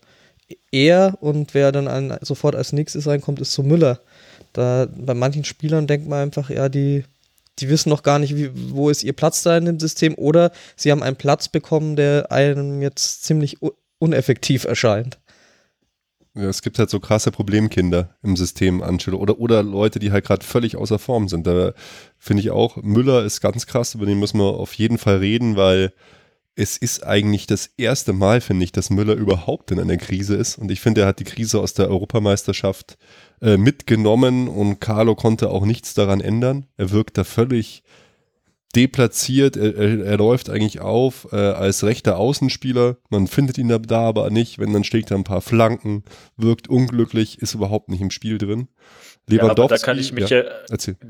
Er 0.71 1.17
und 1.21 1.53
wer 1.53 1.71
dann 1.71 1.88
ein, 1.88 2.17
sofort 2.21 2.55
als 2.55 2.73
nächstes 2.73 3.07
reinkommt, 3.07 3.39
ist 3.39 3.53
so 3.53 3.63
Müller. 3.63 3.99
Da 4.53 4.88
bei 4.95 5.13
manchen 5.13 5.43
Spielern 5.43 5.88
denkt 5.88 6.07
man 6.07 6.19
einfach, 6.19 6.49
ja, 6.49 6.69
die, 6.69 7.03
die 7.60 7.69
wissen 7.69 7.89
noch 7.89 8.03
gar 8.03 8.19
nicht, 8.19 8.36
wie, 8.36 8.49
wo 8.71 8.89
ist 8.89 9.03
ihr 9.03 9.13
Platz 9.13 9.43
da 9.43 9.57
in 9.57 9.65
dem 9.65 9.79
System 9.79 10.15
oder 10.15 10.51
sie 10.75 10.91
haben 10.91 11.03
einen 11.03 11.15
Platz 11.15 11.49
bekommen, 11.49 11.95
der 11.95 12.31
einem 12.31 12.81
jetzt 12.81 13.23
ziemlich 13.23 13.57
uneffektiv 13.99 14.63
erscheint. 14.63 15.17
Ja, 16.38 16.43
es 16.49 16.62
gibt 16.62 16.77
halt 16.77 16.91
so 16.91 16.99
krasse 16.99 17.31
Problemkinder 17.31 18.15
im 18.21 18.36
System 18.36 18.83
Ancelotti 18.83 19.21
oder, 19.21 19.39
oder 19.39 19.63
Leute, 19.63 19.97
die 19.97 20.12
halt 20.12 20.23
gerade 20.23 20.45
völlig 20.45 20.75
außer 20.75 20.99
Form 20.99 21.27
sind. 21.27 21.47
Da 21.47 21.73
finde 22.19 22.41
ich 22.41 22.51
auch, 22.51 22.77
Müller 22.77 23.23
ist 23.25 23.41
ganz 23.41 23.65
krass, 23.65 23.95
über 23.95 24.05
den 24.05 24.19
müssen 24.19 24.39
wir 24.39 24.45
auf 24.45 24.75
jeden 24.75 24.99
Fall 24.99 25.17
reden, 25.17 25.55
weil 25.55 25.93
es 26.58 26.76
ist 26.76 27.06
eigentlich 27.06 27.46
das 27.46 27.70
erste 27.78 28.13
Mal, 28.13 28.41
finde 28.41 28.63
ich, 28.63 28.72
dass 28.72 28.89
Müller 28.89 29.13
überhaupt 29.13 29.70
in 29.70 29.80
einer 29.80 29.98
Krise 29.98 30.36
ist. 30.36 30.58
Und 30.58 30.72
ich 30.72 30.82
finde, 30.82 31.02
er 31.02 31.08
hat 31.08 31.20
die 31.20 31.24
Krise 31.24 31.60
aus 31.60 31.76
der 31.76 31.88
Europameisterschaft 31.88 32.98
äh, 33.41 33.58
mitgenommen 33.58 34.48
und 34.48 34.80
Carlo 34.80 35.13
konnte 35.13 35.50
auch 35.50 35.65
nichts 35.65 35.93
daran 35.93 36.20
ändern. 36.20 36.65
Er 36.76 36.89
wirkt 36.89 37.20
da 37.20 37.24
völlig 37.24 37.84
deplatziert. 38.76 39.56
Er, 39.56 39.76
er, 39.76 40.04
er 40.04 40.17
läuft 40.17 40.50
eigentlich 40.50 40.82
auf 40.82 41.28
äh, 41.32 41.36
als 41.36 41.84
rechter 41.84 42.17
Außenspieler. 42.17 42.98
Man 43.10 43.28
findet 43.28 43.60
ihn 43.60 43.67
da, 43.67 43.78
da 43.78 44.02
aber 44.02 44.32
nicht. 44.32 44.58
Wenn 44.58 44.74
dann 44.74 44.84
schlägt 44.84 45.12
er 45.12 45.17
ein 45.17 45.24
paar 45.24 45.41
Flanken, 45.41 46.06
wirkt 46.38 46.67
unglücklich, 46.67 47.39
ist 47.39 47.54
überhaupt 47.54 47.89
nicht 47.89 48.02
im 48.02 48.10
Spiel 48.10 48.39
drin. 48.39 48.67
Lewandowski, 49.28 49.36
ja, 49.38 49.52
aber 49.52 49.67
da 49.67 49.78
kann 49.78 50.00
ich 50.00 50.12
mich 50.12 50.30
ja, 50.30 50.43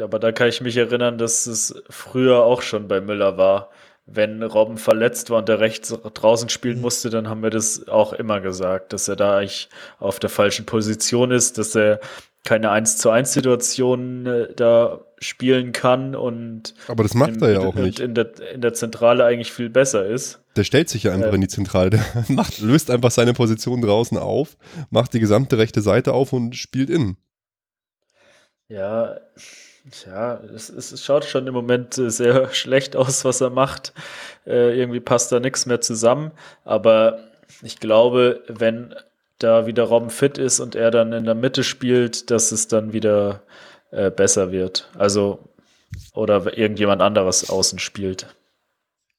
aber 0.01 0.19
da 0.19 0.31
kann 0.33 0.49
ich 0.49 0.59
mich 0.59 0.75
erinnern, 0.75 1.17
dass 1.17 1.47
es 1.47 1.73
früher 1.89 2.43
auch 2.43 2.63
schon 2.63 2.89
bei 2.89 2.99
Müller 2.99 3.37
war 3.37 3.69
wenn 4.07 4.41
Robben 4.41 4.77
verletzt 4.77 5.29
war 5.29 5.39
und 5.39 5.49
der 5.49 5.59
rechts 5.59 5.89
draußen 5.89 6.49
spielen 6.49 6.79
musste, 6.79 7.09
dann 7.09 7.29
haben 7.29 7.43
wir 7.43 7.49
das 7.49 7.87
auch 7.89 8.13
immer 8.13 8.39
gesagt, 8.39 8.93
dass 8.93 9.07
er 9.07 9.17
da 9.17 9.37
eigentlich 9.37 9.69
auf 9.99 10.19
der 10.19 10.29
falschen 10.29 10.65
Position 10.65 11.31
ist, 11.31 11.57
dass 11.57 11.75
er 11.75 11.99
keine 12.45 12.71
1 12.71 12.97
zu 12.97 13.09
1 13.09 13.33
Situation 13.33 14.25
äh, 14.25 14.53
da 14.55 15.01
spielen 15.19 15.73
kann 15.73 16.15
und 16.15 16.75
aber 16.87 17.03
das 17.03 17.13
macht 17.13 17.31
in, 17.31 17.41
er 17.41 17.51
ja 17.51 17.59
auch 17.59 17.75
nicht 17.75 17.99
in 17.99 18.15
der, 18.15 18.31
in 18.53 18.61
der 18.61 18.73
Zentrale 18.73 19.25
eigentlich 19.25 19.51
viel 19.51 19.69
besser 19.69 20.05
ist. 20.05 20.39
Der 20.55 20.63
stellt 20.63 20.87
sich 20.87 21.03
ja 21.03 21.11
einfach 21.11 21.31
äh, 21.31 21.35
in 21.35 21.41
die 21.41 21.47
Zentrale, 21.49 21.89
der 21.89 22.05
macht, 22.29 22.59
löst 22.59 22.89
einfach 22.89 23.11
seine 23.11 23.33
Position 23.33 23.81
draußen 23.81 24.17
auf, 24.17 24.55
macht 24.89 25.13
die 25.13 25.19
gesamte 25.19 25.57
rechte 25.57 25.81
Seite 25.81 26.13
auf 26.13 26.31
und 26.31 26.55
spielt 26.55 26.89
innen. 26.89 27.17
Ja, 28.69 29.17
ja, 30.05 30.35
es, 30.53 30.69
es 30.69 31.03
schaut 31.03 31.25
schon 31.25 31.47
im 31.47 31.53
Moment 31.53 31.97
äh, 31.97 32.09
sehr 32.09 32.49
schlecht 32.53 32.95
aus, 32.95 33.25
was 33.25 33.41
er 33.41 33.49
macht. 33.49 33.93
Äh, 34.45 34.77
irgendwie 34.77 34.99
passt 34.99 35.31
da 35.31 35.39
nichts 35.39 35.65
mehr 35.65 35.81
zusammen. 35.81 36.31
Aber 36.63 37.19
ich 37.61 37.79
glaube, 37.79 38.43
wenn 38.47 38.93
da 39.39 39.67
wieder 39.67 39.83
Robben 39.83 40.09
fit 40.09 40.37
ist 40.37 40.59
und 40.59 40.75
er 40.75 40.91
dann 40.91 41.13
in 41.13 41.25
der 41.25 41.35
Mitte 41.35 41.63
spielt, 41.63 42.31
dass 42.31 42.51
es 42.51 42.67
dann 42.67 42.93
wieder 42.93 43.43
äh, 43.91 44.09
besser 44.09 44.51
wird. 44.51 44.89
Also, 44.97 45.39
oder 46.13 46.57
irgendjemand 46.57 47.01
anderes 47.01 47.49
außen 47.49 47.79
spielt. 47.79 48.35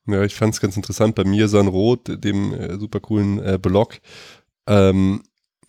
Ja, 0.06 0.22
ich 0.24 0.34
fand 0.34 0.54
es 0.54 0.60
ganz 0.60 0.76
interessant. 0.76 1.14
Bei 1.14 1.24
mir 1.24 1.48
San 1.48 1.68
Roth, 1.68 2.00
dem 2.06 2.52
äh, 2.54 2.78
super 2.78 3.00
coolen 3.00 3.42
äh, 3.44 3.58
Blog, 3.60 4.00
ähm, 4.66 5.22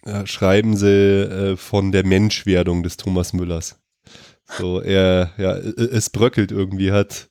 ja, 0.05 0.25
schreiben 0.25 0.77
sie 0.77 0.88
äh, 0.88 1.57
von 1.57 1.91
der 1.91 2.05
Menschwerdung 2.05 2.83
des 2.83 2.97
Thomas 2.97 3.33
Müllers. 3.33 3.77
So, 4.57 4.81
er, 4.81 5.31
ja, 5.38 5.55
es 5.55 6.09
bröckelt 6.09 6.51
irgendwie, 6.51 6.91
hat, 6.91 7.29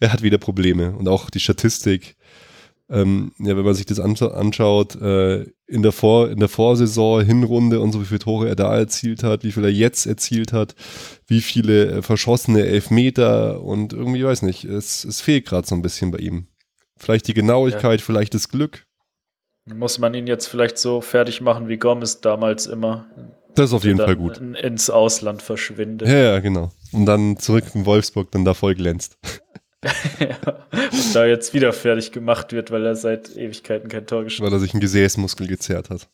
er 0.00 0.12
hat 0.12 0.22
wieder 0.22 0.38
Probleme 0.38 0.96
und 0.96 1.08
auch 1.08 1.30
die 1.30 1.40
Statistik. 1.40 2.16
Ähm, 2.88 3.32
ja, 3.38 3.56
wenn 3.56 3.64
man 3.64 3.74
sich 3.74 3.86
das 3.86 3.98
anschaut, 3.98 4.94
äh, 4.96 5.46
in, 5.66 5.82
der 5.82 5.90
Vor 5.90 6.30
in 6.30 6.38
der 6.38 6.48
Vorsaison, 6.48 7.24
Hinrunde 7.24 7.80
und 7.80 7.90
so, 7.90 8.00
wie 8.00 8.04
viele 8.04 8.20
Tore 8.20 8.48
er 8.48 8.54
da 8.54 8.76
erzielt 8.76 9.24
hat, 9.24 9.42
wie 9.42 9.50
viel 9.50 9.64
er 9.64 9.72
jetzt 9.72 10.06
erzielt 10.06 10.52
hat, 10.52 10.76
wie 11.26 11.40
viele 11.40 11.86
äh, 11.90 12.02
verschossene 12.02 12.64
Elfmeter 12.64 13.60
und 13.62 13.92
irgendwie, 13.92 14.24
weiß 14.24 14.42
nicht, 14.42 14.64
es, 14.64 15.04
es 15.04 15.20
fehlt 15.20 15.46
gerade 15.46 15.66
so 15.66 15.74
ein 15.74 15.82
bisschen 15.82 16.12
bei 16.12 16.18
ihm. 16.18 16.46
Vielleicht 16.96 17.26
die 17.26 17.34
Genauigkeit, 17.34 18.00
ja. 18.00 18.04
vielleicht 18.04 18.34
das 18.34 18.48
Glück. 18.48 18.86
Muss 19.66 19.98
man 19.98 20.14
ihn 20.14 20.28
jetzt 20.28 20.46
vielleicht 20.46 20.78
so 20.78 21.00
fertig 21.00 21.40
machen 21.40 21.68
wie 21.68 21.76
Gomez 21.76 22.20
damals 22.20 22.66
immer? 22.66 23.06
Das 23.56 23.70
ist 23.70 23.74
auf 23.74 23.84
jeden 23.84 23.98
Fall 23.98 24.16
gut. 24.16 24.38
Ins 24.38 24.90
Ausland 24.90 25.42
verschwindet. 25.42 26.08
Ja, 26.08 26.18
ja, 26.18 26.38
genau. 26.40 26.70
Und 26.92 27.06
dann 27.06 27.38
zurück 27.38 27.64
in 27.74 27.86
Wolfsburg 27.86 28.30
dann 28.30 28.44
da 28.44 28.54
voll 28.54 28.74
glänzt. 28.74 29.18
ja, 30.20 30.36
und 30.72 31.14
da 31.14 31.26
jetzt 31.26 31.54
wieder 31.54 31.72
fertig 31.72 32.12
gemacht 32.12 32.52
wird, 32.52 32.70
weil 32.70 32.84
er 32.84 32.96
seit 32.96 33.34
Ewigkeiten 33.36 33.88
kein 33.88 34.06
Tor 34.06 34.24
geschossen 34.24 34.44
hat. 34.44 34.52
Weil 34.52 34.58
er 34.58 34.60
sich 34.60 34.74
einen 34.74 34.80
Gesäßmuskel 34.80 35.46
gezerrt 35.46 35.88
hat. 35.88 36.08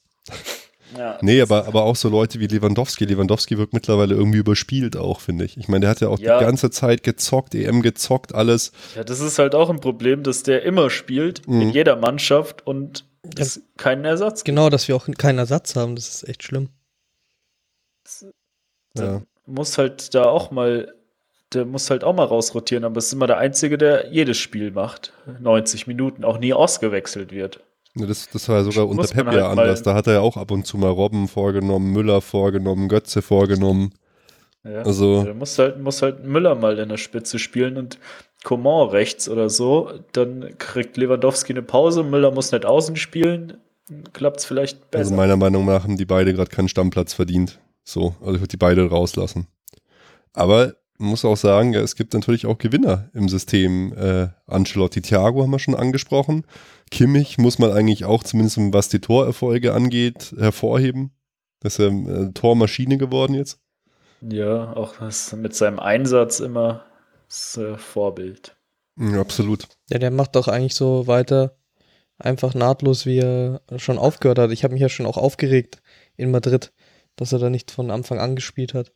Ja, 0.97 1.19
nee, 1.23 1.41
aber, 1.41 1.67
aber 1.67 1.83
auch 1.83 1.97
so 1.97 2.09
Leute 2.09 2.39
wie 2.39 2.47
Lewandowski. 2.47 3.07
Lewandowski 3.07 3.59
wirkt 3.59 3.73
mittlerweile 3.73 4.15
irgendwie 4.15 4.39
überspielt 4.39 4.97
auch, 4.97 5.21
finde 5.21 5.45
ich. 5.45 5.57
Ich 5.57 5.67
meine, 5.67 5.81
der 5.81 5.91
hat 5.91 6.01
ja 6.01 6.09
auch 6.09 6.21
ja. 6.21 6.39
die 6.39 6.45
ganze 6.45 6.71
Zeit 6.71 7.03
gezockt, 7.03 7.55
EM 7.57 7.83
gezockt, 7.83 8.35
alles. 8.35 8.71
Ja, 8.95 9.03
das 9.03 9.19
ist 9.19 9.41
halt 9.41 9.57
auch 9.57 9.69
ein 9.69 9.81
Problem, 9.81 10.23
dass 10.23 10.45
der 10.45 10.63
immer 10.63 10.91
spielt, 10.91 11.49
mhm. 11.49 11.63
in 11.63 11.71
jeder 11.71 11.97
Mannschaft 11.97 12.65
und 12.67 13.05
es 13.37 13.57
ja, 13.57 13.63
keinen 13.79 14.05
Ersatz 14.05 14.45
gibt. 14.45 14.57
Genau, 14.57 14.71
dass 14.71 14.87
wir 14.87 14.95
auch 14.95 15.09
keinen 15.19 15.39
Ersatz 15.39 15.75
haben, 15.75 15.97
das 15.97 16.09
ist 16.09 16.29
echt 16.29 16.45
schlimm 16.45 16.69
ja. 18.99 19.23
muss 19.47 19.79
halt 19.79 20.15
da 20.15 20.25
auch 20.25 20.51
mal, 20.51 20.95
der 21.53 21.65
muss 21.65 21.91
halt 21.91 22.05
auch 22.05 22.15
mal 22.15 22.25
rausrotieren, 22.25 22.85
aber 22.85 22.99
es 22.99 23.07
ist 23.07 23.13
immer 23.13 23.27
der 23.27 23.39
Einzige, 23.39 23.79
der 23.79 24.11
jedes 24.11 24.39
Spiel 24.39 24.71
macht. 24.71 25.13
90 25.41 25.87
Minuten, 25.87 26.25
auch 26.25 26.39
nie 26.39 26.53
ausgewechselt 26.53 27.33
wird. 27.33 27.61
Ja, 27.95 28.07
das, 28.07 28.29
das 28.31 28.49
war 28.49 28.59
ja 28.59 28.65
sogar 28.65 28.89
unter 28.89 29.07
Pep 29.07 29.27
halt 29.27 29.37
ja 29.37 29.51
anders. 29.51 29.83
Da 29.83 29.95
hat 29.95 30.07
er 30.07 30.15
ja 30.15 30.21
auch 30.21 30.37
ab 30.37 30.51
und 30.51 30.67
zu 30.67 30.79
mal 30.79 30.91
Robben 30.91 31.29
vorgenommen, 31.29 31.93
Müller 31.93 32.23
vorgenommen, 32.23 32.89
Götze 32.89 33.21
vorgenommen. 33.21 33.93
Ja, 34.65 34.83
also, 34.83 35.25
der 35.25 35.35
muss 35.35 35.59
halt, 35.59 35.81
muss 35.81 36.03
halt 36.03 36.25
Müller 36.25 36.55
mal 36.55 36.79
in 36.79 36.89
der 36.89 36.97
Spitze 36.97 37.39
spielen 37.39 37.77
und 37.77 37.99
Coman 38.45 38.89
rechts 38.89 39.29
oder 39.29 39.51
so. 39.51 39.93
Dann 40.13 40.57
kriegt 40.59 40.97
Lewandowski 40.97 41.53
eine 41.53 41.63
Pause, 41.63 42.03
Müller 42.03 42.31
muss 42.31 42.53
nicht 42.53 42.65
außen 42.65 42.97
spielen. 42.97 43.59
Klappt 44.13 44.39
es 44.39 44.45
vielleicht 44.47 44.91
besser. 44.91 45.05
Also 45.05 45.15
meiner 45.15 45.37
Meinung 45.37 45.67
nach 45.67 45.83
haben 45.83 45.97
die 45.97 46.05
beide 46.05 46.33
gerade 46.33 46.51
keinen 46.51 46.69
Stammplatz 46.69 47.13
verdient. 47.13 47.59
So, 47.85 48.15
also 48.21 48.35
ich 48.35 48.41
würde 48.41 48.49
die 48.49 48.57
beide 48.57 48.89
rauslassen. 48.89 49.47
Aber 50.33 50.75
man 50.99 51.11
muss 51.11 51.25
auch 51.25 51.37
sagen, 51.37 51.73
ja, 51.73 51.81
es 51.81 51.97
gibt 51.97 52.15
natürlich 52.15 52.47
auch 52.47 52.59
Gewinner 52.59 53.11
im 53.13 53.29
System. 53.29 53.93
Äh, 53.95 54.29
Ancelotti 54.47 55.03
Thiago 55.03 55.43
haben 55.43 55.51
wir 55.51 55.59
schon 55.59 55.75
angesprochen. 55.75 56.47
Kimmich 56.91 57.39
muss 57.39 57.59
man 57.59 57.73
eigentlich 57.73 58.05
auch 58.05 58.23
zumindest 58.23 58.59
was 58.73 58.89
die 58.89 59.01
Torerfolge 59.01 59.73
angeht 59.73 60.35
hervorheben. 60.39 61.13
Das 61.61 61.79
ist 61.79 61.79
er 61.81 61.91
äh, 61.91 62.33
Tormaschine 62.33 62.99
geworden 62.99 63.35
jetzt. 63.35 63.59
Ja, 64.21 64.73
auch 64.75 64.95
mit 65.37 65.55
seinem 65.55 65.81
Einsatz 65.81 66.39
immer 66.39 66.85
das 67.29 67.57
äh, 67.57 67.77
Vorbild. 67.77 68.57
Ja, 68.97 69.21
absolut. 69.21 69.69
Ja, 69.91 69.99
der 69.99 70.11
macht 70.11 70.37
doch 70.37 70.49
eigentlich 70.49 70.75
so 70.75 71.07
weiter, 71.07 71.57
einfach 72.19 72.55
nahtlos, 72.55 73.07
wie 73.07 73.19
er 73.19 73.63
schon 73.77 73.99
aufgehört 73.99 74.39
hat. 74.39 74.51
Ich 74.53 74.65
habe 74.65 74.75
mich 74.75 74.83
ja 74.83 74.89
schon 74.89 75.07
auch 75.07 75.17
aufgeregt 75.17 75.83
in 76.17 76.31
Madrid, 76.31 76.73
dass 77.17 77.33
er 77.33 77.39
da 77.39 77.51
nicht 77.51 77.71
von 77.71 77.91
Anfang 77.91 78.19
an 78.19 78.37
gespielt 78.37 78.75
hat. 78.75 78.93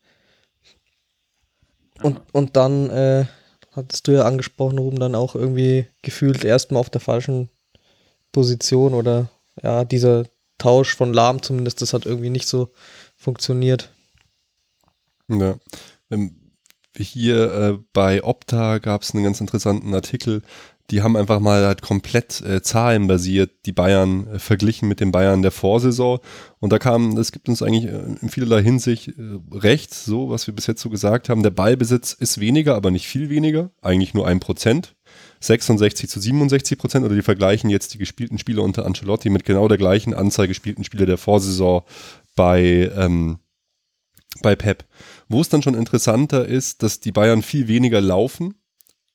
Und, 2.02 2.20
und 2.32 2.56
dann 2.56 2.90
äh, 2.90 3.26
hattest 3.72 4.06
du 4.08 4.12
ja 4.12 4.24
angesprochen, 4.24 4.78
Ruben, 4.78 4.98
dann 4.98 5.14
auch 5.14 5.34
irgendwie 5.34 5.86
gefühlt 6.02 6.44
erstmal 6.44 6.80
auf 6.80 6.90
der 6.90 7.00
falschen 7.00 7.50
Position 8.32 8.94
oder 8.94 9.30
ja, 9.62 9.84
dieser 9.84 10.24
Tausch 10.58 10.94
von 10.94 11.12
Lahm 11.12 11.42
zumindest, 11.42 11.82
das 11.82 11.92
hat 11.92 12.06
irgendwie 12.06 12.30
nicht 12.30 12.48
so 12.48 12.72
funktioniert. 13.16 13.90
Ja. 15.28 15.58
Ähm, 16.10 16.52
hier 16.96 17.52
äh, 17.52 17.78
bei 17.92 18.24
Opta 18.24 18.78
gab 18.78 19.02
es 19.02 19.14
einen 19.14 19.24
ganz 19.24 19.40
interessanten 19.40 19.92
Artikel. 19.94 20.42
Die 20.91 21.03
haben 21.03 21.16
einfach 21.16 21.41
mal 21.41 21.64
halt 21.64 21.82
komplett 21.82 22.41
äh, 22.43 22.62
zahlenbasiert 22.62 23.51
die 23.66 23.72
Bayern 23.72 24.26
äh, 24.28 24.39
verglichen 24.39 24.89
mit 24.89 25.01
den 25.01 25.11
Bayern 25.11 25.43
der 25.43 25.51
Vorsaison. 25.51 26.20
Und 26.61 26.72
da 26.72 26.78
kam, 26.78 27.16
das 27.16 27.32
gibt 27.32 27.49
uns 27.49 27.62
eigentlich 27.62 27.87
äh, 27.87 28.16
in 28.20 28.28
vielerlei 28.28 28.62
Hinsicht 28.62 29.09
äh, 29.09 29.12
recht, 29.53 29.93
so 29.93 30.30
was 30.30 30.47
wir 30.47 30.55
bis 30.55 30.66
jetzt 30.66 30.80
so 30.80 30.91
gesagt 30.91 31.28
haben. 31.28 31.43
Der 31.43 31.51
Ballbesitz 31.51 32.12
ist 32.12 32.41
weniger, 32.41 32.76
aber 32.76 32.91
nicht 32.91 33.09
viel 33.09 33.30
weniger. 33.30 33.70
Eigentlich 33.82 34.14
nur 34.14 34.26
ein 34.26 34.41
Prozent. 34.41 34.95
66 35.41 36.09
zu 36.09 36.20
67 36.20 36.78
Prozent 36.78 37.05
oder 37.05 37.14
die 37.14 37.22
vergleichen 37.22 37.70
jetzt 37.70 37.95
die 37.95 37.99
gespielten 37.99 38.39
Spiele 38.39 38.62
unter 38.62 38.87
Ancelotti 38.87 39.28
mit 39.30 39.45
genau 39.45 39.68
der 39.68 39.78
gleichen 39.78 40.14
Anzahl 40.14 40.49
gespielten 40.49 40.84
Spiele 40.84 41.07
der 41.07 41.18
Vorsaison 41.18 41.82
bei, 42.34 42.91
ähm, 42.97 43.39
bei 44.43 44.55
Pep. 44.57 44.84
Wo 45.28 45.41
es 45.41 45.49
dann 45.49 45.62
schon 45.62 45.74
interessanter 45.74 46.47
ist, 46.47 46.82
dass 46.82 47.01
die 47.01 47.12
Bayern 47.12 47.43
viel 47.43 47.68
weniger 47.68 48.01
laufen 48.01 48.55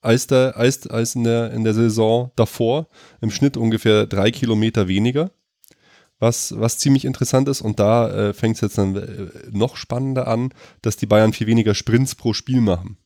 als, 0.01 0.27
der, 0.27 0.57
als, 0.57 0.87
als 0.87 1.15
in, 1.15 1.23
der, 1.23 1.51
in 1.51 1.63
der 1.63 1.73
Saison 1.73 2.31
davor. 2.35 2.87
Im 3.21 3.31
Schnitt 3.31 3.57
ungefähr 3.57 4.07
drei 4.07 4.31
Kilometer 4.31 4.87
weniger. 4.87 5.31
Was, 6.19 6.53
was 6.59 6.77
ziemlich 6.77 7.05
interessant 7.05 7.47
ist, 7.47 7.61
und 7.61 7.79
da 7.79 8.29
äh, 8.29 8.33
fängt 8.33 8.55
es 8.55 8.61
jetzt 8.61 8.77
dann 8.77 8.95
äh, 8.95 9.27
noch 9.49 9.75
spannender 9.75 10.27
an, 10.27 10.53
dass 10.83 10.95
die 10.95 11.07
Bayern 11.07 11.33
viel 11.33 11.47
weniger 11.47 11.73
Sprints 11.73 12.13
pro 12.13 12.33
Spiel 12.33 12.61
machen. 12.61 12.97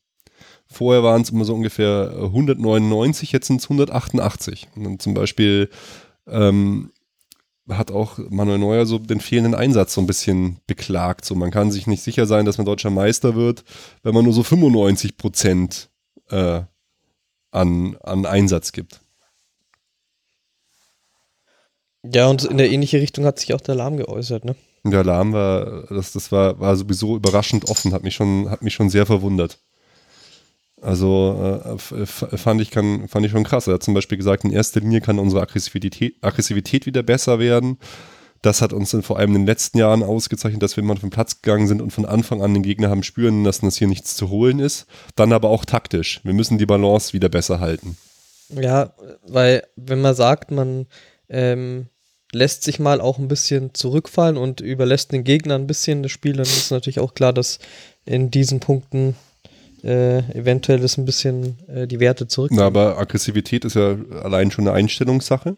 Vorher 0.68 1.04
waren 1.04 1.22
es 1.22 1.30
immer 1.30 1.46
so 1.46 1.54
ungefähr 1.54 2.12
199, 2.14 3.32
jetzt 3.32 3.48
sind 3.48 3.62
es 3.62 3.66
188. 3.66 4.68
Und 4.76 4.84
dann 4.84 5.00
zum 5.00 5.14
Beispiel 5.14 5.70
ähm, 6.28 6.92
hat 7.70 7.92
auch 7.92 8.18
Manuel 8.30 8.60
Neuer 8.60 8.86
so 8.86 9.00
den 9.00 9.20
fehlenden 9.20 9.56
Einsatz 9.56 9.94
so 9.94 10.02
ein 10.02 10.08
bisschen 10.08 10.60
beklagt. 10.68 11.24
So, 11.24 11.36
man 11.36 11.52
kann 11.52 11.72
sich 11.72 11.88
nicht 11.88 12.04
sicher 12.04 12.26
sein, 12.26 12.46
dass 12.46 12.58
man 12.58 12.66
deutscher 12.66 12.90
Meister 12.90 13.36
wird, 13.36 13.64
wenn 14.04 14.14
man 14.14 14.26
nur 14.26 14.34
so 14.34 14.44
95 14.44 15.18
Prozent 15.18 15.90
äh, 16.30 16.62
an, 17.56 17.98
an 18.04 18.26
Einsatz 18.26 18.72
gibt. 18.72 19.02
Ja, 22.04 22.28
und 22.28 22.44
in 22.44 22.58
der 22.58 22.70
ähnliche 22.70 23.02
Richtung 23.02 23.26
hat 23.26 23.40
sich 23.40 23.54
auch 23.54 23.62
der 23.62 23.74
Alarm 23.74 23.98
geäußert, 23.98 24.46
ne? 24.46 24.56
Der 24.84 25.00
Alarm 25.00 25.34
war, 25.34 25.84
das, 25.90 26.12
das 26.12 26.32
war, 26.32 26.60
war 26.60 26.76
sowieso 26.76 27.16
überraschend 27.16 27.68
offen, 27.70 27.94
hat 27.94 28.04
mich 28.04 28.14
schon, 28.14 28.52
hat 28.52 28.62
mich 28.62 28.76
schon 28.76 28.92
sehr 28.92 29.08
verwundert. 29.08 29.60
Also 30.80 31.62
äh, 31.96 32.06
fand, 32.06 32.62
ich 32.62 32.70
kann, 32.70 33.08
fand 33.08 33.26
ich 33.26 33.32
schon 33.32 33.44
krass. 33.44 33.66
Er 33.66 33.76
hat 33.76 33.84
zum 33.84 33.96
Beispiel 33.96 34.20
gesagt, 34.20 34.44
in 34.44 34.52
erster 34.52 34.82
Linie 34.82 35.02
kann 35.02 35.18
unsere 35.18 35.42
Aggressivität, 35.42 36.16
Aggressivität 36.22 36.86
wieder 36.86 37.02
besser 37.02 37.40
werden. 37.40 37.80
Das 38.46 38.62
hat 38.62 38.74
uns 38.74 38.94
in, 38.94 39.02
vor 39.02 39.18
allem 39.18 39.32
in 39.32 39.42
den 39.42 39.48
letzten 39.48 39.80
Jahren 39.80 40.04
ausgezeichnet, 40.04 40.62
dass 40.62 40.78
wir 40.78 40.84
immer 40.84 40.96
vom 40.96 41.10
Platz 41.10 41.42
gegangen 41.42 41.68
sind 41.68 41.82
und 41.82 41.90
von 41.90 42.06
Anfang 42.06 42.44
an 42.44 42.54
den 42.54 42.62
Gegner 42.62 42.92
haben 42.92 43.02
spüren 43.02 43.44
lassen, 43.44 43.66
dass 43.66 43.78
hier 43.78 43.88
nichts 43.88 44.16
zu 44.16 44.30
holen 44.30 44.60
ist. 44.60 44.86
Dann 45.16 45.34
aber 45.34 45.50
auch 45.50 45.66
taktisch. 45.66 46.22
Wir 46.24 46.34
müssen 46.34 46.60
die 46.60 46.68
Balance 46.68 47.14
wieder 47.14 47.28
besser 47.28 47.60
halten. 47.60 47.98
Ja, 48.50 48.94
weil 49.28 49.64
wenn 49.76 50.00
man 50.00 50.14
sagt, 50.14 50.52
man 50.52 50.86
ähm, 51.28 51.88
lässt 52.34 52.64
sich 52.64 52.78
mal 52.78 53.02
auch 53.02 53.18
ein 53.18 53.28
bisschen 53.28 53.74
zurückfallen 53.74 54.38
und 54.38 54.62
überlässt 54.62 55.12
den 55.12 55.24
Gegner 55.24 55.56
ein 55.56 55.66
bisschen 55.66 56.04
das 56.04 56.12
Spiel, 56.12 56.34
dann 56.34 56.46
ist 56.46 56.70
natürlich 56.70 57.00
auch 57.00 57.16
klar, 57.16 57.34
dass 57.34 57.58
in 58.06 58.30
diesen 58.30 58.60
Punkten 58.60 59.16
äh, 59.84 60.20
eventuell 60.38 60.84
ist 60.84 60.98
ein 60.98 61.06
bisschen 61.06 61.58
äh, 61.68 61.88
die 61.88 62.00
Werte 62.00 62.28
zurück. 62.28 62.52
Na, 62.54 62.68
aber 62.68 63.00
Aggressivität 63.00 63.66
ist 63.66 63.76
ja 63.76 63.98
allein 64.22 64.52
schon 64.52 64.68
eine 64.68 64.78
Einstellungssache. 64.78 65.58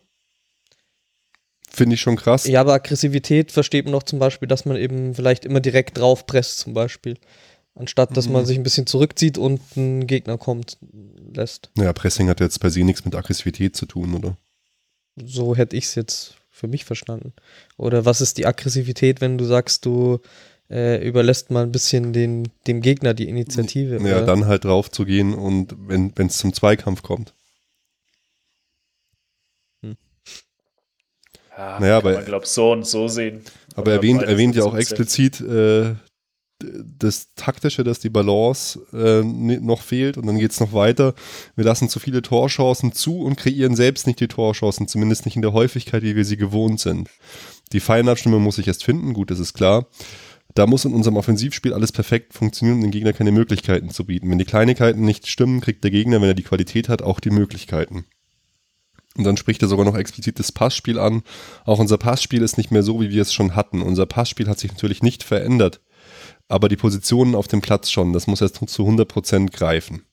Finde 1.78 1.94
ich 1.94 2.02
schon 2.02 2.16
krass. 2.16 2.48
Ja, 2.48 2.62
aber 2.62 2.74
Aggressivität 2.74 3.52
versteht 3.52 3.86
man 3.86 3.92
doch 3.92 4.02
zum 4.02 4.18
Beispiel, 4.18 4.48
dass 4.48 4.66
man 4.66 4.78
eben 4.78 5.14
vielleicht 5.14 5.46
immer 5.46 5.60
direkt 5.60 6.00
drauf 6.00 6.26
presst, 6.26 6.58
zum 6.58 6.74
Beispiel. 6.74 7.20
Anstatt 7.76 8.18
dass 8.18 8.26
mhm. 8.26 8.34
man 8.34 8.46
sich 8.48 8.58
ein 8.58 8.64
bisschen 8.64 8.88
zurückzieht 8.88 9.38
und 9.38 9.62
ein 9.76 10.08
Gegner 10.08 10.40
kommt 10.40 10.80
lässt. 11.32 11.70
Ja, 11.78 11.94
Pressing 11.94 12.30
hat 12.30 12.40
jetzt 12.40 12.58
per 12.58 12.72
se 12.72 12.84
nichts 12.84 13.06
mit 13.06 13.14
Aggressivität 13.14 13.76
zu 13.76 13.86
tun, 13.86 14.16
oder? 14.16 14.38
So 15.24 15.56
hätte 15.56 15.76
ich 15.76 15.86
es 15.86 15.94
jetzt 15.94 16.38
für 16.50 16.68
mich 16.68 16.84
verstanden. 16.84 17.34
Oder 17.78 18.06
was 18.06 18.22
ist 18.22 18.40
die 18.40 18.48
Aggressivität, 18.48 19.22
wenn 19.22 19.38
du 19.38 19.46
sagst, 19.46 19.86
du 19.86 20.18
äh, 20.72 21.08
überlässt 21.08 21.52
mal 21.52 21.62
ein 21.62 21.72
bisschen 21.72 22.12
den, 22.12 22.48
dem 22.66 22.82
Gegner 22.82 23.14
die 23.14 23.30
Initiative. 23.30 23.98
Ja, 23.98 24.18
oder? 24.18 24.26
dann 24.26 24.48
halt 24.48 24.66
drauf 24.66 24.90
zu 24.90 25.06
gehen 25.06 25.36
und 25.36 25.76
wenn 25.78 26.12
es 26.18 26.40
zum 26.40 26.54
Zweikampf 26.54 27.04
kommt. 27.04 27.36
Ja, 31.58 31.80
naja, 31.80 31.98
aber, 31.98 32.14
man 32.14 32.26
glaube 32.26 32.46
so 32.46 32.72
und 32.72 32.86
so 32.86 33.08
sehen. 33.08 33.42
Aber 33.76 33.92
erwähnt, 33.92 34.22
erwähnt 34.22 34.56
ja 34.56 34.64
auch 34.64 34.76
explizit 34.76 35.42
äh, 35.42 35.96
das 36.60 37.34
Taktische, 37.36 37.84
dass 37.84 38.00
die 38.00 38.10
Balance 38.10 38.80
äh, 38.94 39.24
noch 39.24 39.82
fehlt 39.82 40.18
und 40.18 40.26
dann 40.28 40.40
geht 40.40 40.52
es 40.52 40.60
noch 40.60 40.74
weiter. 40.74 41.14
Wir 41.56 41.66
lassen 41.66 41.90
zu 41.90 42.00
viele 42.00 42.22
Torchancen 42.22 42.92
zu 42.92 43.22
und 43.22 43.36
kreieren 43.38 43.76
selbst 43.76 44.08
nicht 44.08 44.20
die 44.20 44.28
Torchancen, 44.28 44.88
zumindest 44.88 45.26
nicht 45.26 45.36
in 45.36 45.42
der 45.42 45.54
Häufigkeit, 45.54 46.04
wie 46.04 46.16
wir 46.16 46.26
sie 46.26 46.38
gewohnt 46.38 46.80
sind. 46.80 47.10
Die 47.74 47.80
Feinabstimmung 47.80 48.42
muss 48.42 48.58
ich 48.58 48.68
erst 48.68 48.84
finden, 48.84 49.14
gut, 49.14 49.30
das 49.30 49.40
ist 49.40 49.54
klar. 49.54 49.88
Da 50.56 50.66
muss 50.66 50.86
in 50.86 50.94
unserem 50.94 51.18
Offensivspiel 51.18 51.74
alles 51.74 51.92
perfekt 51.92 52.34
funktionieren, 52.34 52.78
um 52.78 52.84
dem 52.84 52.92
Gegner 52.92 53.14
keine 53.14 53.32
Möglichkeiten 53.32 53.90
zu 53.90 54.06
bieten. 54.06 54.30
Wenn 54.30 54.40
die 54.40 54.46
Kleinigkeiten 54.46 55.02
nicht 55.02 55.28
stimmen, 55.28 55.62
kriegt 55.62 55.84
der 55.84 55.92
Gegner, 55.92 56.20
wenn 56.22 56.30
er 56.30 56.34
die 56.34 56.44
Qualität 56.44 56.90
hat, 56.90 57.04
auch 57.04 57.20
die 57.20 57.30
Möglichkeiten. 57.30 58.06
Und 59.18 59.24
dann 59.24 59.38
spricht 59.38 59.62
er 59.62 59.68
sogar 59.68 59.86
noch 59.86 59.98
explizit 59.98 60.40
das 60.40 60.52
Passspiel 60.52 61.00
an. 61.00 61.24
Auch 61.66 61.80
unser 61.80 61.98
Passspiel 61.98 62.44
ist 62.44 62.58
nicht 62.58 62.72
mehr 62.72 62.84
so, 62.84 63.02
wie 63.02 63.10
wir 63.10 63.22
es 63.22 63.34
schon 63.34 63.56
hatten. 63.56 63.82
Unser 63.82 64.06
Passspiel 64.06 64.48
hat 64.48 64.60
sich 64.60 64.72
natürlich 64.72 65.02
nicht 65.02 65.24
verändert, 65.24 65.82
aber 66.48 66.70
die 66.70 66.76
Positionen 66.76 67.36
auf 67.36 67.48
dem 67.48 67.62
Platz 67.62 67.90
schon. 67.90 68.14
Das 68.14 68.28
muss 68.28 68.42
erst 68.42 68.56
zu 68.56 68.84
100% 68.88 69.52
greifen. 69.52 70.04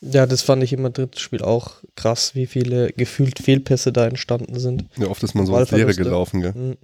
Ja, 0.00 0.26
das 0.26 0.42
fand 0.42 0.62
ich 0.62 0.74
im 0.74 0.82
Madrid-Spiel 0.82 1.42
auch 1.42 1.82
krass, 1.96 2.34
wie 2.34 2.46
viele 2.46 2.92
gefühlt 2.92 3.38
Fehlpässe 3.38 3.92
da 3.92 4.06
entstanden 4.06 4.60
sind. 4.60 4.84
Ja, 4.96 5.08
oft 5.08 5.22
ist 5.22 5.34
man 5.34 5.46
so 5.46 5.56
ins 5.56 5.70
Leere 5.70 5.94
gelaufen, 5.94 6.42
gell? 6.42 6.52
Mhm. 6.52 6.76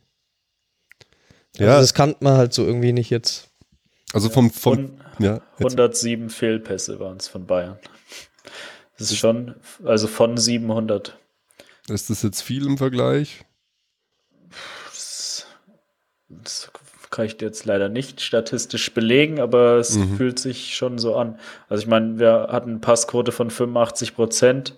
Ja. 1.58 1.68
Also 1.68 1.82
das 1.82 1.94
kannte 1.94 2.24
man 2.24 2.38
halt 2.38 2.54
so 2.54 2.64
irgendwie 2.64 2.92
nicht 2.94 3.10
jetzt. 3.10 3.50
Also 4.14 4.30
vom, 4.30 4.50
vom 4.50 4.92
ja, 5.18 5.42
107 5.58 6.30
Fehlpässe 6.30 6.98
waren 6.98 7.18
es 7.18 7.28
von 7.28 7.46
Bayern. 7.46 7.78
Das 9.02 9.10
ist 9.10 9.18
schon, 9.18 9.56
also 9.84 10.06
von 10.06 10.36
700. 10.36 11.18
Ist 11.88 12.08
das 12.08 12.22
jetzt 12.22 12.40
viel 12.40 12.64
im 12.66 12.78
Vergleich? 12.78 13.44
Das, 14.92 15.44
das 16.28 16.70
kann 17.10 17.24
ich 17.26 17.40
jetzt 17.40 17.64
leider 17.64 17.88
nicht 17.88 18.20
statistisch 18.20 18.94
belegen, 18.94 19.40
aber 19.40 19.78
es 19.78 19.96
mhm. 19.96 20.16
fühlt 20.16 20.38
sich 20.38 20.76
schon 20.76 21.00
so 21.00 21.16
an. 21.16 21.36
Also 21.68 21.82
ich 21.82 21.88
meine, 21.88 22.20
wir 22.20 22.46
hatten 22.52 22.70
eine 22.70 22.78
Passquote 22.78 23.32
von 23.32 23.50
85 23.50 24.14
Prozent. 24.14 24.76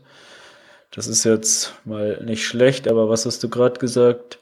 Das 0.91 1.07
ist 1.07 1.25
jetzt 1.25 1.75
mal 1.85 2.25
nicht 2.25 2.47
schlecht, 2.47 2.89
aber 2.89 3.11
was 3.11 3.27
hast 3.27 3.45
du 3.45 3.51
gerade 3.51 3.79
gesagt? 3.79 4.39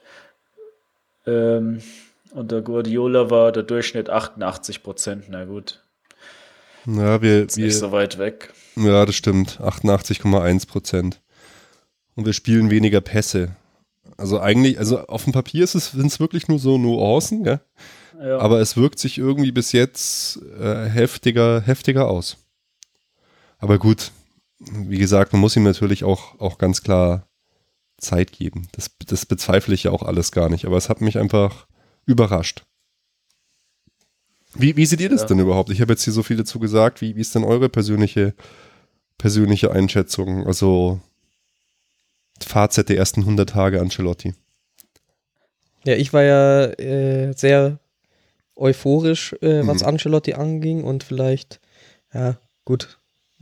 Ähm, 1.27 1.81
unter 2.31 2.61
Guardiola 2.61 3.29
war 3.29 3.51
der 3.51 3.63
Durchschnitt 3.63 4.09
88 4.09 4.81
Prozent. 4.81 5.25
Na 5.27 5.43
gut. 5.43 5.82
Ja, 6.85 7.21
wir, 7.21 7.45
ist 7.45 7.57
wir, 7.57 7.65
nicht 7.65 7.77
so 7.77 7.91
weit 7.91 8.17
weg. 8.17 8.53
Ja, 8.75 9.05
das 9.05 9.15
stimmt. 9.15 9.59
88,1 9.61 10.67
Prozent. 10.67 11.21
Und 12.15 12.25
wir 12.25 12.33
spielen 12.33 12.69
weniger 12.69 13.01
Pässe. 13.01 13.55
Also 14.17 14.39
eigentlich, 14.39 14.77
also 14.77 15.07
auf 15.07 15.23
dem 15.23 15.33
Papier 15.33 15.65
sind 15.65 16.05
es 16.05 16.19
wirklich 16.19 16.47
nur 16.47 16.59
so 16.59 16.77
Nuancen, 16.77 17.45
ja? 17.45 17.61
ja. 18.19 18.37
aber 18.37 18.59
es 18.59 18.77
wirkt 18.77 18.99
sich 18.99 19.17
irgendwie 19.17 19.51
bis 19.51 19.71
jetzt 19.71 20.39
äh, 20.59 20.85
heftiger, 20.85 21.61
heftiger 21.61 22.07
aus. 22.07 22.37
Aber 23.57 23.79
gut, 23.79 24.11
wie 24.59 24.97
gesagt, 24.97 25.33
man 25.33 25.41
muss 25.41 25.55
ihm 25.55 25.63
natürlich 25.63 26.03
auch, 26.03 26.39
auch 26.39 26.57
ganz 26.57 26.83
klar 26.83 27.27
Zeit 27.97 28.31
geben. 28.31 28.67
Das, 28.73 28.91
das 29.07 29.25
bezweifle 29.25 29.73
ich 29.73 29.83
ja 29.83 29.91
auch 29.91 30.03
alles 30.03 30.31
gar 30.31 30.49
nicht. 30.49 30.65
Aber 30.65 30.77
es 30.77 30.89
hat 30.89 31.01
mich 31.01 31.17
einfach 31.17 31.65
überrascht. 32.05 32.65
Wie, 34.55 34.75
wie 34.75 34.85
seht 34.85 35.01
ihr 35.01 35.09
das 35.09 35.21
ja. 35.21 35.27
denn 35.27 35.39
überhaupt? 35.39 35.69
Ich 35.69 35.81
habe 35.81 35.93
jetzt 35.93 36.03
hier 36.03 36.13
so 36.13 36.23
viel 36.23 36.37
dazu 36.37 36.59
gesagt. 36.59 37.01
Wie, 37.01 37.15
wie 37.15 37.21
ist 37.21 37.33
denn 37.35 37.43
eure 37.43 37.69
persönliche, 37.69 38.33
persönliche 39.17 39.71
Einschätzung? 39.71 40.45
Also 40.45 40.99
Fazit 42.41 42.89
der 42.89 42.97
ersten 42.97 43.21
100 43.21 43.49
Tage 43.49 43.79
Ancelotti. 43.79 44.33
Ja, 45.85 45.95
ich 45.95 46.13
war 46.13 46.23
ja 46.23 46.65
äh, 46.65 47.33
sehr 47.33 47.79
euphorisch, 48.55 49.33
äh, 49.41 49.65
was 49.65 49.81
mhm. 49.81 49.87
Ancelotti 49.87 50.33
anging 50.33 50.83
und 50.83 51.03
vielleicht, 51.03 51.59
ja, 52.13 52.37
gut, 52.65 52.99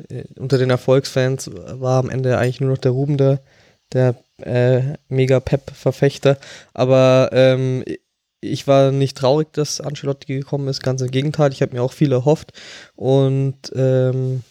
äh, 0.10 0.24
unter 0.38 0.58
den 0.58 0.70
Erfolgsfans 0.70 1.52
war 1.54 2.00
am 2.00 2.10
Ende 2.10 2.38
eigentlich 2.38 2.62
nur 2.62 2.72
noch 2.72 2.78
der 2.78 2.92
Ruben 2.92 3.18
da, 3.18 3.40
der 3.94 4.16
äh, 4.40 4.98
mega 5.10 5.40
Pep-Verfechter. 5.40 6.38
Aber 6.74 7.30
ähm, 7.34 7.84
ich 8.42 8.68
war 8.68 8.92
nicht 8.92 9.18
traurig, 9.18 9.54
dass 9.54 9.80
Ancelotti 9.80 10.34
gekommen 10.34 10.68
ist, 10.68 10.82
ganz 10.84 11.02
im 11.02 11.12
Gegenteil. 11.12 11.52
Ich 11.54 11.62
habe 11.62 11.74
mir 11.74 11.84
auch 11.84 11.94
viel 11.94 12.12
erhofft 12.12 12.54
und 12.96 13.56
ähm, 13.76 14.44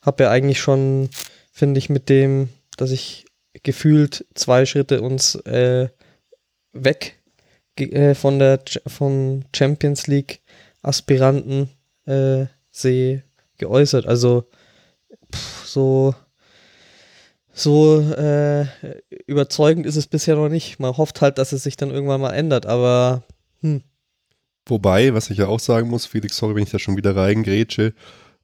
habe 0.00 0.24
ja 0.24 0.30
eigentlich 0.30 0.60
schon, 0.60 1.10
finde 1.52 1.78
ich, 1.78 1.90
mit 1.90 2.08
dem, 2.08 2.48
dass 2.76 2.92
ich 2.92 3.26
gefühlt 3.62 4.24
zwei 4.34 4.66
Schritte 4.66 5.02
uns 5.02 5.34
äh, 5.46 5.88
weg 6.72 7.20
äh, 7.76 8.14
von 8.14 8.38
der 8.38 8.60
vom 8.86 9.42
Champions 9.54 10.06
League 10.06 10.40
Aspiranten 10.82 11.70
äh, 12.06 12.46
sehe 12.70 13.24
geäußert. 13.58 14.06
Also 14.06 14.44
pff, 15.32 15.66
so 15.66 16.14
so 17.54 18.00
äh, 18.00 18.66
überzeugend 19.26 19.86
ist 19.86 19.96
es 19.96 20.06
bisher 20.06 20.36
noch 20.36 20.48
nicht. 20.48 20.80
Man 20.80 20.96
hofft 20.96 21.20
halt, 21.20 21.38
dass 21.38 21.52
es 21.52 21.62
sich 21.62 21.76
dann 21.76 21.90
irgendwann 21.90 22.20
mal 22.20 22.32
ändert, 22.32 22.66
aber 22.66 23.22
hm. 23.60 23.82
Wobei, 24.66 25.12
was 25.14 25.30
ich 25.30 25.38
ja 25.38 25.46
auch 25.46 25.60
sagen 25.60 25.88
muss, 25.88 26.06
Felix, 26.06 26.36
sorry, 26.36 26.54
wenn 26.54 26.62
ich 26.62 26.70
da 26.70 26.78
schon 26.78 26.96
wieder 26.96 27.14
reingrätsche, 27.14 27.92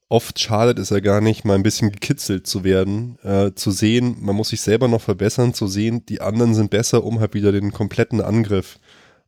oft 0.08 0.38
schadet 0.38 0.78
es 0.78 0.90
ja 0.90 1.00
gar 1.00 1.20
nicht, 1.20 1.44
mal 1.44 1.54
ein 1.54 1.62
bisschen 1.62 1.92
gekitzelt 1.92 2.46
zu 2.46 2.62
werden, 2.62 3.18
äh, 3.22 3.52
zu 3.54 3.70
sehen, 3.70 4.16
man 4.20 4.36
muss 4.36 4.50
sich 4.50 4.60
selber 4.60 4.86
noch 4.88 5.00
verbessern, 5.00 5.54
zu 5.54 5.66
sehen, 5.66 6.04
die 6.06 6.20
anderen 6.20 6.54
sind 6.54 6.70
besser, 6.70 7.04
um 7.04 7.20
halt 7.20 7.32
wieder 7.32 7.52
den 7.52 7.72
kompletten 7.72 8.20
Angriff 8.20 8.78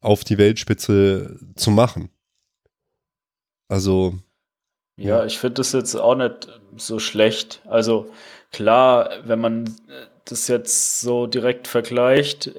auf 0.00 0.24
die 0.24 0.38
Weltspitze 0.38 1.38
zu 1.56 1.70
machen. 1.70 2.10
Also. 3.68 4.18
Ja, 4.96 5.24
ich 5.24 5.38
finde 5.38 5.54
das 5.54 5.72
jetzt 5.72 5.94
auch 5.94 6.14
nicht 6.14 6.48
so 6.76 6.98
schlecht. 6.98 7.62
Also 7.64 8.10
klar, 8.52 9.10
wenn 9.24 9.40
man 9.40 9.76
das 10.24 10.48
jetzt 10.48 11.00
so 11.00 11.26
direkt 11.26 11.66
vergleicht, 11.66 12.52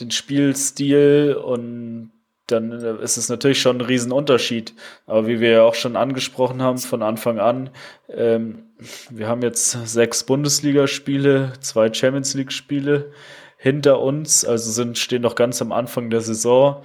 den 0.00 0.10
Spielstil 0.10 1.36
und 1.42 2.12
dann 2.46 2.72
ist 2.72 3.18
es 3.18 3.28
natürlich 3.28 3.60
schon 3.60 3.78
ein 3.78 3.82
Riesenunterschied. 3.82 4.74
Aber 5.06 5.26
wie 5.26 5.40
wir 5.40 5.50
ja 5.50 5.62
auch 5.62 5.74
schon 5.74 5.96
angesprochen 5.96 6.62
haben 6.62 6.78
von 6.78 7.02
Anfang 7.02 7.38
an, 7.38 7.70
ähm, 8.08 8.64
wir 9.10 9.28
haben 9.28 9.42
jetzt 9.42 9.70
sechs 9.70 10.24
Bundesligaspiele, 10.24 11.52
zwei 11.60 11.92
Champions 11.92 12.34
League-Spiele 12.34 13.12
hinter 13.58 14.00
uns, 14.00 14.44
also 14.44 14.70
sind, 14.70 14.98
stehen 14.98 15.22
noch 15.22 15.34
ganz 15.34 15.60
am 15.60 15.72
Anfang 15.72 16.10
der 16.10 16.20
Saison. 16.20 16.82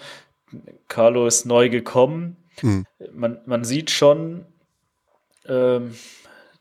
Carlo 0.88 1.28
ist 1.28 1.46
neu 1.46 1.70
gekommen. 1.70 2.36
Mhm. 2.62 2.86
Man, 3.14 3.40
man 3.46 3.64
sieht 3.64 3.92
schon, 3.92 4.46
ähm, 5.48 5.96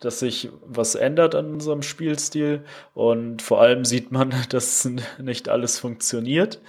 dass 0.05 0.18
sich 0.18 0.50
was 0.66 0.94
ändert 0.94 1.34
an 1.34 1.53
unserem 1.53 1.82
Spielstil 1.82 2.64
und 2.94 3.40
vor 3.40 3.61
allem 3.61 3.84
sieht 3.84 4.12
man, 4.12 4.34
dass 4.50 4.88
nicht 5.18 5.48
alles 5.48 5.78
funktioniert. 5.78 6.61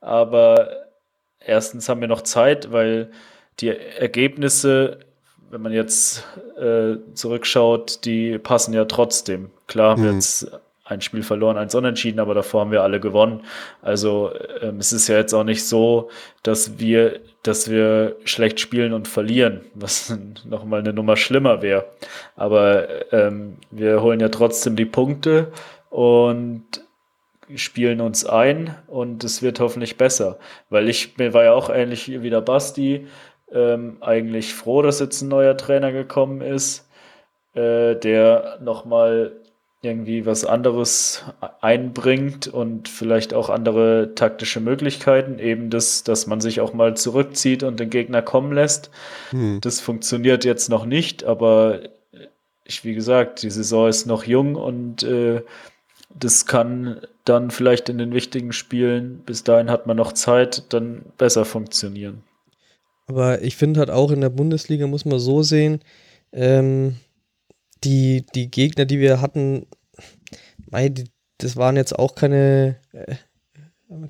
Aber 0.00 0.70
erstens 1.40 1.88
haben 1.88 2.00
wir 2.00 2.08
noch 2.08 2.22
Zeit, 2.22 2.72
weil 2.72 3.10
die 3.60 3.68
Ergebnisse, 3.68 5.00
wenn 5.50 5.62
man 5.62 5.72
jetzt 5.72 6.24
äh, 6.58 6.96
zurückschaut, 7.14 8.04
die 8.04 8.38
passen 8.38 8.74
ja 8.74 8.84
trotzdem. 8.84 9.50
Klar 9.66 9.90
haben 9.90 10.02
wir 10.02 10.10
mhm. 10.10 10.18
jetzt 10.18 10.50
ein 10.86 11.00
Spiel 11.00 11.22
verloren, 11.22 11.56
eins 11.56 11.74
unentschieden, 11.74 12.20
aber 12.20 12.34
davor 12.34 12.60
haben 12.62 12.70
wir 12.70 12.82
alle 12.82 13.00
gewonnen. 13.00 13.42
Also 13.82 14.30
ähm, 14.60 14.78
es 14.78 14.92
ist 14.92 15.08
ja 15.08 15.16
jetzt 15.16 15.34
auch 15.34 15.44
nicht 15.44 15.66
so, 15.66 16.10
dass 16.42 16.78
wir, 16.78 17.20
dass 17.42 17.68
wir 17.70 18.16
schlecht 18.24 18.60
spielen 18.60 18.92
und 18.92 19.08
verlieren, 19.08 19.62
was 19.74 20.16
nochmal 20.44 20.80
eine 20.80 20.92
Nummer 20.92 21.16
schlimmer 21.16 21.60
wäre. 21.60 21.86
Aber 22.36 23.12
ähm, 23.12 23.56
wir 23.70 24.00
holen 24.00 24.20
ja 24.20 24.28
trotzdem 24.28 24.76
die 24.76 24.84
Punkte 24.84 25.52
und 25.90 26.64
spielen 27.54 28.00
uns 28.00 28.24
ein 28.24 28.74
und 28.86 29.24
es 29.24 29.42
wird 29.42 29.60
hoffentlich 29.60 29.96
besser. 29.96 30.38
Weil 30.70 30.88
ich 30.88 31.16
mir 31.18 31.34
war 31.34 31.44
ja 31.44 31.52
auch 31.52 31.68
ähnlich 31.68 32.22
wie 32.22 32.30
der 32.30 32.40
Basti 32.40 33.06
ähm, 33.52 33.98
eigentlich 34.00 34.54
froh, 34.54 34.82
dass 34.82 35.00
jetzt 35.00 35.22
ein 35.22 35.28
neuer 35.28 35.56
Trainer 35.56 35.92
gekommen 35.92 36.40
ist, 36.40 36.88
äh, 37.54 37.96
der 37.96 38.58
nochmal 38.60 39.32
irgendwie 39.86 40.26
was 40.26 40.44
anderes 40.44 41.24
einbringt 41.60 42.48
und 42.48 42.88
vielleicht 42.88 43.32
auch 43.32 43.48
andere 43.48 44.14
taktische 44.14 44.60
Möglichkeiten, 44.60 45.38
eben 45.38 45.70
das, 45.70 46.04
dass 46.04 46.26
man 46.26 46.40
sich 46.40 46.60
auch 46.60 46.74
mal 46.74 46.96
zurückzieht 46.96 47.62
und 47.62 47.80
den 47.80 47.88
Gegner 47.88 48.20
kommen 48.20 48.52
lässt. 48.52 48.90
Hm. 49.30 49.60
Das 49.62 49.80
funktioniert 49.80 50.44
jetzt 50.44 50.68
noch 50.68 50.84
nicht, 50.84 51.24
aber 51.24 51.80
ich, 52.64 52.84
wie 52.84 52.94
gesagt, 52.94 53.42
die 53.42 53.50
Saison 53.50 53.88
ist 53.88 54.06
noch 54.06 54.24
jung 54.24 54.56
und 54.56 55.02
äh, 55.04 55.42
das 56.18 56.46
kann 56.46 57.00
dann 57.24 57.50
vielleicht 57.50 57.88
in 57.88 57.98
den 57.98 58.12
wichtigen 58.12 58.52
Spielen, 58.52 59.22
bis 59.24 59.44
dahin 59.44 59.70
hat 59.70 59.86
man 59.86 59.96
noch 59.96 60.12
Zeit, 60.12 60.72
dann 60.72 61.02
besser 61.18 61.44
funktionieren. 61.44 62.22
Aber 63.06 63.42
ich 63.42 63.56
finde 63.56 63.80
halt 63.80 63.90
auch 63.90 64.10
in 64.10 64.20
der 64.20 64.30
Bundesliga 64.30 64.86
muss 64.86 65.04
man 65.04 65.18
so 65.18 65.42
sehen, 65.42 65.80
ähm, 66.32 66.96
die, 67.84 68.24
die 68.34 68.50
Gegner, 68.50 68.84
die 68.84 68.98
wir 68.98 69.20
hatten, 69.20 69.66
mei, 70.70 70.88
die, 70.88 71.04
das 71.38 71.56
waren 71.56 71.76
jetzt 71.76 71.98
auch 71.98 72.14
keine 72.14 72.76
äh, 72.92 73.14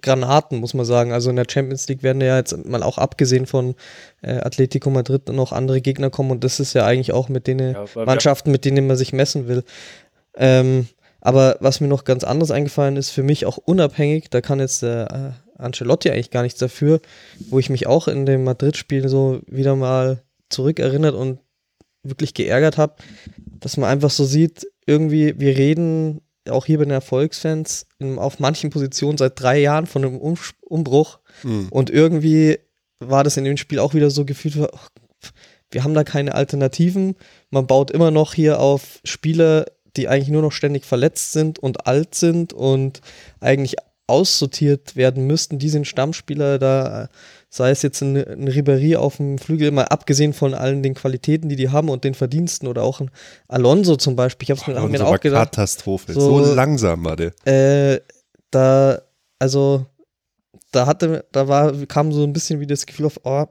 Granaten, 0.00 0.58
muss 0.58 0.74
man 0.74 0.86
sagen. 0.86 1.12
Also 1.12 1.30
in 1.30 1.36
der 1.36 1.46
Champions 1.48 1.88
League 1.88 2.02
werden 2.02 2.22
ja 2.22 2.36
jetzt 2.36 2.66
mal 2.66 2.82
auch 2.82 2.98
abgesehen 2.98 3.46
von 3.46 3.74
äh, 4.22 4.36
Atletico 4.36 4.90
Madrid 4.90 5.28
noch 5.28 5.52
andere 5.52 5.80
Gegner 5.80 6.10
kommen 6.10 6.30
und 6.30 6.44
das 6.44 6.60
ist 6.60 6.74
ja 6.74 6.86
eigentlich 6.86 7.12
auch 7.12 7.28
mit 7.28 7.46
den 7.46 7.58
ja, 7.58 7.84
Mannschaften, 7.94 8.50
mit 8.50 8.64
denen 8.64 8.86
man 8.86 8.96
sich 8.96 9.12
messen 9.12 9.48
will. 9.48 9.64
Ähm, 10.34 10.88
aber 11.20 11.56
was 11.60 11.80
mir 11.80 11.88
noch 11.88 12.04
ganz 12.04 12.24
anders 12.24 12.50
eingefallen 12.50 12.96
ist, 12.96 13.10
für 13.10 13.22
mich 13.22 13.46
auch 13.46 13.56
unabhängig, 13.58 14.30
da 14.30 14.40
kann 14.40 14.60
jetzt 14.60 14.82
der 14.82 15.34
äh, 15.58 15.60
Ancelotti 15.60 16.10
eigentlich 16.10 16.30
gar 16.30 16.42
nichts 16.42 16.58
dafür, 16.58 17.00
wo 17.50 17.58
ich 17.58 17.70
mich 17.70 17.86
auch 17.86 18.08
in 18.08 18.26
dem 18.26 18.44
Madrid-Spiel 18.44 19.08
so 19.08 19.40
wieder 19.46 19.74
mal 19.76 20.22
zurückerinnert 20.48 21.14
und 21.14 21.40
wirklich 22.02 22.34
geärgert 22.34 22.78
habe, 22.78 22.94
dass 23.60 23.76
man 23.76 23.90
einfach 23.90 24.10
so 24.10 24.24
sieht, 24.24 24.66
irgendwie, 24.86 25.38
wir 25.38 25.56
reden 25.56 26.20
auch 26.50 26.66
hier 26.66 26.78
bei 26.78 26.84
den 26.84 26.92
Erfolgsfans 26.92 27.86
in, 27.98 28.18
auf 28.18 28.38
manchen 28.38 28.70
Positionen 28.70 29.18
seit 29.18 29.40
drei 29.40 29.58
Jahren 29.58 29.86
von 29.86 30.04
einem 30.04 30.18
um 30.18 30.36
Umbruch 30.62 31.18
mhm. 31.42 31.68
und 31.70 31.90
irgendwie 31.90 32.58
war 32.98 33.24
das 33.24 33.36
in 33.36 33.44
dem 33.44 33.56
Spiel 33.56 33.78
auch 33.78 33.94
wieder 33.94 34.10
so 34.10 34.24
gefühlt, 34.24 34.56
oh, 34.56 34.68
wir 35.70 35.84
haben 35.84 35.94
da 35.94 36.04
keine 36.04 36.34
Alternativen, 36.34 37.16
man 37.50 37.66
baut 37.66 37.90
immer 37.90 38.10
noch 38.10 38.34
hier 38.34 38.60
auf 38.60 39.00
Spieler 39.04 39.66
die 39.96 40.08
eigentlich 40.08 40.28
nur 40.28 40.42
noch 40.42 40.52
ständig 40.52 40.84
verletzt 40.84 41.32
sind 41.32 41.58
und 41.58 41.86
alt 41.86 42.14
sind 42.14 42.52
und 42.52 43.00
eigentlich 43.40 43.76
aussortiert 44.06 44.94
werden 44.94 45.26
müssten. 45.26 45.58
Die 45.58 45.68
sind 45.68 45.86
Stammspieler, 45.86 46.58
da 46.58 47.08
sei 47.48 47.70
es 47.70 47.82
jetzt 47.82 48.02
ein, 48.02 48.16
ein 48.16 48.48
Ribéry 48.48 48.96
auf 48.96 49.16
dem 49.16 49.38
Flügel, 49.38 49.70
mal 49.70 49.84
abgesehen 49.84 50.32
von 50.32 50.54
allen 50.54 50.82
den 50.82 50.94
Qualitäten, 50.94 51.48
die 51.48 51.56
die 51.56 51.70
haben 51.70 51.88
und 51.88 52.04
den 52.04 52.14
Verdiensten 52.14 52.68
oder 52.68 52.82
auch 52.82 53.00
ein 53.00 53.10
Alonso 53.48 53.96
zum 53.96 54.16
Beispiel. 54.16 54.50
Ich 54.50 54.60
habe 54.60 54.88
mir, 54.88 55.06
auch 55.06 55.20
gedacht. 55.20 55.52
Katastrophe. 55.52 56.12
So, 56.12 56.44
so, 56.44 56.54
langsam 56.54 57.04
war 57.04 57.16
der. 57.16 57.32
Äh, 57.44 58.00
da, 58.50 59.00
also, 59.38 59.86
da 60.72 60.86
hatte, 60.86 61.24
da 61.32 61.48
war, 61.48 61.72
kam 61.86 62.12
so 62.12 62.24
ein 62.24 62.32
bisschen 62.32 62.60
wie 62.60 62.66
das 62.66 62.86
Gefühl 62.86 63.06
auf, 63.06 63.20
oh, 63.24 63.46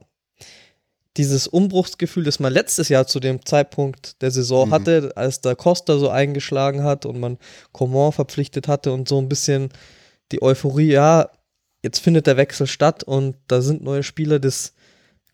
dieses 1.18 1.48
Umbruchsgefühl, 1.48 2.24
das 2.24 2.40
man 2.40 2.52
letztes 2.52 2.90
Jahr 2.90 3.08
zu 3.08 3.20
dem 3.20 3.46
Zeitpunkt 3.46 4.22
der 4.22 4.32
Saison 4.32 4.68
mhm. 4.68 4.74
hatte, 4.74 5.12
als 5.16 5.42
der 5.42 5.56
Costa 5.56 5.98
so 5.98 6.10
eingeschlagen 6.10 6.84
hat 6.84 7.06
und 7.06 7.20
man 7.20 7.38
Coman 7.72 8.12
verpflichtet 8.12 8.68
hatte 8.68 8.92
und 8.92 9.08
so 9.08 9.18
ein 9.20 9.30
bisschen 9.30 9.70
die 10.32 10.42
Euphorie, 10.42 10.92
ja, 10.92 11.30
jetzt 11.86 12.00
findet 12.00 12.26
der 12.26 12.36
Wechsel 12.36 12.66
statt 12.66 13.04
und 13.04 13.36
da 13.48 13.62
sind 13.62 13.84
neue 13.84 14.02
Spieler, 14.02 14.40
das 14.40 14.74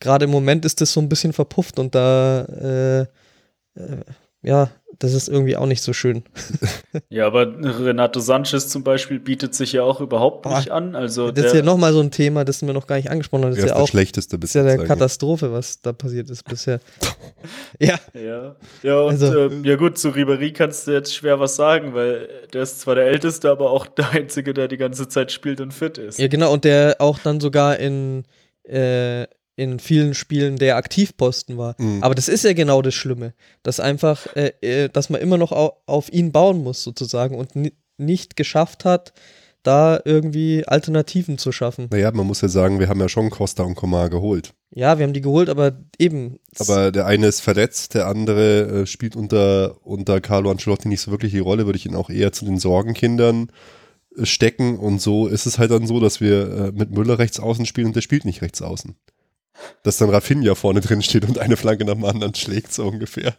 gerade 0.02 0.26
im 0.26 0.32
Moment 0.32 0.66
ist 0.66 0.82
das 0.82 0.92
so 0.92 1.00
ein 1.00 1.08
bisschen 1.08 1.32
verpufft 1.32 1.80
und 1.80 1.96
da 1.96 2.42
äh, 2.44 3.02
äh, 3.80 4.04
ja, 4.42 4.70
das 5.04 5.14
ist 5.14 5.28
irgendwie 5.28 5.58
auch 5.58 5.66
nicht 5.66 5.82
so 5.82 5.94
schön. 5.94 6.24
ja, 7.10 7.26
aber 7.26 7.48
Renato 7.48 8.20
Sanchez 8.20 8.70
zum 8.70 8.84
Beispiel 8.84 9.20
bietet 9.20 9.56
sich 9.56 9.74
ja 9.74 9.82
auch 9.82 10.00
überhaupt 10.00 10.46
nicht 10.46 10.70
Boah, 10.70 10.76
an. 10.76 10.96
Also 10.96 11.32
das 11.32 11.48
ist 11.48 11.56
ja 11.56 11.64
nochmal 11.64 11.92
so 11.92 12.02
ein 12.02 12.12
Thema, 12.12 12.46
das 12.46 12.62
wir 12.62 12.72
noch 12.72 12.86
gar 12.86 12.98
nicht 12.98 13.10
angesprochen 13.10 13.46
haben. 13.46 13.52
Das 13.52 13.60
ist 13.60 13.70
ja, 13.70 13.76
auch 13.76 13.88
schlechteste 13.88 14.38
Das 14.38 14.52
ist 14.52 14.54
ja 14.54 14.64
eine 14.64 14.84
Katastrophe, 14.84 15.52
was 15.52 15.82
da 15.82 15.92
passiert 15.92 16.30
ist 16.30 16.44
bisher. 16.46 16.80
ja. 17.80 18.00
Ja, 18.14 18.56
ja 18.84 19.00
und 19.00 19.12
also, 19.12 19.50
äh, 19.50 19.50
ja 19.64 19.76
gut, 19.76 19.98
zu 19.98 20.10
Ribery 20.10 20.54
kannst 20.54 20.86
du 20.88 20.92
jetzt 20.92 21.16
schwer 21.16 21.40
was 21.40 21.56
sagen, 21.56 21.96
weil 21.96 22.30
der 22.54 22.62
ist 22.62 22.82
zwar 22.82 22.94
der 22.94 23.08
Älteste, 23.08 23.50
aber 23.50 23.72
auch 23.72 23.88
der 23.88 24.12
Einzige, 24.12 24.54
der 24.54 24.68
die 24.68 24.78
ganze 24.78 25.10
Zeit 25.10 25.32
spielt 25.32 25.62
und 25.62 25.74
fit 25.74 25.98
ist. 25.98 26.20
Ja, 26.20 26.28
genau, 26.28 26.54
und 26.54 26.64
der 26.64 26.98
auch 27.00 27.18
dann 27.18 27.40
sogar 27.40 27.78
in 27.78 28.24
äh, 28.66 29.26
in 29.56 29.80
vielen 29.80 30.14
Spielen 30.14 30.58
der 30.58 30.78
Aktivposten 30.78 31.58
war. 31.58 31.76
Mhm. 31.78 32.04
Aber 32.04 32.16
das 32.16 32.28
ist 32.28 32.44
ja 32.44 32.54
genau 32.54 32.82
das 32.82 32.96
Schlimme, 32.96 33.34
dass 33.64 33.80
einfach, 33.80 34.28
äh, 34.36 34.54
äh 34.62 34.90
dass 34.90 35.10
man 35.10 35.22
immer 35.22 35.38
noch 35.38 35.52
au 35.52 35.78
auf 35.86 36.12
ihn 36.12 36.32
bauen 36.32 36.64
muss 36.64 36.84
sozusagen 36.84 37.36
und 37.36 37.52
nicht 37.98 38.36
geschafft 38.36 38.86
hat, 38.86 39.14
da 39.64 40.00
irgendwie 40.06 40.66
Alternativen 40.66 41.38
zu 41.38 41.52
schaffen. 41.52 41.88
Naja, 41.92 42.12
man 42.12 42.26
muss 42.26 42.42
ja 42.42 42.48
sagen, 42.48 42.80
wir 42.80 42.90
haben 42.90 43.00
ja 43.00 43.10
schon 43.10 43.30
Costa 43.30 43.64
und 43.64 43.76
Komar 43.76 44.10
geholt. 44.10 44.54
Ja, 44.74 44.98
wir 44.98 45.04
haben 45.04 45.14
die 45.14 45.22
geholt, 45.22 45.50
aber 45.50 45.78
eben. 46.00 46.40
Aber 46.58 46.92
der 46.92 47.06
eine 47.06 47.28
ist 47.28 47.42
verletzt, 47.42 47.94
der 47.94 48.08
andere 48.08 48.82
äh, 48.82 48.86
spielt 48.88 49.16
unter, 49.16 49.76
unter 49.86 50.22
Carlo 50.22 50.50
Ancelotti 50.50 50.88
nicht 50.88 51.02
so 51.02 51.12
wirklich 51.12 51.34
die 51.34 51.40
Rolle, 51.40 51.66
würde 51.66 51.78
ich 51.78 51.86
ihn 51.86 51.96
auch 51.96 52.10
eher 52.10 52.32
zu 52.32 52.46
den 52.46 52.58
Sorgenkindern 52.58 53.52
stecken 54.24 54.78
und 54.78 55.02
so 55.02 55.28
ist 55.28 55.46
es 55.46 55.58
halt 55.58 55.72
dann 55.72 55.88
so, 55.88 56.00
dass 56.00 56.20
wir 56.20 56.52
äh, 56.52 56.72
mit 56.74 56.92
Müller 56.92 57.20
rechts 57.20 57.40
außen 57.40 57.66
spielen 57.66 57.88
und 57.88 57.96
der 57.96 58.02
spielt 58.02 58.26
nicht 58.26 58.42
rechts 58.42 58.62
außen. 58.62 58.96
Dass 59.84 59.98
dann 59.98 60.10
Rafinha 60.10 60.56
vorne 60.56 60.82
drin 60.82 61.02
steht 61.02 61.26
und 61.26 61.38
eine 61.38 61.58
Flanke 61.58 61.86
nach 61.86 61.94
dem 61.94 62.06
anderen 62.06 62.36
schlägt, 62.36 62.74
so 62.74 62.88
ungefähr. 62.88 63.38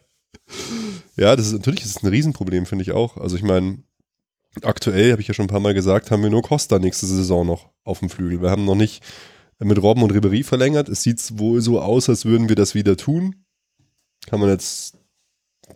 Ja, 1.15 1.35
das 1.35 1.47
ist 1.47 1.53
natürlich 1.53 1.81
das 1.81 1.91
ist 1.91 2.03
ein 2.03 2.09
Riesenproblem, 2.09 2.65
finde 2.65 2.83
ich 2.83 2.91
auch. 2.91 3.17
Also 3.17 3.35
ich 3.35 3.43
meine, 3.43 3.83
aktuell, 4.61 5.11
habe 5.11 5.21
ich 5.21 5.27
ja 5.27 5.33
schon 5.33 5.45
ein 5.45 5.49
paar 5.49 5.59
Mal 5.59 5.73
gesagt, 5.73 6.11
haben 6.11 6.23
wir 6.23 6.29
nur 6.29 6.41
Costa 6.41 6.79
nächste 6.79 7.05
Saison 7.05 7.45
noch 7.45 7.69
auf 7.83 7.99
dem 7.99 8.09
Flügel. 8.09 8.41
Wir 8.41 8.49
haben 8.49 8.65
noch 8.65 8.75
nicht 8.75 9.03
mit 9.59 9.81
Robben 9.81 10.03
und 10.03 10.11
Ribery 10.11 10.43
verlängert. 10.43 10.89
Es 10.89 11.03
sieht 11.03 11.39
wohl 11.39 11.61
so 11.61 11.79
aus, 11.81 12.09
als 12.09 12.25
würden 12.25 12.49
wir 12.49 12.55
das 12.55 12.75
wieder 12.75 12.97
tun. 12.97 13.45
Kann 14.25 14.39
man 14.39 14.49
jetzt 14.49 14.97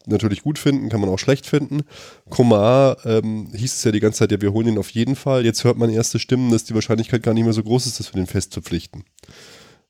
natürlich 0.06 0.42
gut 0.42 0.60
finden, 0.60 0.90
kann 0.90 1.02
man 1.02 1.10
auch 1.10 1.20
schlecht 1.20 1.46
finden. 1.46 1.82
Komar 2.30 3.06
ähm, 3.06 3.50
hieß 3.54 3.76
es 3.76 3.84
ja 3.84 3.92
die 3.92 4.00
ganze 4.00 4.20
Zeit, 4.20 4.32
ja, 4.32 4.42
wir 4.42 4.54
holen 4.54 4.68
ihn 4.68 4.78
auf 4.78 4.90
jeden 4.90 5.16
Fall. 5.16 5.46
Jetzt 5.46 5.64
hört 5.64 5.78
man 5.78 5.90
erste 5.90 6.20
Stimmen, 6.20 6.52
dass 6.52 6.64
die 6.64 6.76
Wahrscheinlichkeit 6.76 7.24
gar 7.24 7.34
nicht 7.34 7.44
mehr 7.44 7.54
so 7.54 7.64
groß 7.64 7.88
ist, 7.88 8.00
dass 8.00 8.14
wir 8.14 8.22
den 8.22 8.28
fest 8.28 8.54
verpflichten. 8.54 9.04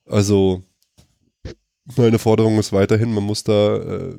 Also, 0.07 0.63
meine 1.95 2.19
Forderung 2.19 2.59
ist 2.59 2.73
weiterhin, 2.73 3.13
man 3.13 3.23
muss 3.23 3.43
da 3.43 3.77
äh, 3.77 4.17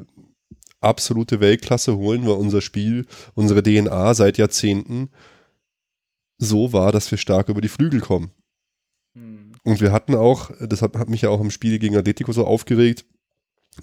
absolute 0.81 1.41
Weltklasse 1.41 1.97
holen, 1.97 2.27
weil 2.27 2.35
unser 2.35 2.61
Spiel, 2.61 3.07
unsere 3.35 3.63
DNA 3.63 4.15
seit 4.15 4.39
Jahrzehnten 4.39 5.11
so 6.39 6.73
war, 6.73 6.93
dass 6.93 7.11
wir 7.11 7.19
stark 7.19 7.49
über 7.49 7.61
die 7.61 7.69
Flügel 7.69 8.01
kommen. 8.01 8.31
Hm. 9.15 9.53
Und 9.65 9.81
wir 9.81 9.93
hatten 9.93 10.15
auch, 10.15 10.51
das 10.61 10.83
hat, 10.83 10.97
hat 10.97 11.09
mich 11.09 11.23
ja 11.23 11.31
auch 11.31 11.41
im 11.41 11.51
Spiel 11.51 11.79
gegen 11.79 11.97
Atletico 11.97 12.33
so 12.33 12.47
aufgeregt, 12.47 13.05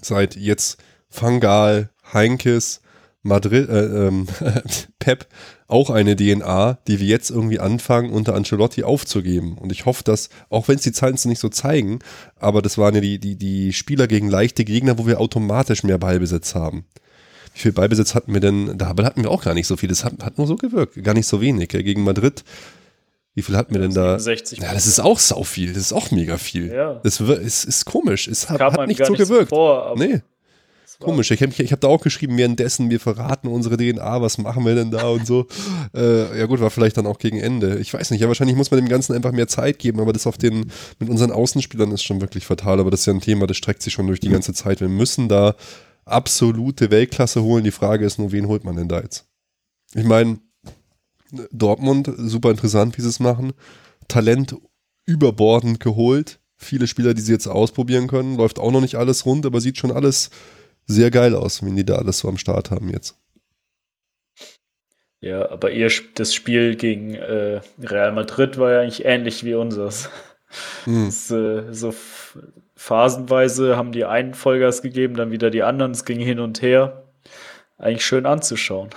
seit 0.00 0.36
jetzt 0.36 0.82
Fangal, 1.08 1.90
Heinkes, 2.12 2.80
Madrid, 3.26 3.68
äh, 3.68 4.06
ähm, 4.06 4.26
Pep 4.98 5.26
auch 5.68 5.90
eine 5.90 6.16
DNA, 6.16 6.78
die 6.86 7.00
wir 7.00 7.06
jetzt 7.06 7.30
irgendwie 7.30 7.58
anfangen, 7.58 8.10
unter 8.10 8.34
Ancelotti 8.34 8.84
aufzugeben. 8.84 9.58
Und 9.58 9.72
ich 9.72 9.84
hoffe, 9.84 10.04
dass, 10.04 10.30
auch 10.48 10.68
wenn 10.68 10.76
es 10.76 10.82
die 10.82 10.92
Zahlen 10.92 11.18
nicht 11.24 11.40
so 11.40 11.48
zeigen, 11.48 11.98
aber 12.38 12.62
das 12.62 12.78
waren 12.78 12.94
ja 12.94 13.00
die, 13.00 13.18
die, 13.18 13.36
die 13.36 13.72
Spieler 13.72 14.06
gegen 14.06 14.28
leichte 14.28 14.64
Gegner, 14.64 14.98
wo 14.98 15.06
wir 15.06 15.20
automatisch 15.20 15.82
mehr 15.82 15.98
Ballbesitz 15.98 16.54
haben. 16.54 16.84
Wie 17.54 17.60
viel 17.60 17.72
Ballbesitz 17.72 18.14
hatten 18.14 18.32
wir 18.32 18.40
denn? 18.40 18.76
Da 18.78 18.88
hatten 18.88 19.22
wir 19.22 19.30
auch 19.30 19.42
gar 19.42 19.54
nicht 19.54 19.66
so 19.66 19.76
viel. 19.76 19.88
Das 19.88 20.04
hat, 20.04 20.22
hat 20.22 20.38
nur 20.38 20.46
so 20.46 20.56
gewirkt. 20.56 21.02
Gar 21.02 21.14
nicht 21.14 21.26
so 21.26 21.40
wenig. 21.40 21.68
Gegen 21.68 22.04
Madrid 22.04 22.44
wie 23.36 23.42
viel 23.42 23.54
hatten 23.54 23.74
wir 23.74 23.82
denn 23.82 23.92
da? 23.92 24.18
60 24.18 24.60
ja, 24.60 24.72
das 24.72 24.86
ist 24.86 24.98
auch 24.98 25.18
sau 25.18 25.44
viel. 25.44 25.74
Das 25.74 25.82
ist 25.82 25.92
auch 25.92 26.10
mega 26.10 26.38
viel. 26.38 26.72
Ja. 26.72 26.94
Das 27.04 27.20
ist, 27.20 27.64
ist 27.64 27.84
komisch. 27.84 28.28
Es 28.28 28.48
hat, 28.48 28.62
hat 28.62 28.86
nicht 28.86 29.04
so 29.04 29.12
gewirkt. 29.12 29.50
Vor, 29.50 29.94
nee. 29.98 30.22
Komisch. 31.00 31.30
Ich 31.30 31.42
habe 31.42 31.52
hab 31.52 31.80
da 31.80 31.88
auch 31.88 32.02
geschrieben, 32.02 32.38
währenddessen, 32.38 32.88
wir 32.88 33.00
verraten 33.00 33.48
unsere 33.48 33.76
DNA, 33.76 34.22
was 34.22 34.38
machen 34.38 34.64
wir 34.64 34.74
denn 34.74 34.90
da 34.90 35.08
und 35.08 35.26
so. 35.26 35.46
Äh, 35.94 36.38
ja 36.38 36.46
gut, 36.46 36.60
war 36.60 36.70
vielleicht 36.70 36.96
dann 36.96 37.06
auch 37.06 37.18
gegen 37.18 37.38
Ende. 37.38 37.78
Ich 37.78 37.94
weiß 37.94 38.10
nicht, 38.10 38.20
ja 38.20 38.28
wahrscheinlich 38.28 38.56
muss 38.56 38.70
man 38.70 38.80
dem 38.80 38.88
Ganzen 38.88 39.14
einfach 39.14 39.32
mehr 39.32 39.46
Zeit 39.46 39.78
geben, 39.78 40.00
aber 40.00 40.12
das 40.12 40.26
auf 40.26 40.36
den, 40.36 40.70
mit 40.98 41.08
unseren 41.08 41.30
Außenspielern 41.30 41.92
ist 41.92 42.02
schon 42.02 42.20
wirklich 42.20 42.44
fatal. 42.44 42.80
Aber 42.80 42.90
das 42.90 43.00
ist 43.00 43.06
ja 43.06 43.14
ein 43.14 43.20
Thema, 43.20 43.46
das 43.46 43.56
streckt 43.56 43.82
sich 43.82 43.94
schon 43.94 44.06
durch 44.06 44.20
die 44.20 44.28
ganze 44.28 44.52
Zeit. 44.52 44.80
Wir 44.80 44.88
müssen 44.88 45.28
da 45.28 45.54
absolute 46.04 46.90
Weltklasse 46.90 47.42
holen. 47.42 47.64
Die 47.64 47.70
Frage 47.70 48.04
ist 48.04 48.18
nur, 48.18 48.32
wen 48.32 48.46
holt 48.46 48.64
man 48.64 48.76
denn 48.76 48.88
da 48.88 49.00
jetzt? 49.00 49.26
Ich 49.94 50.04
meine, 50.04 50.38
Dortmund, 51.52 52.10
super 52.16 52.50
interessant, 52.50 52.96
wie 52.96 53.02
sie 53.02 53.08
es 53.08 53.20
machen. 53.20 53.52
Talent 54.08 54.56
überbordend 55.06 55.80
geholt. 55.80 56.40
Viele 56.56 56.86
Spieler, 56.86 57.14
die 57.14 57.22
sie 57.22 57.32
jetzt 57.32 57.46
ausprobieren 57.46 58.06
können. 58.06 58.36
Läuft 58.36 58.58
auch 58.58 58.72
noch 58.72 58.80
nicht 58.80 58.96
alles 58.96 59.26
rund, 59.26 59.46
aber 59.46 59.60
sieht 59.60 59.78
schon 59.78 59.92
alles 59.92 60.30
sehr 60.86 61.10
geil 61.10 61.34
aus, 61.34 61.62
wenn 61.62 61.76
die 61.76 61.84
da 61.84 61.96
alles 61.96 62.18
so 62.18 62.28
am 62.28 62.38
Start 62.38 62.70
haben 62.70 62.88
jetzt. 62.88 63.16
Ja, 65.20 65.50
aber 65.50 65.72
ihr 65.72 65.90
das 66.14 66.34
Spiel 66.34 66.76
gegen 66.76 67.14
äh, 67.14 67.60
Real 67.80 68.12
Madrid 68.12 68.58
war 68.58 68.72
ja 68.72 68.80
eigentlich 68.80 69.04
ähnlich 69.04 69.44
wie 69.44 69.54
unseres. 69.54 70.10
Hm. 70.84 71.06
Das, 71.06 71.30
äh, 71.30 71.72
so 71.72 71.92
phasenweise 72.76 73.76
haben 73.76 73.92
die 73.92 74.04
einen 74.04 74.34
Vollgas 74.34 74.82
gegeben, 74.82 75.14
dann 75.14 75.32
wieder 75.32 75.50
die 75.50 75.62
anderen. 75.62 75.92
Es 75.92 76.04
ging 76.04 76.20
hin 76.20 76.38
und 76.38 76.62
her. 76.62 77.10
Eigentlich 77.78 78.04
schön 78.04 78.26
anzuschauen. 78.26 78.90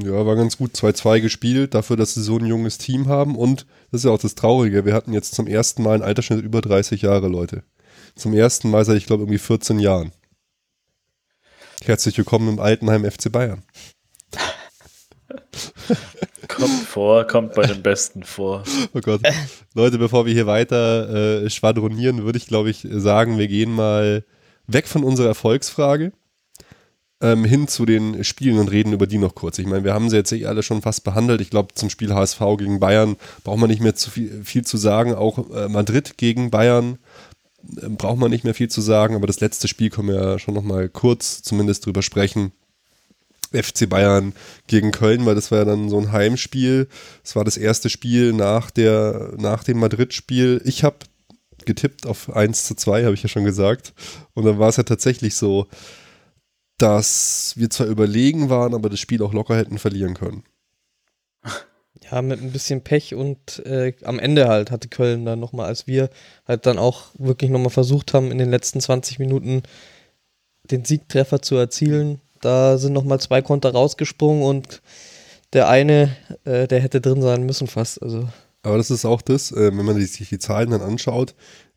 Ja, 0.00 0.24
war 0.26 0.36
ganz 0.36 0.58
gut. 0.58 0.74
2-2 0.74 1.20
gespielt, 1.20 1.74
dafür, 1.74 1.96
dass 1.96 2.14
sie 2.14 2.22
so 2.22 2.38
ein 2.38 2.46
junges 2.46 2.78
Team 2.78 3.08
haben. 3.08 3.36
Und 3.36 3.66
das 3.90 4.00
ist 4.00 4.04
ja 4.04 4.10
auch 4.10 4.18
das 4.18 4.34
Traurige. 4.34 4.84
Wir 4.84 4.94
hatten 4.94 5.12
jetzt 5.12 5.34
zum 5.34 5.46
ersten 5.46 5.82
Mal 5.82 5.94
einen 5.94 6.02
Altersschnitt 6.02 6.44
über 6.44 6.60
30 6.60 7.02
Jahre, 7.02 7.28
Leute. 7.28 7.64
Zum 8.14 8.32
ersten 8.32 8.70
Mal 8.70 8.84
seit, 8.84 8.96
ich 8.96 9.06
glaube, 9.06 9.24
irgendwie 9.24 9.38
14 9.38 9.78
Jahren. 9.78 10.12
Herzlich 11.84 12.18
willkommen 12.18 12.48
im 12.48 12.58
Altenheim 12.58 13.08
FC 13.10 13.30
Bayern. 13.30 13.62
kommt 16.48 16.82
vor, 16.84 17.26
kommt 17.26 17.54
bei 17.54 17.66
den 17.66 17.82
Besten 17.82 18.24
vor. 18.24 18.64
Oh 18.94 19.00
Gott. 19.00 19.22
Leute, 19.74 19.98
bevor 19.98 20.26
wir 20.26 20.34
hier 20.34 20.46
weiter 20.46 21.44
äh, 21.44 21.50
schwadronieren, 21.50 22.24
würde 22.24 22.38
ich, 22.38 22.46
glaube 22.46 22.70
ich, 22.70 22.86
sagen, 22.90 23.38
wir 23.38 23.48
gehen 23.48 23.72
mal 23.72 24.24
weg 24.66 24.88
von 24.88 25.04
unserer 25.04 25.28
Erfolgsfrage 25.28 26.12
ähm, 27.20 27.44
hin 27.44 27.68
zu 27.68 27.84
den 27.84 28.22
Spielen 28.24 28.58
und 28.58 28.70
reden 28.70 28.92
über 28.92 29.06
die 29.06 29.18
noch 29.18 29.34
kurz. 29.34 29.58
Ich 29.58 29.66
meine, 29.66 29.84
wir 29.84 29.94
haben 29.94 30.10
sie 30.10 30.16
jetzt 30.16 30.32
eh 30.32 30.46
alle 30.46 30.62
schon 30.62 30.82
fast 30.82 31.04
behandelt. 31.04 31.40
Ich 31.40 31.50
glaube, 31.50 31.74
zum 31.74 31.90
Spiel 31.90 32.14
HSV 32.14 32.40
gegen 32.58 32.80
Bayern 32.80 33.16
braucht 33.44 33.58
man 33.58 33.70
nicht 33.70 33.82
mehr 33.82 33.94
zu 33.94 34.10
viel, 34.10 34.44
viel 34.44 34.64
zu 34.64 34.76
sagen. 34.76 35.14
Auch 35.14 35.50
äh, 35.50 35.68
Madrid 35.68 36.16
gegen 36.16 36.50
Bayern 36.50 36.98
braucht 37.62 38.18
man 38.18 38.30
nicht 38.30 38.44
mehr 38.44 38.54
viel 38.54 38.68
zu 38.68 38.80
sagen. 38.80 39.14
Aber 39.14 39.26
das 39.26 39.40
letzte 39.40 39.68
Spiel 39.68 39.90
können 39.90 40.08
wir 40.08 40.16
ja 40.16 40.38
schon 40.38 40.54
noch 40.54 40.62
mal 40.62 40.88
kurz 40.88 41.42
zumindest 41.42 41.86
drüber 41.86 42.02
sprechen. 42.02 42.52
FC 43.52 43.88
Bayern 43.88 44.34
gegen 44.66 44.92
Köln, 44.92 45.24
weil 45.24 45.34
das 45.34 45.50
war 45.50 45.58
ja 45.58 45.64
dann 45.64 45.88
so 45.88 45.98
ein 45.98 46.12
Heimspiel. 46.12 46.86
Es 47.24 47.34
war 47.34 47.44
das 47.44 47.56
erste 47.56 47.88
Spiel 47.88 48.34
nach, 48.34 48.70
der, 48.70 49.32
nach 49.38 49.64
dem 49.64 49.78
Madrid-Spiel. 49.78 50.60
Ich 50.64 50.84
habe 50.84 50.98
getippt 51.64 52.06
auf 52.06 52.34
1 52.34 52.66
zu 52.66 52.74
2, 52.74 53.04
habe 53.04 53.14
ich 53.14 53.22
ja 53.22 53.28
schon 53.28 53.44
gesagt. 53.44 53.94
Und 54.34 54.44
dann 54.44 54.58
war 54.58 54.68
es 54.68 54.76
ja 54.76 54.82
tatsächlich 54.82 55.34
so, 55.34 55.66
dass 56.76 57.54
wir 57.56 57.70
zwar 57.70 57.86
überlegen 57.86 58.50
waren, 58.50 58.74
aber 58.74 58.88
das 58.88 59.00
Spiel 59.00 59.22
auch 59.22 59.32
locker 59.32 59.56
hätten 59.56 59.78
verlieren 59.78 60.14
können. 60.14 60.44
Ja, 62.10 62.22
mit 62.22 62.40
ein 62.40 62.52
bisschen 62.52 62.82
Pech 62.82 63.14
und 63.14 63.64
äh, 63.66 63.92
am 64.04 64.18
Ende 64.18 64.48
halt 64.48 64.70
hatte 64.70 64.88
Köln 64.88 65.24
dann 65.24 65.40
nochmal, 65.40 65.66
als 65.66 65.86
wir 65.86 66.10
halt 66.46 66.64
dann 66.64 66.78
auch 66.78 67.06
wirklich 67.18 67.50
nochmal 67.50 67.70
versucht 67.70 68.14
haben, 68.14 68.30
in 68.30 68.38
den 68.38 68.50
letzten 68.50 68.80
20 68.80 69.18
Minuten 69.18 69.62
den 70.64 70.84
Siegtreffer 70.84 71.42
zu 71.42 71.56
erzielen. 71.56 72.20
Da 72.40 72.78
sind 72.78 72.92
nochmal 72.92 73.20
zwei 73.20 73.42
Konter 73.42 73.72
rausgesprungen 73.72 74.42
und 74.42 74.80
der 75.52 75.68
eine, 75.68 76.16
äh, 76.44 76.68
der 76.68 76.80
hätte 76.80 77.00
drin 77.00 77.22
sein 77.22 77.44
müssen 77.44 77.66
fast. 77.66 78.02
Also. 78.02 78.28
Aber 78.62 78.76
das 78.76 78.90
ist 78.90 79.04
auch 79.04 79.22
das, 79.22 79.50
äh, 79.52 79.76
wenn 79.76 79.84
man 79.84 79.98
sich 79.98 80.28
die 80.28 80.38
Zahlen 80.38 80.70
dann 80.70 80.82
anschaut, 80.82 81.34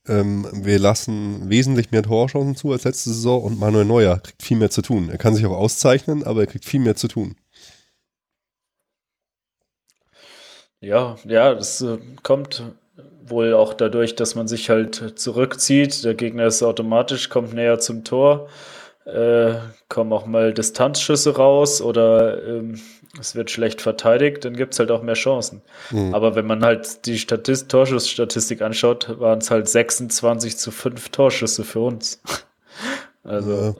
ähm, 0.07 0.47
wir 0.51 0.79
lassen 0.79 1.49
wesentlich 1.49 1.91
mehr 1.91 2.03
Torchancen 2.03 2.55
zu 2.55 2.71
als 2.71 2.83
letzte 2.83 3.11
Saison 3.11 3.43
und 3.43 3.59
Manuel 3.59 3.85
Neuer 3.85 4.19
kriegt 4.19 4.41
viel 4.41 4.57
mehr 4.57 4.71
zu 4.71 4.81
tun. 4.81 5.09
Er 5.09 5.17
kann 5.17 5.35
sich 5.35 5.45
auch 5.45 5.55
auszeichnen, 5.55 6.23
aber 6.23 6.41
er 6.41 6.47
kriegt 6.47 6.65
viel 6.65 6.79
mehr 6.79 6.95
zu 6.95 7.07
tun. 7.07 7.35
Ja, 10.81 11.15
ja, 11.25 11.53
das 11.53 11.81
äh, 11.81 11.97
kommt 12.23 12.63
wohl 13.23 13.53
auch 13.53 13.73
dadurch, 13.73 14.15
dass 14.15 14.35
man 14.35 14.47
sich 14.47 14.69
halt 14.69 15.17
zurückzieht. 15.17 16.03
Der 16.03 16.15
Gegner 16.15 16.47
ist 16.47 16.61
automatisch, 16.63 17.29
kommt 17.29 17.53
näher 17.53 17.79
zum 17.79 18.03
Tor, 18.03 18.49
äh, 19.05 19.53
kommen 19.89 20.11
auch 20.11 20.25
mal 20.25 20.53
Distanzschüsse 20.53 21.35
raus 21.35 21.81
oder 21.81 22.43
ähm, 22.45 22.79
es 23.19 23.35
wird 23.35 23.51
schlecht 23.51 23.81
verteidigt, 23.81 24.45
dann 24.45 24.55
gibt 24.55 24.73
es 24.73 24.79
halt 24.79 24.91
auch 24.91 25.01
mehr 25.01 25.15
Chancen. 25.15 25.61
Mhm. 25.91 26.13
Aber 26.13 26.35
wenn 26.35 26.45
man 26.45 26.63
halt 26.63 27.05
die 27.05 27.19
Statist 27.19 27.69
Torschussstatistik 27.69 28.61
anschaut, 28.61 29.19
waren 29.19 29.39
es 29.39 29.51
halt 29.51 29.67
26 29.67 30.57
zu 30.57 30.71
5 30.71 31.09
Torschüsse 31.09 31.63
für 31.63 31.81
uns. 31.81 32.21
Also 33.23 33.51
ja. 33.51 33.75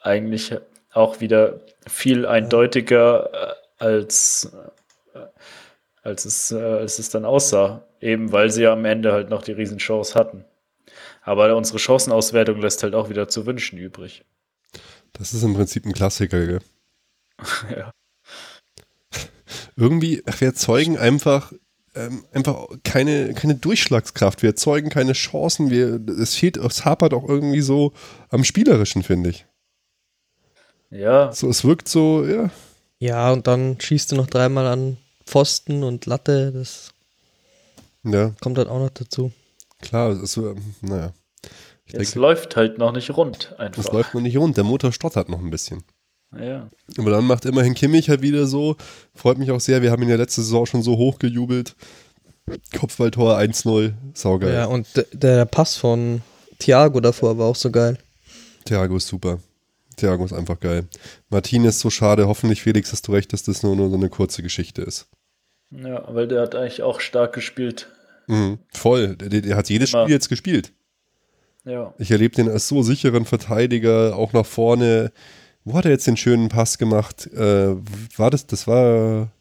eigentlich 0.00 0.56
auch 0.94 1.20
wieder 1.20 1.60
viel 1.86 2.24
eindeutiger 2.24 3.28
äh, 3.30 3.84
als, 3.84 4.50
als, 6.06 6.24
es, 6.24 6.52
äh, 6.52 6.56
als 6.56 6.98
es 6.98 7.10
dann 7.10 7.24
aussah. 7.24 7.84
Eben 8.00 8.32
weil 8.32 8.50
sie 8.50 8.62
ja 8.62 8.72
am 8.72 8.84
Ende 8.84 9.12
halt 9.12 9.30
noch 9.30 9.42
die 9.42 9.52
Riesenchance 9.52 10.14
hatten. 10.14 10.44
Aber 11.22 11.54
unsere 11.56 11.78
Chancenauswertung 11.78 12.60
lässt 12.60 12.82
halt 12.82 12.94
auch 12.94 13.08
wieder 13.10 13.28
zu 13.28 13.46
wünschen 13.46 13.78
übrig. 13.78 14.24
Das 15.12 15.34
ist 15.34 15.42
im 15.42 15.54
Prinzip 15.54 15.84
ein 15.84 15.92
Klassiker, 15.92 16.46
gell? 16.46 16.60
ja 17.76 17.90
irgendwie, 19.76 20.22
wir 20.24 20.48
erzeugen 20.48 20.98
einfach 20.98 21.52
ähm, 21.94 22.24
einfach 22.32 22.66
keine, 22.84 23.32
keine 23.34 23.54
Durchschlagskraft. 23.54 24.42
Wir 24.42 24.50
erzeugen 24.50 24.90
keine 24.90 25.14
Chancen. 25.14 25.70
Wir, 25.70 26.00
es 26.20 26.34
fehlt, 26.34 26.58
es 26.58 26.84
hapert 26.84 27.14
auch 27.14 27.26
irgendwie 27.26 27.62
so 27.62 27.92
am 28.28 28.44
Spielerischen, 28.44 29.02
finde 29.02 29.30
ich. 29.30 29.46
Ja. 30.90 31.32
So, 31.32 31.48
es 31.48 31.64
wirkt 31.64 31.88
so, 31.88 32.24
ja. 32.24 32.50
Ja, 32.98 33.32
und 33.32 33.46
dann 33.46 33.80
schießt 33.80 34.12
du 34.12 34.16
noch 34.16 34.26
dreimal 34.26 34.66
an 34.66 34.98
Pfosten 35.26 35.82
und 35.82 36.06
Latte. 36.06 36.52
Das 36.52 36.92
ja. 38.04 38.32
kommt 38.40 38.58
dann 38.58 38.68
auch 38.68 38.78
noch 38.78 38.90
dazu. 38.90 39.32
Klar, 39.80 40.10
es 40.10 40.36
ist, 40.36 40.40
naja. 40.80 41.12
es 41.92 42.14
läuft 42.14 42.56
halt 42.56 42.78
noch 42.78 42.92
nicht 42.92 43.16
rund 43.16 43.54
einfach. 43.58 43.84
Es 43.84 43.92
läuft 43.92 44.14
noch 44.14 44.22
nicht 44.22 44.36
rund. 44.36 44.56
Der 44.56 44.64
Motor 44.64 44.92
stottert 44.92 45.28
noch 45.28 45.40
ein 45.40 45.50
bisschen. 45.50 45.82
Ja. 46.38 46.68
Aber 46.98 47.10
dann 47.10 47.26
macht 47.26 47.44
immerhin 47.44 47.74
Kimmich 47.74 48.08
halt 48.08 48.22
wieder 48.22 48.46
so. 48.46 48.76
Freut 49.14 49.38
mich 49.38 49.50
auch 49.50 49.60
sehr. 49.60 49.82
Wir 49.82 49.90
haben 49.90 50.02
ihn 50.02 50.08
ja 50.08 50.16
letzte 50.16 50.42
Saison 50.42 50.66
schon 50.66 50.82
so 50.82 50.96
hoch 50.96 51.18
gejubelt. 51.18 51.74
Kopfballtor 52.78 53.36
1-0. 53.38 53.92
Saugeil. 54.14 54.54
Ja, 54.54 54.66
und 54.66 54.86
der 55.12 55.44
Pass 55.46 55.76
von 55.76 56.22
Thiago 56.58 57.00
davor 57.00 57.38
war 57.38 57.46
auch 57.46 57.56
so 57.56 57.70
geil. 57.70 57.98
Thiago 58.64 58.96
ist 58.96 59.08
super. 59.08 59.40
Thiago 59.96 60.24
ist 60.24 60.32
einfach 60.32 60.60
geil. 60.60 60.86
Martin 61.28 61.64
ist 61.64 61.80
so 61.80 61.90
schade. 61.90 62.28
Hoffentlich, 62.28 62.62
Felix, 62.62 62.92
hast 62.92 63.08
du 63.08 63.12
recht, 63.12 63.32
dass 63.32 63.42
das 63.42 63.62
nur, 63.62 63.76
nur 63.76 63.90
so 63.90 63.96
eine 63.96 64.08
kurze 64.08 64.42
Geschichte 64.42 64.82
ist. 64.82 65.08
Ja, 65.70 66.04
weil 66.14 66.28
der 66.28 66.42
hat 66.42 66.54
eigentlich 66.54 66.82
auch 66.82 67.00
stark 67.00 67.32
gespielt. 67.32 67.88
Mhm, 68.28 68.58
voll. 68.72 69.16
Der, 69.16 69.40
der, 69.40 69.56
hat 69.56 69.68
jedes 69.68 69.92
Immer. 69.92 70.04
Spiel 70.04 70.14
jetzt 70.14 70.28
gespielt. 70.28 70.72
Ja. 71.64 71.94
Ich 71.98 72.10
erlebe 72.10 72.34
den 72.34 72.48
als 72.48 72.68
so 72.68 72.82
sicheren 72.82 73.24
Verteidiger, 73.24 74.16
auch 74.16 74.32
nach 74.32 74.46
vorne. 74.46 75.12
Wo 75.64 75.74
hat 75.74 75.84
er 75.84 75.90
jetzt 75.90 76.06
den 76.06 76.16
schönen 76.16 76.48
Pass 76.48 76.78
gemacht? 76.78 77.26
Äh, 77.32 77.76
war 78.16 78.30
das, 78.30 78.46
das 78.46 78.68
war 78.68 79.32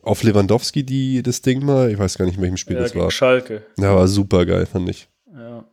auf 0.00 0.22
Lewandowski 0.22 0.84
die, 0.84 1.22
das 1.22 1.42
Ding 1.42 1.64
mal? 1.64 1.90
Ich 1.90 1.98
weiß 1.98 2.16
gar 2.16 2.26
nicht, 2.26 2.36
in 2.36 2.42
welchem 2.42 2.56
Spiel 2.56 2.76
ja, 2.76 2.82
das 2.82 2.94
war. 2.94 3.10
Schalke. 3.10 3.66
Ja, 3.78 3.96
war 3.96 4.06
super 4.06 4.46
geil, 4.46 4.66
fand 4.66 4.88
ich. 4.88 5.08
Ja. 5.34 5.64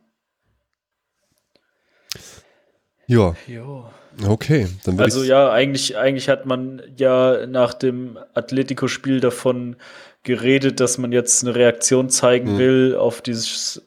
Ja. 3.06 3.34
Jo. 3.46 3.86
Okay, 4.26 4.68
dann 4.84 5.00
Also 5.00 5.24
ja, 5.24 5.50
eigentlich, 5.50 5.96
eigentlich 5.96 6.28
hat 6.28 6.46
man 6.46 6.82
ja 6.96 7.46
nach 7.46 7.74
dem 7.74 8.18
Atletico-Spiel 8.34 9.20
davon 9.20 9.76
geredet, 10.22 10.78
dass 10.80 10.98
man 10.98 11.10
jetzt 11.10 11.42
eine 11.42 11.54
Reaktion 11.54 12.10
zeigen 12.10 12.54
mhm. 12.54 12.58
will 12.58 12.96
auf 12.96 13.22
dieses 13.22 13.82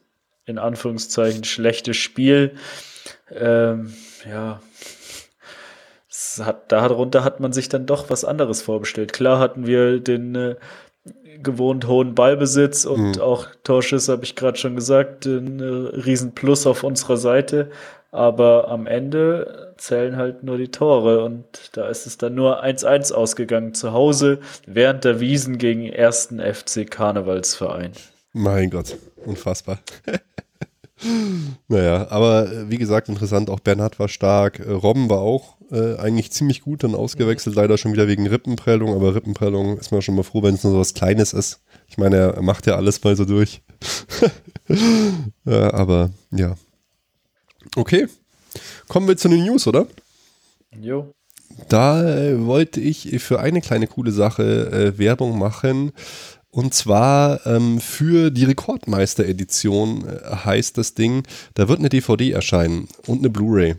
in 0.45 0.57
Anführungszeichen 0.57 1.43
schlechte 1.43 1.93
Spiel. 1.93 2.55
Ähm, 3.32 3.93
ja, 4.30 4.61
hat, 6.39 6.72
darunter 6.72 7.24
hat 7.24 7.39
man 7.39 7.53
sich 7.53 7.70
dann 7.70 7.86
doch 7.86 8.09
was 8.09 8.26
anderes 8.26 8.61
vorbestellt. 8.61 9.13
Klar 9.13 9.39
hatten 9.39 9.68
wir 9.68 9.99
den 9.99 10.36
äh, 10.36 10.55
gewohnt 11.43 11.88
hohen 11.88 12.15
Ballbesitz 12.15 12.85
und 12.85 13.15
mhm. 13.15 13.21
auch 13.21 13.47
Torschüsse, 13.63 14.11
habe 14.13 14.23
ich 14.23 14.35
gerade 14.35 14.57
schon 14.57 14.75
gesagt, 14.75 15.25
ein 15.25 15.59
äh, 15.59 15.63
Riesenplus 15.63 16.67
auf 16.67 16.83
unserer 16.83 17.17
Seite. 17.17 17.71
Aber 18.11 18.69
am 18.69 18.88
Ende 18.88 19.73
zählen 19.77 20.15
halt 20.15 20.43
nur 20.43 20.57
die 20.57 20.69
Tore 20.69 21.23
und 21.23 21.45
da 21.73 21.88
ist 21.89 22.07
es 22.07 22.17
dann 22.17 22.35
nur 22.35 22.63
1-1 22.63 23.13
ausgegangen 23.13 23.73
zu 23.73 23.91
Hause 23.91 24.39
während 24.65 25.03
der 25.03 25.19
Wiesen 25.19 25.57
gegen 25.57 25.85
ersten 25.85 26.39
FC 26.39 26.89
Karnevalsverein. 26.89 27.91
Mein 28.33 28.69
Gott, 28.69 28.97
unfassbar. 29.25 29.79
naja, 31.67 32.07
aber 32.09 32.51
äh, 32.51 32.69
wie 32.69 32.77
gesagt, 32.77 33.09
interessant, 33.09 33.49
auch 33.49 33.59
Bernhard 33.59 33.99
war 33.99 34.07
stark, 34.07 34.59
äh, 34.59 34.71
Robben 34.71 35.09
war 35.09 35.19
auch 35.19 35.57
äh, 35.71 35.95
eigentlich 35.97 36.31
ziemlich 36.31 36.61
gut 36.61 36.83
dann 36.83 36.95
ausgewechselt, 36.95 37.55
leider 37.55 37.77
schon 37.77 37.93
wieder 37.93 38.07
wegen 38.07 38.27
Rippenprellung, 38.27 38.93
aber 38.95 39.13
Rippenprellung 39.13 39.77
ist 39.77 39.91
man 39.91 40.01
schon 40.01 40.15
mal 40.15 40.23
froh, 40.23 40.43
wenn 40.43 40.55
es 40.55 40.63
nur 40.63 40.73
so 40.73 40.79
was 40.79 40.93
Kleines 40.93 41.33
ist. 41.33 41.61
Ich 41.87 41.97
meine, 41.97 42.17
er 42.17 42.41
macht 42.41 42.67
ja 42.67 42.75
alles 42.75 43.03
mal 43.03 43.15
so 43.15 43.25
durch. 43.25 43.61
ja, 45.45 45.73
aber 45.73 46.11
ja. 46.31 46.55
Okay. 47.75 48.07
Kommen 48.87 49.07
wir 49.07 49.17
zu 49.17 49.29
den 49.29 49.43
News, 49.43 49.67
oder? 49.67 49.87
Jo. 50.79 51.13
Da 51.69 52.03
äh, 52.03 52.45
wollte 52.45 52.79
ich 52.79 53.19
für 53.21 53.39
eine 53.39 53.61
kleine 53.61 53.87
coole 53.87 54.11
Sache 54.11 54.71
äh, 54.71 54.97
Werbung 54.97 55.37
machen. 55.37 55.91
Und 56.58 56.74
zwar 56.74 57.45
ähm, 57.45 57.80
für 57.80 58.32
die 58.32 58.45
Rekordmeister-Edition 58.45 60.08
äh, 60.08 60.38
heißt 60.38 60.76
das 60.80 60.95
Ding, 60.95 61.22
da 61.53 61.68
wird 61.68 61.78
eine 61.78 61.89
DVD 61.89 62.32
erscheinen 62.32 62.88
und 63.05 63.20
eine 63.20 63.30
Blu-ray. 63.30 63.76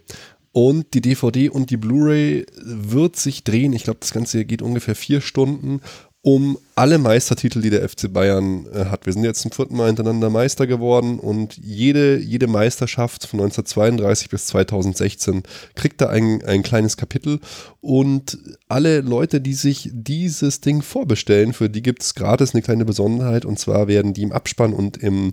Und 0.53 0.95
die 0.95 1.01
DVD 1.01 1.49
und 1.49 1.70
die 1.70 1.76
Blu-ray 1.76 2.47
wird 2.62 3.16
sich 3.16 3.43
drehen. 3.43 3.72
Ich 3.72 3.83
glaube, 3.83 3.99
das 3.99 4.12
Ganze 4.12 4.45
geht 4.45 4.62
ungefähr 4.62 4.95
vier 4.95 5.20
Stunden 5.20 5.81
um 6.22 6.58
alle 6.74 6.98
Meistertitel, 6.98 7.60
die 7.60 7.70
der 7.70 7.88
FC 7.88 8.12
Bayern 8.12 8.66
äh, 8.72 8.86
hat. 8.86 9.06
Wir 9.06 9.12
sind 9.12 9.24
jetzt 9.24 9.40
zum 9.40 9.52
vierten 9.52 9.76
Mal 9.76 9.86
hintereinander 9.86 10.30
Meister 10.30 10.66
geworden 10.66 11.20
und 11.20 11.56
jede, 11.56 12.18
jede 12.18 12.48
Meisterschaft 12.48 13.26
von 13.26 13.40
1932 13.40 14.28
bis 14.28 14.46
2016 14.48 15.42
kriegt 15.74 16.00
da 16.00 16.08
ein, 16.08 16.44
ein 16.44 16.62
kleines 16.62 16.96
Kapitel 16.96 17.40
und 17.80 18.38
alle 18.68 19.00
Leute, 19.00 19.40
die 19.40 19.54
sich 19.54 19.90
dieses 19.92 20.60
Ding 20.60 20.82
vorbestellen, 20.82 21.52
für 21.52 21.70
die 21.70 21.82
gibt 21.82 22.02
es 22.02 22.14
gratis 22.14 22.52
eine 22.52 22.62
kleine 22.62 22.84
Besonderheit 22.84 23.44
und 23.44 23.58
zwar 23.58 23.86
werden 23.86 24.12
die 24.12 24.22
im 24.22 24.32
Abspann 24.32 24.72
und 24.72 24.96
im 24.96 25.32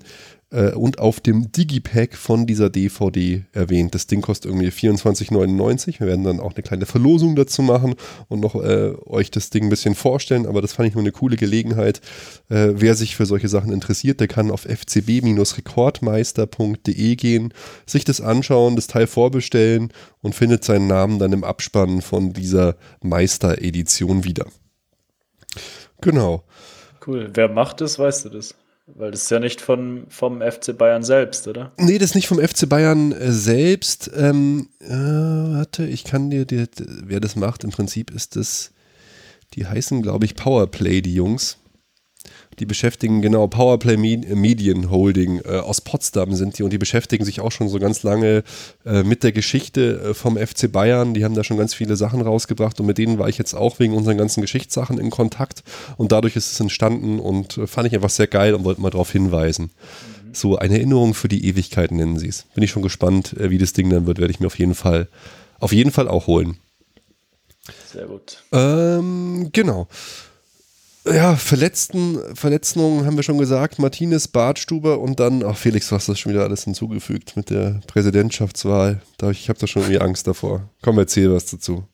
äh, 0.56 0.72
und 0.72 0.97
auf 0.99 1.20
dem 1.20 1.51
Digipack 1.51 2.16
von 2.16 2.47
dieser 2.47 2.70
DVD 2.70 3.43
erwähnt. 3.51 3.93
Das 3.93 4.08
Ding 4.08 4.22
kostet 4.22 4.49
irgendwie 4.51 4.70
24,99. 4.70 5.99
Wir 5.99 6.08
werden 6.08 6.24
dann 6.24 6.39
auch 6.39 6.53
eine 6.53 6.64
kleine 6.64 6.86
Verlosung 6.86 7.36
dazu 7.36 7.62
machen 7.62 7.95
und 8.30 8.39
noch 8.39 8.56
äh, 8.56 8.93
euch 9.06 9.32
das 9.32 9.49
Ding 9.49 9.66
ein 9.66 9.70
bisschen 9.70 9.95
vorstellen, 9.95 10.45
aber 10.45 10.62
das 10.62 10.72
fand 10.74 10.88
ich 10.88 10.95
nur 10.95 11.03
eine 11.03 11.12
coole 11.12 11.36
Gelegenheit. 11.36 11.99
Äh, 12.49 12.70
wer 12.76 12.95
sich 12.95 13.18
für 13.18 13.26
solche 13.26 13.49
Sachen 13.49 13.74
interessiert, 13.74 14.22
der 14.22 14.30
kann 14.30 14.49
auf 14.49 14.66
fcb-rekordmeister.de 14.66 17.16
gehen, 17.16 17.53
sich 17.86 18.06
das 18.06 18.22
anschauen, 18.22 18.78
das 18.78 18.88
Teil 18.88 19.08
vorbestellen 19.08 19.91
und 20.22 20.36
findet 20.36 20.64
seinen 20.64 20.88
Namen 20.88 21.20
dann 21.20 21.34
im 21.34 21.43
Abspann 21.43 21.99
von 22.01 22.32
dieser 22.32 22.78
Meister-Edition 23.01 24.24
wieder. 24.24 24.45
Genau. 26.01 26.43
Cool. 27.06 27.30
Wer 27.34 27.49
macht 27.49 27.82
das, 27.82 27.99
weißt 27.99 28.24
du 28.26 28.30
das? 28.30 28.56
Weil 28.88 29.11
das 29.11 29.23
ist 29.23 29.31
ja 29.31 29.39
nicht 29.39 29.61
von, 29.61 30.05
vom 30.09 30.41
FC 30.41 30.77
Bayern 30.77 31.03
selbst, 31.03 31.47
oder? 31.47 31.71
Nee, 31.77 31.97
das 31.97 32.11
ist 32.11 32.15
nicht 32.15 32.27
vom 32.27 32.39
FC 32.39 32.69
Bayern 32.69 33.11
äh, 33.13 33.31
selbst. 33.31 34.11
Ähm, 34.15 34.69
äh, 34.79 34.89
warte, 34.89 35.86
ich 35.86 36.03
kann 36.03 36.29
dir, 36.29 36.45
dir, 36.45 36.67
wer 36.77 37.19
das 37.19 37.36
macht, 37.36 37.63
im 37.63 37.71
Prinzip 37.71 38.11
ist 38.11 38.36
das, 38.36 38.71
die 39.53 39.65
heißen, 39.65 40.03
glaube 40.03 40.25
ich, 40.25 40.36
Powerplay, 40.36 41.01
die 41.01 41.15
Jungs. 41.15 41.57
Die 42.60 42.66
beschäftigen, 42.66 43.22
genau, 43.22 43.47
Powerplay 43.47 43.97
Medien 43.97 44.89
Holding 44.89 45.41
äh, 45.43 45.58
aus 45.58 45.82
Potsdam 45.82 46.34
sind 46.34 46.58
die 46.58 46.64
und 46.64 46.72
die 46.72 46.78
beschäftigen 46.78 47.26
sich 47.26 47.41
auch 47.41 47.51
schon 47.51 47.68
so 47.68 47.80
ganz 47.80 48.03
lange 48.03 48.43
äh, 48.86 49.03
mit 49.03 49.24
der 49.24 49.34
Geschichte 49.34 50.12
äh, 50.12 50.14
vom 50.14 50.38
FC 50.38 50.72
Bayern. 50.72 51.14
Die 51.14 51.26
haben 51.26 51.36
da 51.36 51.43
schon 51.43 51.58
ganz 51.58 51.74
viele 51.74 51.97
Sachen 51.97 52.22
rausgebracht 52.22 52.80
und 52.80 52.86
mit 52.86 52.97
denen 52.97 53.20
war 53.20 53.28
ich 53.28 53.38
jetzt 53.38 53.56
auch 53.56 53.80
wegen 53.80 53.93
unseren 53.93 54.18
ganzen 54.18 54.39
Geschichtssachen 54.41 54.99
in 54.99 55.10
Kontakt 55.10 55.64
und 55.97 56.14
dadurch 56.14 56.38
ist 56.38 56.51
es 56.53 56.60
entstanden 56.60 57.20
und 57.20 57.58
äh, 57.58 57.68
fand 57.68 57.88
ich 57.88 57.95
einfach 57.95 58.10
sehr 58.10 58.28
geil 58.28 58.53
und 58.53 58.64
wollte 58.64 58.82
mal 58.82 58.89
darauf 58.89 59.12
hinweisen. 59.12 59.66
Mhm. 59.66 60.34
So 60.34 60.58
eine 60.58 60.76
Erinnerung 60.76 61.14
für 61.14 61.28
die 61.28 61.45
Ewigkeit 61.45 61.91
nennen 61.91 62.18
sie 62.18 62.30
es. 62.30 62.45
Bin 62.53 62.64
ich 62.64 62.72
schon 62.72 62.84
gespannt, 62.84 63.34
äh, 63.34 63.49
wie 63.49 63.58
das 63.58 63.74
Ding 63.74 63.89
dann 63.89 64.06
wird, 64.06 64.20
werde 64.20 64.32
ich 64.32 64.39
mir 64.39 64.47
auf 64.47 64.60
jeden 64.60 64.76
Fall, 64.76 65.10
auf 65.60 65.74
jeden 65.74 65.91
Fall 65.91 66.08
auch 66.08 66.28
holen. 66.28 66.58
Sehr 67.91 68.06
gut. 68.06 68.43
Ähm, 68.51 69.49
genau. 69.51 69.88
Ja, 71.08 71.36
Verletzten, 71.36 72.36
Verletzungen 72.36 73.06
haben 73.06 73.16
wir 73.16 73.24
schon 73.24 73.38
gesagt. 73.38 73.78
Martinez, 73.78 74.28
Bartstuber 74.28 74.99
und 74.99 75.20
dann, 75.20 75.43
ach 75.43 75.56
Felix, 75.56 75.89
du 75.89 75.95
hast 75.95 76.10
das 76.10 76.18
schon 76.18 76.32
wieder 76.32 76.43
alles 76.43 76.64
hinzugefügt 76.64 77.38
mit 77.38 77.51
der 77.51 77.82
Präsidentschaftswahl. 77.86 79.01
Ich 79.30 79.49
habe 79.49 79.60
da 79.60 79.68
schon 79.68 79.84
irgendwie 79.84 80.01
Angst 80.01 80.26
davor. 80.26 80.70
Komm, 80.82 80.97
erzähl 80.97 81.32
was 81.32 81.45
dazu. 81.45 81.88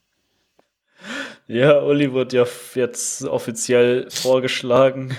Ja, 1.47 1.81
Uli 1.81 2.13
wird 2.13 2.31
ja 2.31 2.45
jetzt 2.75 3.23
offiziell 3.25 4.09
vorgeschlagen 4.09 5.17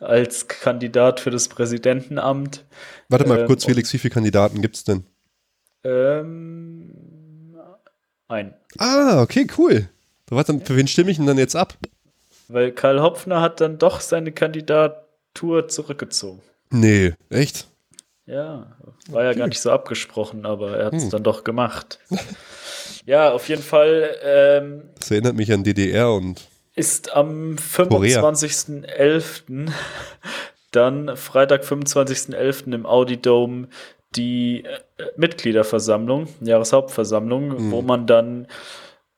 als 0.00 0.46
Kandidat 0.48 1.20
für 1.20 1.30
das 1.30 1.48
Präsidentenamt. 1.48 2.66
Warte 3.08 3.26
mal 3.26 3.40
ähm, 3.40 3.46
kurz, 3.46 3.64
Felix, 3.64 3.90
wie 3.94 3.98
viele 3.98 4.12
Kandidaten 4.12 4.60
gibt 4.60 4.76
es 4.76 4.84
denn? 4.84 5.04
Ähm, 5.84 6.92
ein. 8.28 8.52
Ah, 8.76 9.22
okay, 9.22 9.46
cool. 9.56 9.88
Warte, 10.28 10.60
für 10.62 10.76
wen 10.76 10.88
stimme 10.88 11.10
ich 11.10 11.16
denn 11.16 11.26
dann 11.26 11.38
jetzt 11.38 11.56
ab? 11.56 11.78
Weil 12.52 12.72
Karl 12.72 13.00
Hopfner 13.00 13.40
hat 13.40 13.60
dann 13.60 13.78
doch 13.78 14.00
seine 14.00 14.32
Kandidatur 14.32 15.68
zurückgezogen. 15.68 16.42
Nee, 16.70 17.14
echt? 17.30 17.68
Ja, 18.26 18.76
war 19.08 19.24
ja 19.24 19.32
gar 19.34 19.48
nicht 19.48 19.60
so 19.60 19.70
abgesprochen, 19.70 20.46
aber 20.46 20.78
er 20.78 20.86
hat 20.86 20.94
es 20.94 21.02
hm. 21.04 21.10
dann 21.10 21.22
doch 21.22 21.44
gemacht. 21.44 22.00
ja, 23.04 23.30
auf 23.32 23.48
jeden 23.48 23.62
Fall. 23.62 24.16
Ähm, 24.22 24.90
das 24.98 25.10
erinnert 25.10 25.34
mich 25.34 25.52
an 25.52 25.64
DDR 25.64 26.12
und. 26.12 26.48
Ist 26.74 27.14
am 27.14 27.56
25.11. 27.56 29.70
dann 30.70 31.16
Freitag, 31.16 31.64
25.11. 31.64 32.72
im 32.72 32.86
Audi 32.86 33.20
Dome 33.20 33.68
die 34.16 34.64
äh, 34.64 34.78
Mitgliederversammlung, 35.16 36.28
Jahreshauptversammlung, 36.40 37.48
mhm. 37.48 37.70
wo 37.70 37.82
man 37.82 38.06
dann 38.06 38.46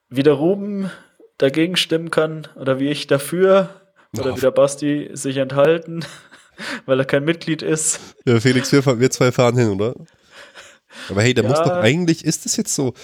wieder 0.09 0.33
Ruben 0.33 0.91
dagegen 1.39 1.77
stimmen 1.77 2.11
kann 2.11 2.49
oder 2.57 2.79
wie 2.79 2.89
ich 2.89 3.07
dafür 3.07 3.81
oder 4.19 4.33
oh. 4.33 4.37
wie 4.37 4.41
der 4.41 4.51
Basti 4.51 5.11
sich 5.13 5.37
enthalten, 5.37 6.05
weil 6.87 6.99
er 6.99 7.05
kein 7.05 7.25
Mitglied 7.25 7.63
ist. 7.63 8.01
Ja, 8.25 8.41
Felix, 8.41 8.73
wir, 8.73 9.01
wir 9.01 9.11
zwei 9.11 9.33
fahren 9.33 9.57
hin, 9.57 9.71
oder? 9.71 9.95
Aber 11.11 11.23
hey, 11.23 11.35
da 11.35 11.43
ja. 11.43 11.49
muss 11.49 11.59
doch 11.59 11.73
eigentlich, 11.73 12.25
ist 12.25 12.45
das 12.45 12.57
jetzt 12.57 12.75
so, 12.75 12.95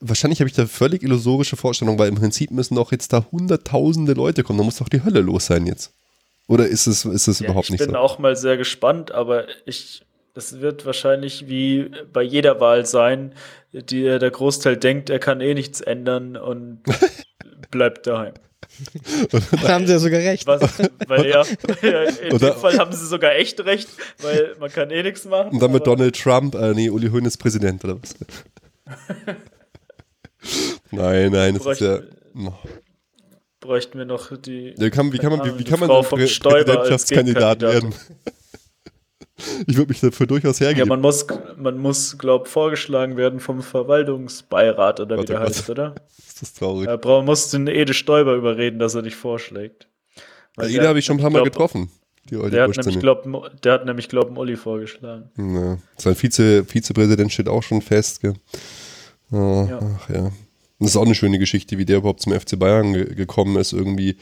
wahrscheinlich 0.00 0.40
habe 0.40 0.48
ich 0.48 0.54
da 0.54 0.66
völlig 0.66 1.02
illusorische 1.02 1.56
Vorstellungen, 1.56 1.98
weil 1.98 2.08
im 2.08 2.14
Prinzip 2.14 2.52
müssen 2.52 2.76
doch 2.76 2.92
jetzt 2.92 3.12
da 3.12 3.26
hunderttausende 3.32 4.12
Leute 4.12 4.44
kommen, 4.44 4.58
da 4.58 4.64
muss 4.64 4.76
doch 4.76 4.88
die 4.88 5.02
Hölle 5.02 5.20
los 5.20 5.46
sein 5.46 5.66
jetzt. 5.66 5.92
Oder 6.46 6.68
ist 6.68 6.86
es, 6.86 7.04
ist 7.04 7.28
es 7.28 7.40
ja, 7.40 7.46
überhaupt 7.46 7.70
nicht 7.70 7.80
so? 7.80 7.84
Ich 7.84 7.90
bin 7.90 7.96
auch 7.96 8.18
mal 8.18 8.36
sehr 8.36 8.56
gespannt, 8.56 9.10
aber 9.12 9.46
ich 9.66 10.02
das 10.34 10.60
wird 10.60 10.86
wahrscheinlich 10.86 11.48
wie 11.48 11.90
bei 12.12 12.22
jeder 12.22 12.58
Wahl 12.58 12.86
sein, 12.86 13.34
die 13.72 14.02
der 14.02 14.30
Großteil 14.30 14.76
denkt, 14.76 15.10
er 15.10 15.18
kann 15.18 15.40
eh 15.40 15.54
nichts 15.54 15.80
ändern 15.80 16.36
und 16.36 16.80
bleibt 17.70 18.06
daheim. 18.06 18.34
da 19.30 19.68
haben 19.68 19.86
sie 19.86 19.92
ja 19.92 19.98
sogar 19.98 20.20
recht. 20.20 20.46
Was, 20.46 20.78
weil 21.06 21.26
ja, 21.26 21.42
in 21.42 22.38
dem 22.38 22.54
Fall 22.54 22.78
haben 22.78 22.92
sie 22.92 23.06
sogar 23.06 23.34
echt 23.34 23.60
recht, 23.64 23.88
weil 24.20 24.56
man 24.58 24.70
kann 24.70 24.90
eh 24.90 25.02
nichts 25.02 25.24
machen. 25.24 25.52
Und 25.52 25.60
dann 25.60 25.72
mit 25.72 25.86
Donald 25.86 26.18
Trump, 26.18 26.54
äh, 26.54 26.72
nee, 26.72 26.88
Uli 26.88 27.08
Hoeneß 27.08 27.36
Präsident 27.36 27.84
oder 27.84 27.98
was? 28.00 28.14
nein, 30.90 31.32
nein, 31.32 31.58
das 31.58 31.66
ist 31.66 31.80
ja. 31.80 32.00
Oh. 32.34 32.52
Bräuchten 33.60 33.98
wir 33.98 34.06
noch 34.06 34.36
die. 34.36 34.74
Ja, 34.76 34.90
kann, 34.90 35.12
wie 35.12 35.18
kann 35.18 35.36
man, 35.36 35.44
wie, 35.44 35.58
wie 35.58 35.64
kann 35.64 35.78
man 35.78 35.88
denn 35.88 36.02
Prä 36.02 36.26
Präsidentschaftskandidat 36.26 37.60
werden? 37.62 37.94
Ich 39.66 39.76
würde 39.76 39.90
mich 39.90 40.00
dafür 40.00 40.26
durchaus 40.26 40.60
hergeben. 40.60 40.80
Ja, 40.80 40.86
man 40.86 41.00
muss, 41.00 41.26
man 41.56 41.78
muss, 41.78 42.18
glaub, 42.18 42.48
vorgeschlagen 42.48 43.16
werden 43.16 43.40
vom 43.40 43.62
Verwaltungsbeirat 43.62 45.00
oder 45.00 45.20
wie 45.20 45.24
der 45.24 45.40
heißt, 45.40 45.70
oder? 45.70 45.94
ist 46.18 46.42
das 46.42 46.52
traurig. 46.54 46.88
Er 46.88 46.98
braucht, 46.98 47.26
muss 47.26 47.50
den 47.50 47.66
Ede 47.66 47.94
Stoiber 47.94 48.34
überreden, 48.34 48.78
dass 48.78 48.94
er 48.94 49.02
dich 49.02 49.14
vorschlägt. 49.14 49.88
Weil 50.56 50.70
Ede 50.70 50.88
habe 50.88 50.98
ich 50.98 51.04
schon 51.04 51.16
ein 51.16 51.22
paar 51.22 51.30
Mal 51.30 51.42
glaub, 51.42 51.52
getroffen. 51.52 51.90
der, 52.30 52.64
hat 52.64 52.76
nämlich, 52.76 53.00
glaub, 53.00 53.60
der 53.62 53.72
hat 53.72 53.86
nämlich, 53.86 54.08
glaube 54.08 54.32
ich, 54.32 54.38
Uli 54.38 54.56
vorgeschlagen. 54.56 55.30
Ja, 55.36 55.78
sein 55.96 56.14
Vize, 56.14 56.64
Vizepräsident 56.64 57.32
steht 57.32 57.48
auch 57.48 57.62
schon 57.62 57.80
fest. 57.80 58.20
Gell? 58.20 58.34
Oh, 59.30 59.66
ja. 59.68 59.80
Ach 59.98 60.10
ja. 60.10 60.32
Das 60.78 60.90
ist 60.90 60.96
auch 60.96 61.06
eine 61.06 61.14
schöne 61.14 61.38
Geschichte, 61.38 61.78
wie 61.78 61.84
der 61.84 61.98
überhaupt 61.98 62.20
zum 62.20 62.32
FC 62.32 62.58
Bayern 62.58 62.92
ge 62.92 63.14
gekommen 63.14 63.56
ist. 63.56 63.72
Irgendwie 63.72 64.16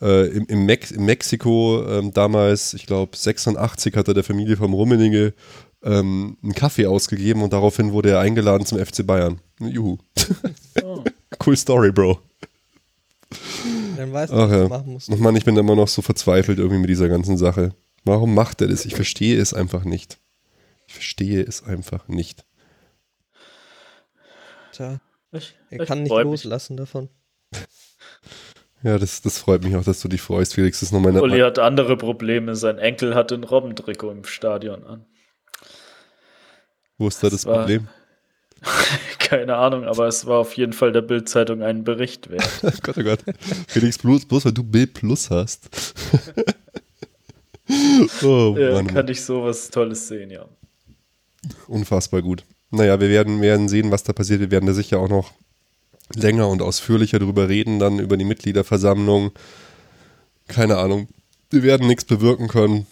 äh, 0.00 0.26
im, 0.28 0.46
im, 0.46 0.66
Mex 0.66 0.90
in 0.90 1.04
Mexiko 1.04 1.84
ähm, 1.88 2.12
damals, 2.12 2.74
ich 2.74 2.86
glaube 2.86 3.16
86, 3.16 3.96
hat 3.96 4.08
er 4.08 4.14
der 4.14 4.24
Familie 4.24 4.56
vom 4.56 4.72
Rummenigge 4.72 5.34
ähm, 5.82 6.36
einen 6.42 6.54
Kaffee 6.54 6.86
ausgegeben 6.86 7.42
und 7.42 7.52
daraufhin 7.52 7.92
wurde 7.92 8.10
er 8.10 8.20
eingeladen 8.20 8.66
zum 8.66 8.78
FC 8.78 9.06
Bayern. 9.06 9.40
Juhu. 9.58 9.98
Oh. 10.82 11.04
cool 11.44 11.56
Story, 11.56 11.92
Bro. 11.92 12.20
Dann 13.96 14.12
weißt 14.12 14.32
du, 14.32 14.36
was 14.36 14.50
ja. 14.50 14.62
du 14.62 14.68
machen 14.68 14.92
musst. 14.92 15.18
Mann, 15.18 15.36
ich 15.36 15.44
bin 15.44 15.56
immer 15.56 15.76
noch 15.76 15.88
so 15.88 16.00
verzweifelt 16.00 16.58
irgendwie 16.58 16.80
mit 16.80 16.88
dieser 16.88 17.08
ganzen 17.08 17.36
Sache. 17.36 17.74
Warum 18.04 18.34
macht 18.34 18.62
er 18.62 18.68
das? 18.68 18.86
Ich 18.86 18.94
verstehe 18.94 19.38
es 19.38 19.52
einfach 19.52 19.84
nicht. 19.84 20.18
Ich 20.86 20.94
verstehe 20.94 21.42
es 21.42 21.62
einfach 21.62 22.08
nicht. 22.08 22.44
Tja, 24.72 25.00
ich, 25.32 25.54
er 25.68 25.84
kann 25.84 26.02
nicht 26.02 26.10
loslassen 26.10 26.74
mich. 26.74 26.80
davon. 26.80 27.08
Ja, 28.82 28.98
das, 28.98 29.20
das 29.20 29.38
freut 29.38 29.62
mich 29.62 29.76
auch, 29.76 29.84
dass 29.84 30.00
du 30.00 30.08
dich 30.08 30.22
freust, 30.22 30.54
Felix. 30.54 30.80
Das 30.80 30.88
ist 30.88 30.92
noch 30.92 31.00
meine 31.00 31.20
Uli 31.20 31.40
hat 31.40 31.58
andere 31.58 31.96
Probleme. 31.96 32.56
Sein 32.56 32.78
Enkel 32.78 33.14
hatte 33.14 33.34
ein 33.34 33.44
Robbentrikot 33.44 34.10
im 34.10 34.24
Stadion 34.24 34.84
an. 34.84 35.04
Wo 36.96 37.08
ist 37.08 37.22
da 37.22 37.28
das, 37.28 37.42
das 37.42 37.44
Problem? 37.44 37.88
Keine 39.18 39.56
Ahnung, 39.56 39.84
aber 39.84 40.06
es 40.06 40.26
war 40.26 40.38
auf 40.38 40.54
jeden 40.54 40.72
Fall 40.72 40.92
der 40.92 41.02
Bildzeitung 41.02 41.62
einen 41.62 41.84
Bericht 41.84 42.30
wert. 42.30 42.48
Gott, 42.82 42.96
oh 42.98 43.02
Gott. 43.02 43.20
Felix 43.68 43.98
Plus, 43.98 44.26
bloß 44.26 44.46
weil 44.46 44.52
du 44.52 44.62
Bild 44.62 44.94
Plus 44.94 45.30
hast. 45.30 45.94
oh, 48.22 48.56
ja, 48.58 48.72
Mann. 48.72 48.86
kann 48.86 49.08
ich 49.08 49.22
sowas 49.22 49.70
Tolles 49.70 50.08
sehen, 50.08 50.30
ja. 50.30 50.46
Unfassbar 51.68 52.22
gut. 52.22 52.44
Naja, 52.70 53.00
wir 53.00 53.08
werden, 53.08 53.40
werden 53.40 53.68
sehen, 53.68 53.90
was 53.90 54.04
da 54.04 54.12
passiert. 54.12 54.40
Wir 54.40 54.50
werden 54.50 54.66
da 54.66 54.72
sicher 54.72 54.98
auch 54.98 55.08
noch 55.08 55.32
länger 56.14 56.48
und 56.48 56.62
ausführlicher 56.62 57.18
darüber 57.18 57.48
reden, 57.48 57.78
dann 57.78 57.98
über 57.98 58.16
die 58.16 58.24
Mitgliederversammlung. 58.24 59.32
Keine 60.48 60.78
Ahnung. 60.78 61.08
Wir 61.50 61.62
werden 61.62 61.86
nichts 61.86 62.04
bewirken 62.04 62.48
können. 62.48 62.86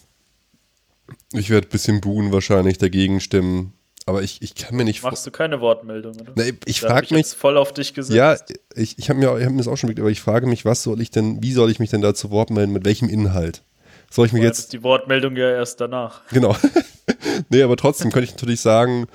Ich 1.33 1.51
werde 1.51 1.67
ein 1.67 1.71
bisschen 1.71 2.01
buhen 2.01 2.33
wahrscheinlich, 2.33 2.79
dagegen 2.79 3.21
stimmen. 3.21 3.73
Aber 4.07 4.23
ich, 4.23 4.41
ich 4.41 4.55
kann 4.55 4.75
mir 4.75 4.85
nicht 4.85 5.03
Machst 5.03 5.27
du 5.27 5.31
keine 5.31 5.61
Wortmeldung, 5.61 6.17
oder? 6.19 6.33
Nee, 6.35 6.55
ich 6.65 6.81
frage 6.81 7.15
mich. 7.15 7.27
voll 7.27 7.59
auf 7.59 7.75
dich 7.75 7.93
gesetzt. 7.93 8.17
Ja, 8.17 8.37
ich, 8.75 8.99
ich 8.99 9.11
habe 9.11 9.21
mir, 9.21 9.29
hab 9.29 9.51
mir 9.51 9.59
das 9.59 9.69
auch 9.69 9.77
schon 9.77 9.91
überlegt, 9.91 10.01
aber 10.01 10.11
ich 10.11 10.23
frage 10.23 10.47
mich, 10.47 10.65
was 10.65 10.83
soll 10.83 11.03
ich 11.03 11.11
denn, 11.11 11.43
wie 11.43 11.53
soll 11.53 11.71
ich 11.71 11.79
mich 11.79 11.91
denn 11.91 12.01
da 12.01 12.15
zu 12.15 12.31
Wort 12.31 12.49
melden, 12.49 12.73
mit 12.73 12.87
welchem 12.87 13.11
Inhalt? 13.11 13.63
Soll 14.11 14.25
ich 14.25 14.33
mir 14.33 14.43
jetzt. 14.43 14.61
Ist 14.61 14.73
die 14.73 14.83
Wortmeldung 14.83 15.37
ja 15.37 15.51
erst 15.51 15.83
danach. 15.83 16.23
Genau. 16.31 16.57
nee, 17.51 17.63
aber 17.63 17.77
trotzdem 17.77 18.11
könnte 18.11 18.25
ich 18.25 18.31
natürlich 18.31 18.63
sagen, 18.63 19.07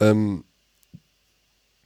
ähm, 0.00 0.44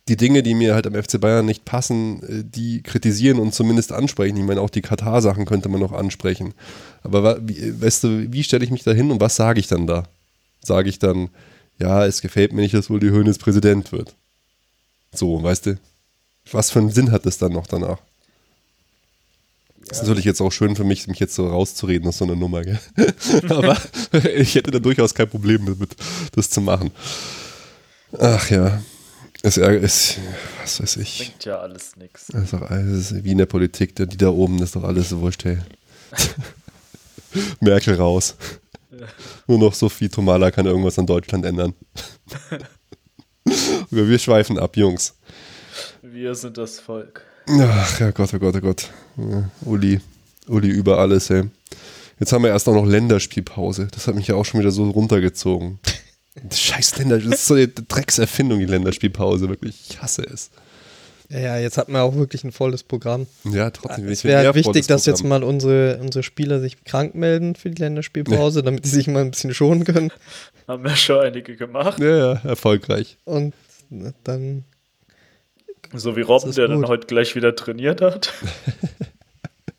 die 0.09 0.17
Dinge, 0.17 0.43
die 0.43 0.55
mir 0.55 0.75
halt 0.75 0.87
am 0.87 0.95
FC 0.95 1.21
Bayern 1.21 1.47
nicht 1.47 1.65
passen, 1.65 2.23
äh, 2.23 2.45
die 2.45 2.83
kritisieren 2.83 3.39
und 3.39 3.55
zumindest 3.55 3.93
ansprechen. 3.93 4.37
Ich 4.37 4.45
meine, 4.45 4.61
auch 4.61 4.71
die 4.71 4.83
Katar-Sachen 4.83 5.45
könnte 5.45 5.69
man 5.69 5.81
noch 5.81 5.93
ansprechen. 5.93 6.55
Aber 7.03 7.39
wie, 7.47 7.81
weißt 7.81 8.05
du, 8.05 8.33
wie 8.33 8.45
stelle 8.45 8.65
ich 8.65 8.71
mich 8.71 8.85
da 8.85 8.93
hin 8.93 9.11
und 9.11 9.21
was 9.21 9.37
sage 9.37 9.61
ich 9.61 9.67
dann 9.67 9.87
da? 9.87 10.05
Sage 10.63 10.89
ich 10.89 10.99
dann, 10.99 11.29
ja, 11.79 12.05
es 12.05 12.21
gefällt 12.21 12.53
mir 12.53 12.63
nicht, 12.63 12.75
dass 12.75 12.91
wohl 12.91 13.01
die 13.01 13.11
Höhnes 13.11 13.39
Präsident 13.39 13.93
wird. 13.93 14.17
So, 15.13 15.43
weißt 15.43 15.67
du? 15.67 15.79
Was 16.51 16.71
für 16.71 16.79
einen 16.79 16.91
Sinn 16.91 17.13
hat 17.13 17.27
es 17.27 17.39
dann 17.39 17.53
noch 17.53 17.67
danach? 17.67 17.99
Das 19.87 19.99
ist 19.99 20.09
natürlich 20.09 20.25
jetzt 20.25 20.41
auch 20.41 20.51
schön 20.51 20.77
für 20.77 20.85
mich, 20.85 21.07
mich 21.07 21.19
jetzt 21.19 21.35
so 21.35 21.49
rauszureden 21.49 22.09
aus 22.09 22.19
so 22.19 22.25
einer 22.25 22.37
Nummer, 22.37 22.63
gell? 22.63 22.79
Aber 23.49 23.77
ich 24.37 24.55
hätte 24.55 24.71
da 24.71 24.79
durchaus 24.79 25.15
kein 25.15 25.29
Problem 25.29 25.65
mit, 25.65 25.97
das 26.33 26.51
zu 26.51 26.61
machen. 26.61 26.91
Ach 28.19 28.51
ja. 28.51 28.83
Es 29.43 29.57
ist, 29.57 30.19
was 30.61 30.83
weiß 30.83 30.97
ich. 30.97 31.19
Bringt 31.19 31.45
ja 31.45 31.59
alles 31.59 31.97
nichts. 31.97 32.27
Das 32.27 32.45
ist 32.45 32.53
doch 32.53 32.63
alles 32.63 33.23
wie 33.23 33.33
in 33.33 33.39
der 33.39 33.47
Politik, 33.47 33.95
die 33.95 34.17
da 34.17 34.31
oben, 34.31 34.59
das 34.59 34.71
ist 34.71 34.77
doch 34.77 34.85
alles 34.85 35.11
so 35.11 35.21
wurscht, 35.21 35.45
hey. 35.45 35.59
Merkel 37.61 37.95
raus. 37.95 38.37
Ja. 38.91 39.07
Nur 39.47 39.59
noch 39.59 39.75
Sophie 39.75 40.09
Tomala 40.09 40.51
kann 40.51 40.67
irgendwas 40.67 40.99
an 40.99 41.07
Deutschland 41.07 41.45
ändern. 41.45 41.75
wir 43.91 44.19
schweifen 44.19 44.59
ab, 44.59 44.77
Jungs. 44.77 45.15
Wir 46.03 46.35
sind 46.35 46.59
das 46.59 46.81
Volk. 46.81 47.23
Ach 47.47 48.01
ja, 48.01 48.11
Gott, 48.11 48.35
oh 48.35 48.39
Gott, 48.39 48.57
oh 48.57 48.61
Gott. 48.61 48.91
Ja, 49.17 49.51
Uli, 49.63 50.01
Uli 50.49 50.69
über 50.69 50.99
alles, 50.99 51.31
ey. 51.31 51.45
Jetzt 52.19 52.33
haben 52.33 52.43
wir 52.43 52.51
erst 52.51 52.69
auch 52.69 52.75
noch 52.75 52.87
Länderspielpause. 52.87 53.89
Das 53.93 54.09
hat 54.09 54.17
mich 54.17 54.27
ja 54.27 54.35
auch 54.35 54.45
schon 54.45 54.61
wieder 54.61 54.73
so 54.73 54.91
runtergezogen. 54.91 55.79
Scheiß 56.53 56.99
Länder, 56.99 57.19
das 57.19 57.41
ist 57.41 57.47
so 57.47 57.55
eine 57.55 57.69
Dreckserfindung, 57.69 58.59
die 58.59 58.67
Länderspielpause, 58.67 59.49
wirklich. 59.49 59.91
Ich 59.91 60.03
hasse 60.03 60.23
es. 60.23 60.51
Ja, 61.31 61.41
ja, 61.41 61.59
jetzt 61.59 61.77
hat 61.77 61.91
man 61.91 62.01
auch 62.01 62.15
wirklich 62.15 62.43
ein 62.45 62.53
volles 62.53 62.83
Programm. 62.83 63.27
Ja, 63.45 63.71
trotzdem. 63.71 64.09
Es 64.09 64.25
wäre 64.25 64.55
wichtig, 64.55 64.87
dass 64.87 65.05
Programm. 65.05 65.15
jetzt 65.15 65.25
mal 65.25 65.45
unsere, 65.45 65.99
unsere 66.01 66.23
Spieler 66.23 66.59
sich 66.61 66.85
krank 66.85 67.15
melden 67.15 67.55
für 67.55 67.71
die 67.71 67.83
Länderspielpause, 67.83 68.61
ja. 68.61 68.65
damit 68.65 68.87
sie 68.87 68.93
sich 68.93 69.09
mal 69.09 69.21
ein 69.21 69.31
bisschen 69.31 69.53
schonen 69.53 69.85
können. 69.85 70.11
Haben 70.67 70.85
wir 70.85 70.97
schon 70.97 71.21
einige 71.21 71.57
gemacht. 71.57 71.99
Ja, 72.01 72.17
ja, 72.17 72.33
erfolgreich. 72.45 73.19
Und 73.25 73.55
dann. 74.25 74.65
So 75.93 76.17
wie 76.17 76.23
Robben, 76.23 76.53
der 76.53 76.67
gut. 76.67 76.77
dann 76.77 76.89
heute 76.89 77.07
gleich 77.07 77.35
wieder 77.35 77.55
trainiert 77.55 78.01
hat. 78.01 78.33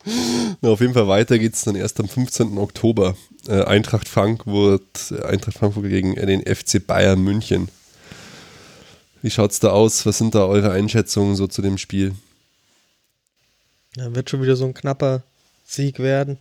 Na, 0.61 0.69
auf 0.69 0.81
jeden 0.81 0.93
Fall 0.93 1.07
weiter 1.07 1.37
geht 1.39 1.53
es 1.53 1.63
dann 1.63 1.75
erst 1.75 1.99
am 1.99 2.07
15. 2.07 2.57
Oktober. 2.57 3.15
Äh, 3.49 3.63
Eintracht 3.63 4.07
Frankfurt, 4.07 5.11
Eintracht 5.23 5.57
Frankfurt 5.57 5.85
gegen 5.85 6.13
den 6.13 6.43
FC 6.45 6.85
Bayern 6.85 7.19
München. 7.19 7.69
Wie 9.23 9.31
schaut 9.31 9.49
es 9.49 9.59
da 9.59 9.71
aus? 9.71 10.05
Was 10.05 10.19
sind 10.19 10.35
da 10.35 10.45
eure 10.45 10.71
Einschätzungen 10.71 11.35
so 11.35 11.47
zu 11.47 11.63
dem 11.63 11.79
Spiel? 11.79 12.13
Ja, 13.95 14.13
wird 14.13 14.29
schon 14.29 14.43
wieder 14.43 14.55
so 14.55 14.65
ein 14.65 14.75
knapper 14.75 15.23
Sieg 15.65 15.97
werden. 15.97 16.37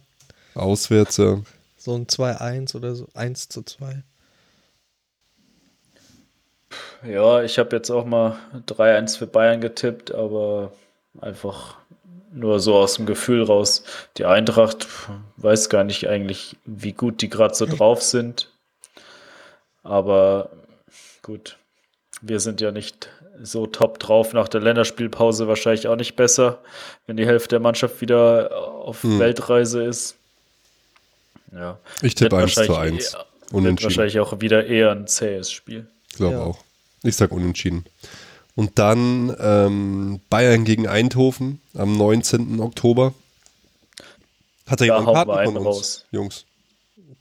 Auswärts, 0.55 1.17
ja. 1.17 1.41
So 1.79 1.95
ein 1.95 2.07
2-1 2.07 2.77
oder 2.77 2.95
so 2.95 3.09
1 3.15 3.49
zu 3.49 3.63
2. 3.63 4.03
Ja, 7.09 7.43
ich 7.43 7.59
habe 7.59 7.75
jetzt 7.75 7.89
auch 7.91 8.05
mal 8.05 8.39
3-1 8.67 9.17
für 9.17 9.27
Bayern 9.27 9.63
getippt, 9.63 10.13
aber 10.13 10.73
einfach 11.23 11.79
nur 12.39 12.61
so 12.61 12.77
aus 12.77 12.95
dem 12.95 13.07
Gefühl 13.07 13.43
raus. 13.43 13.83
Die 14.17 14.25
Eintracht 14.25 14.87
weiß 15.37 15.69
gar 15.69 15.85
nicht 15.85 16.09
eigentlich, 16.09 16.57
wie 16.65 16.93
gut 16.93 17.23
die 17.23 17.29
gerade 17.29 17.55
so 17.55 17.67
drauf 17.67 18.03
sind. 18.03 18.51
Aber 19.83 20.51
gut, 21.23 21.57
wir 22.21 22.41
sind 22.41 22.61
ja 22.61 22.71
nicht 22.71 23.09
so 23.43 23.67
top 23.67 23.99
drauf. 23.99 24.33
Nach 24.33 24.49
der 24.49 24.61
Länderspielpause 24.61 25.49
wahrscheinlich 25.49 25.89
auch 25.89 25.97
nicht 25.97 26.17
besser, 26.17 26.59
wenn 27.07 27.17
die 27.17 27.27
Hälfte 27.27 27.51
der 27.51 27.61
Mannschaft 27.61 28.01
wieder 28.01 28.57
auf 28.57 29.03
hm. 29.03 29.19
Weltreise 29.19 29.83
ist. 29.83 30.17
Ja. 31.53 31.79
Ich 32.03 32.15
tippe 32.15 32.37
1 32.37 32.55
zu 32.55 32.77
1. 32.77 33.17
Unentschieden. 33.51 33.91
wahrscheinlich 33.91 34.21
auch 34.21 34.41
wieder 34.41 34.67
eher 34.67 34.91
ein 34.91 35.07
zähes 35.07 35.51
Spiel. 35.51 35.87
Ich 36.11 36.17
glaube 36.17 36.35
ja. 36.35 36.43
auch. 36.43 36.59
Ich 37.03 37.17
sage 37.17 37.35
unentschieden. 37.35 37.85
Und 38.59 38.77
dann 38.81 39.37
ähm, 39.39 40.19
Bayern 40.31 40.65
gegen 40.65 40.89
Eindhoven 40.89 41.61
am 41.75 41.97
19. 41.97 42.59
Oktober. 42.59 43.15
Hat 44.67 44.81
er 44.81 44.87
jemand 44.87 45.07
Karten 45.15 45.45
von 45.45 45.57
uns, 45.59 45.65
raus. 45.67 46.05
Jungs? 46.11 46.45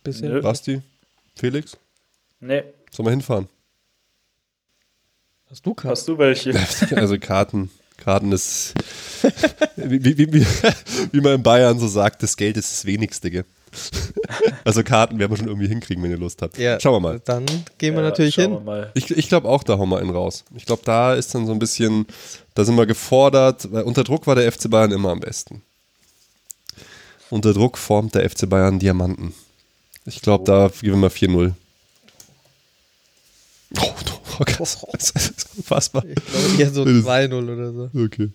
Bisschen. 0.03 0.41
Basti? 0.41 0.81
Felix? 1.35 1.77
Nee. 2.39 2.63
Sollen 2.89 3.05
wir 3.05 3.11
hinfahren? 3.11 3.47
Hast 5.51 5.63
du 5.63 5.75
Karten? 5.75 5.91
Hast 5.91 6.07
du 6.07 6.17
welche? 6.17 6.53
Also 6.95 7.19
Karten. 7.19 7.69
Karten 7.97 8.31
ist, 8.31 8.73
wie, 9.75 10.03
wie, 10.03 10.33
wie, 10.33 10.43
wie, 11.11 11.21
man 11.21 11.35
in 11.35 11.43
Bayern 11.43 11.77
so 11.77 11.87
sagt, 11.87 12.23
das 12.23 12.35
Geld 12.35 12.57
ist 12.57 12.71
das 12.71 12.85
Wenigste. 12.85 13.29
Gell? 13.29 13.45
also 14.63 14.83
Karten 14.83 15.19
werden 15.19 15.31
wir 15.31 15.37
schon 15.37 15.47
irgendwie 15.47 15.67
hinkriegen, 15.67 16.03
wenn 16.03 16.11
ihr 16.11 16.17
Lust 16.17 16.41
habt. 16.41 16.57
Ja, 16.57 16.79
Schauen 16.79 16.93
wir 16.95 16.99
mal. 16.99 17.21
Dann 17.25 17.45
gehen 17.77 17.93
wir 17.95 18.01
Ja, 18.03 18.09
natürlich 18.09 18.35
hin. 18.35 18.65
wir. 18.65 18.91
Ich, 18.93 19.09
ich 19.11 19.27
glaube 19.29 19.47
auch, 19.47 19.63
da 19.63 19.77
hauen 19.77 19.89
wir 19.89 19.99
einen 19.99 20.09
raus. 20.09 20.43
Ich 20.55 20.65
glaube, 20.65 20.81
da 20.85 21.13
ist 21.13 21.33
dann 21.35 21.45
so 21.45 21.51
ein 21.53 21.59
bisschen, 21.59 22.05
da 22.55 22.63
sind 22.65 22.75
wir 22.75 22.85
gefordert, 22.85 23.71
weil 23.71 23.83
unter 23.83 24.03
Druck 24.03 24.27
war 24.27 24.35
der 24.35 24.51
FC 24.51 24.69
Bayern 24.69 24.91
immer 24.91 25.09
am 25.11 25.19
besten. 25.19 25.61
Unter 27.29 27.53
Druck 27.53 27.77
formt 27.77 28.15
der 28.15 28.29
FC 28.29 28.49
Bayern 28.49 28.79
Diamanten. 28.79 29.33
Ich 30.05 30.21
glaube, 30.21 30.45
da 30.45 30.69
geben 30.81 31.01
wir 31.01 31.11
4-0. 31.11 31.53
Oh, 33.79 33.93
oh, 34.39 34.43
krass. 34.45 34.85
Das 34.93 35.09
ist 35.11 35.49
unfassbar. 35.57 36.03
Ich 36.05 36.15
glaube 36.15 36.61
eher 36.61 36.69
so 36.71 36.85
Das- 36.85 36.93
2-0 37.05 37.53
oder 37.53 37.73
so. 37.73 37.89
Okay. 38.05 38.29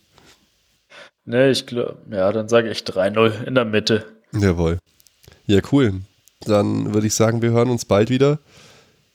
Ne, 1.25 1.51
ich 1.51 1.67
glaube, 1.67 1.97
ja, 2.11 2.31
dann 2.33 2.49
sage 2.49 2.69
ich 2.71 2.81
3-0 2.81 3.45
in 3.45 3.55
der 3.55 3.65
Mitte. 3.65 4.05
Jawohl. 4.33 4.79
Ja, 5.47 5.61
cool. 5.73 6.01
Dann 6.41 6.93
würde 6.95 7.07
ich 7.07 7.15
sagen, 7.15 7.43
wir 7.43 7.51
hören 7.51 7.71
uns 7.71 7.85
bald 7.85 8.11
wieder. 8.11 8.39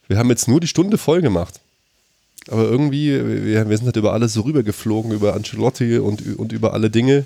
Wir 0.07 0.17
haben 0.17 0.29
jetzt 0.29 0.47
nur 0.47 0.59
die 0.59 0.67
Stunde 0.67 0.97
voll 0.97 1.21
gemacht. 1.21 1.59
Aber 2.49 2.63
irgendwie, 2.63 3.11
wir, 3.45 3.69
wir 3.69 3.77
sind 3.77 3.87
halt 3.87 3.97
über 3.97 4.13
alles 4.13 4.33
so 4.33 4.41
rübergeflogen, 4.41 5.11
über 5.11 5.33
Ancelotti 5.33 5.97
und, 5.97 6.37
und 6.37 6.53
über 6.53 6.73
alle 6.73 6.89
Dinge. 6.89 7.25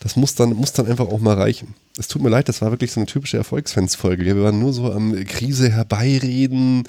Das 0.00 0.16
muss 0.16 0.34
dann, 0.34 0.50
muss 0.50 0.72
dann 0.72 0.86
einfach 0.86 1.08
auch 1.08 1.18
mal 1.18 1.34
reichen. 1.34 1.74
Es 1.98 2.08
tut 2.08 2.20
mir 2.20 2.28
leid, 2.28 2.48
das 2.48 2.60
war 2.60 2.70
wirklich 2.70 2.92
so 2.92 3.00
eine 3.00 3.06
typische 3.06 3.36
Erfolgsfans-Folge. 3.36 4.24
Wir 4.24 4.42
waren 4.42 4.58
nur 4.58 4.72
so 4.72 4.92
am 4.92 5.14
Krise 5.24 5.70
herbeireden, 5.70 6.86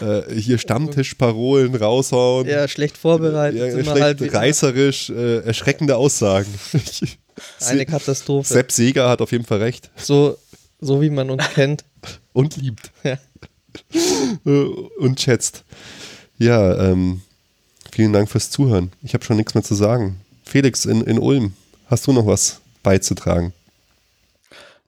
äh, 0.00 0.32
hier 0.34 0.58
Stammtischparolen 0.58 1.74
raushauen. 1.74 2.48
Ja, 2.48 2.66
schlecht 2.66 2.96
vorbereitet. 2.96 3.60
Ja, 3.60 3.82
schlecht 3.82 4.00
halt 4.00 4.34
reißerisch, 4.34 5.10
äh, 5.10 5.40
erschreckende 5.40 5.96
Aussagen. 5.96 6.52
Eine 7.60 7.84
Katastrophe. 7.84 8.52
Sepp 8.52 8.70
Seger 8.70 9.08
hat 9.08 9.20
auf 9.20 9.32
jeden 9.32 9.44
Fall 9.44 9.58
recht 9.58 9.90
So, 9.96 10.38
so 10.84 11.00
wie 11.00 11.10
man 11.10 11.30
uns 11.30 11.48
kennt. 11.50 11.84
und 12.32 12.56
liebt. 12.56 12.90
Ja. 13.02 13.18
Äh, 14.46 14.50
und 15.00 15.20
schätzt. 15.20 15.64
Ja, 16.38 16.76
ähm, 16.90 17.22
vielen 17.90 18.12
Dank 18.12 18.30
fürs 18.30 18.48
Zuhören. 18.50 18.92
Ich 19.02 19.14
habe 19.14 19.24
schon 19.24 19.36
nichts 19.36 19.54
mehr 19.54 19.64
zu 19.64 19.74
sagen. 19.74 20.20
Felix 20.44 20.84
in, 20.84 21.00
in 21.00 21.18
Ulm, 21.18 21.54
hast 21.86 22.06
du 22.06 22.12
noch 22.12 22.24
was 22.24 22.60
beizutragen? 22.84 23.52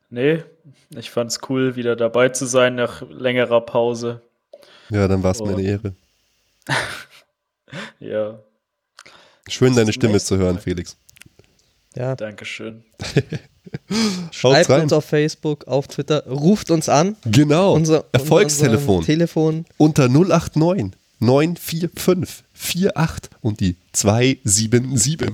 Nee, 0.09 0.45
ich 0.91 1.11
fand's 1.11 1.41
cool, 1.49 1.75
wieder 1.75 1.97
dabei 1.97 2.29
zu 2.29 2.47
sein 2.47 2.77
nach 2.77 3.03
längerer 3.11 3.61
Pause. 3.61 4.23
Ja, 4.91 5.09
dann 5.09 5.25
war 5.25 5.33
es 5.33 5.41
mir 5.41 5.49
Oh. 5.49 5.57
eine 5.57 5.63
Ehre. 5.63 5.95
Ja, 7.99 8.39
Schön, 9.49 9.75
deine 9.75 9.93
Stimme 9.93 10.21
zu 10.21 10.37
hören, 10.37 10.55
Mal. 10.57 10.61
Felix. 10.61 10.97
Ja, 11.97 12.15
Dankeschön. 12.15 12.83
schreibt 14.31 14.71
rein. 14.71 14.83
uns 14.83 14.93
auf 14.93 15.05
Facebook, 15.05 15.67
auf 15.67 15.89
Twitter, 15.89 16.25
ruft 16.27 16.71
uns 16.71 16.89
an. 16.89 17.17
Genau, 17.25 17.75
Unser, 17.75 18.05
Erfolgstelefon 18.13 18.97
unser 18.99 19.07
Telefon. 19.07 19.65
unter 19.79 20.09
089 20.09 20.93
945 21.19 22.45
48 22.97 23.31
und 23.41 23.61
die 23.61 23.77
277. 23.93 25.31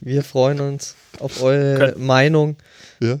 Wir 0.00 0.22
freuen 0.22 0.60
uns 0.60 0.94
auf 1.18 1.42
eure 1.42 1.78
Könnt- 1.92 1.98
Meinung 1.98 2.56
Ja, 3.00 3.18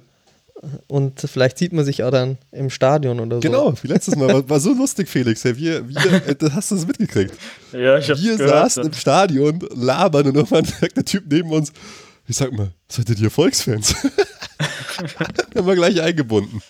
und 0.86 1.20
vielleicht 1.20 1.58
sieht 1.58 1.72
man 1.72 1.84
sich 1.84 2.02
auch 2.04 2.10
dann 2.10 2.38
im 2.52 2.70
Stadion 2.70 3.20
oder 3.20 3.36
so. 3.36 3.40
genau, 3.40 3.74
wie 3.82 3.88
letztes 3.88 4.16
Mal. 4.16 4.28
War, 4.32 4.48
war 4.48 4.60
so 4.60 4.72
lustig, 4.72 5.08
Felix. 5.08 5.42
Ja, 5.42 5.56
wir, 5.56 5.88
wir, 5.88 6.26
äh, 6.28 6.34
das 6.36 6.52
hast 6.54 6.70
du 6.70 6.76
das 6.76 6.86
mitgekriegt? 6.86 7.34
Ja, 7.72 7.98
ich 7.98 8.08
hab's 8.08 8.22
Wir 8.22 8.36
gehört. 8.36 8.50
saßen 8.50 8.84
im 8.86 8.92
Stadion, 8.94 9.58
labern 9.74 10.26
und 10.28 10.36
irgendwann 10.36 10.64
sagt 10.64 10.96
der 10.96 11.04
Typ 11.04 11.24
neben 11.30 11.50
uns, 11.50 11.72
ich 12.26 12.36
sag 12.36 12.52
mal, 12.52 12.72
seid 12.88 13.08
ihr 13.08 13.14
die 13.14 13.24
Erfolgsfans? 13.24 13.94
haben 15.54 15.66
wir 15.66 15.74
gleich 15.74 16.00
eingebunden. 16.00 16.62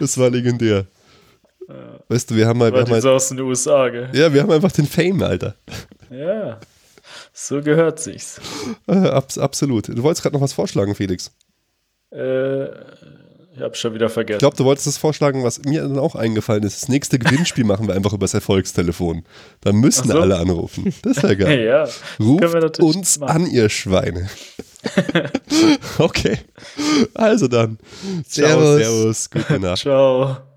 Das 0.00 0.16
war 0.18 0.30
legendär. 0.30 0.86
Weißt 2.08 2.30
du, 2.30 2.36
wir 2.36 2.46
haben 2.46 2.58
mal, 2.58 2.72
wir 2.72 2.80
War 2.80 2.88
haben 2.88 3.00
so 3.00 3.10
aus 3.10 3.28
den 3.28 3.40
USA, 3.40 3.88
gell? 3.88 4.10
ja, 4.12 4.32
wir 4.32 4.42
haben 4.42 4.50
einfach 4.50 4.72
den 4.72 4.86
Fame, 4.86 5.22
Alter. 5.22 5.54
Ja. 6.10 6.60
So 7.32 7.62
gehört 7.62 7.98
sich's. 8.00 8.40
Äh, 8.86 8.92
abs 8.92 9.38
absolut. 9.38 9.88
Du 9.88 10.02
wolltest 10.02 10.22
gerade 10.22 10.34
noch 10.34 10.42
was 10.42 10.52
vorschlagen, 10.52 10.94
Felix. 10.94 11.30
Äh, 12.10 12.66
ich 13.54 13.60
hab 13.60 13.76
schon 13.76 13.94
wieder 13.94 14.08
vergessen. 14.08 14.36
Ich 14.36 14.40
glaube, 14.40 14.56
du 14.56 14.64
wolltest 14.64 14.86
das 14.86 14.96
vorschlagen, 14.96 15.44
was 15.44 15.62
mir 15.64 15.82
dann 15.82 15.98
auch 15.98 16.14
eingefallen 16.14 16.62
ist. 16.62 16.82
Das 16.82 16.88
nächste 16.88 17.18
Gewinnspiel 17.18 17.64
machen 17.64 17.86
wir 17.86 17.94
einfach 17.94 18.12
über 18.12 18.24
das 18.24 18.34
Erfolgstelefon. 18.34 19.24
Da 19.60 19.72
müssen 19.72 20.08
so. 20.08 20.18
alle 20.18 20.38
anrufen. 20.38 20.94
Das 21.02 21.22
wäre 21.22 21.36
geil. 21.36 21.60
ja, 21.64 21.88
können 22.18 22.40
wir 22.52 22.62
Ruft 22.64 22.80
uns 22.80 23.18
machen. 23.18 23.44
an, 23.44 23.50
ihr 23.50 23.68
Schweine. 23.68 24.28
okay. 25.98 26.38
Also 27.14 27.48
dann. 27.48 27.78
Ciao, 28.26 28.76
Servus. 28.76 28.78
servus. 28.78 29.30
Gute 29.30 29.60
Nacht. 29.60 29.82
Ciao. 29.82 30.51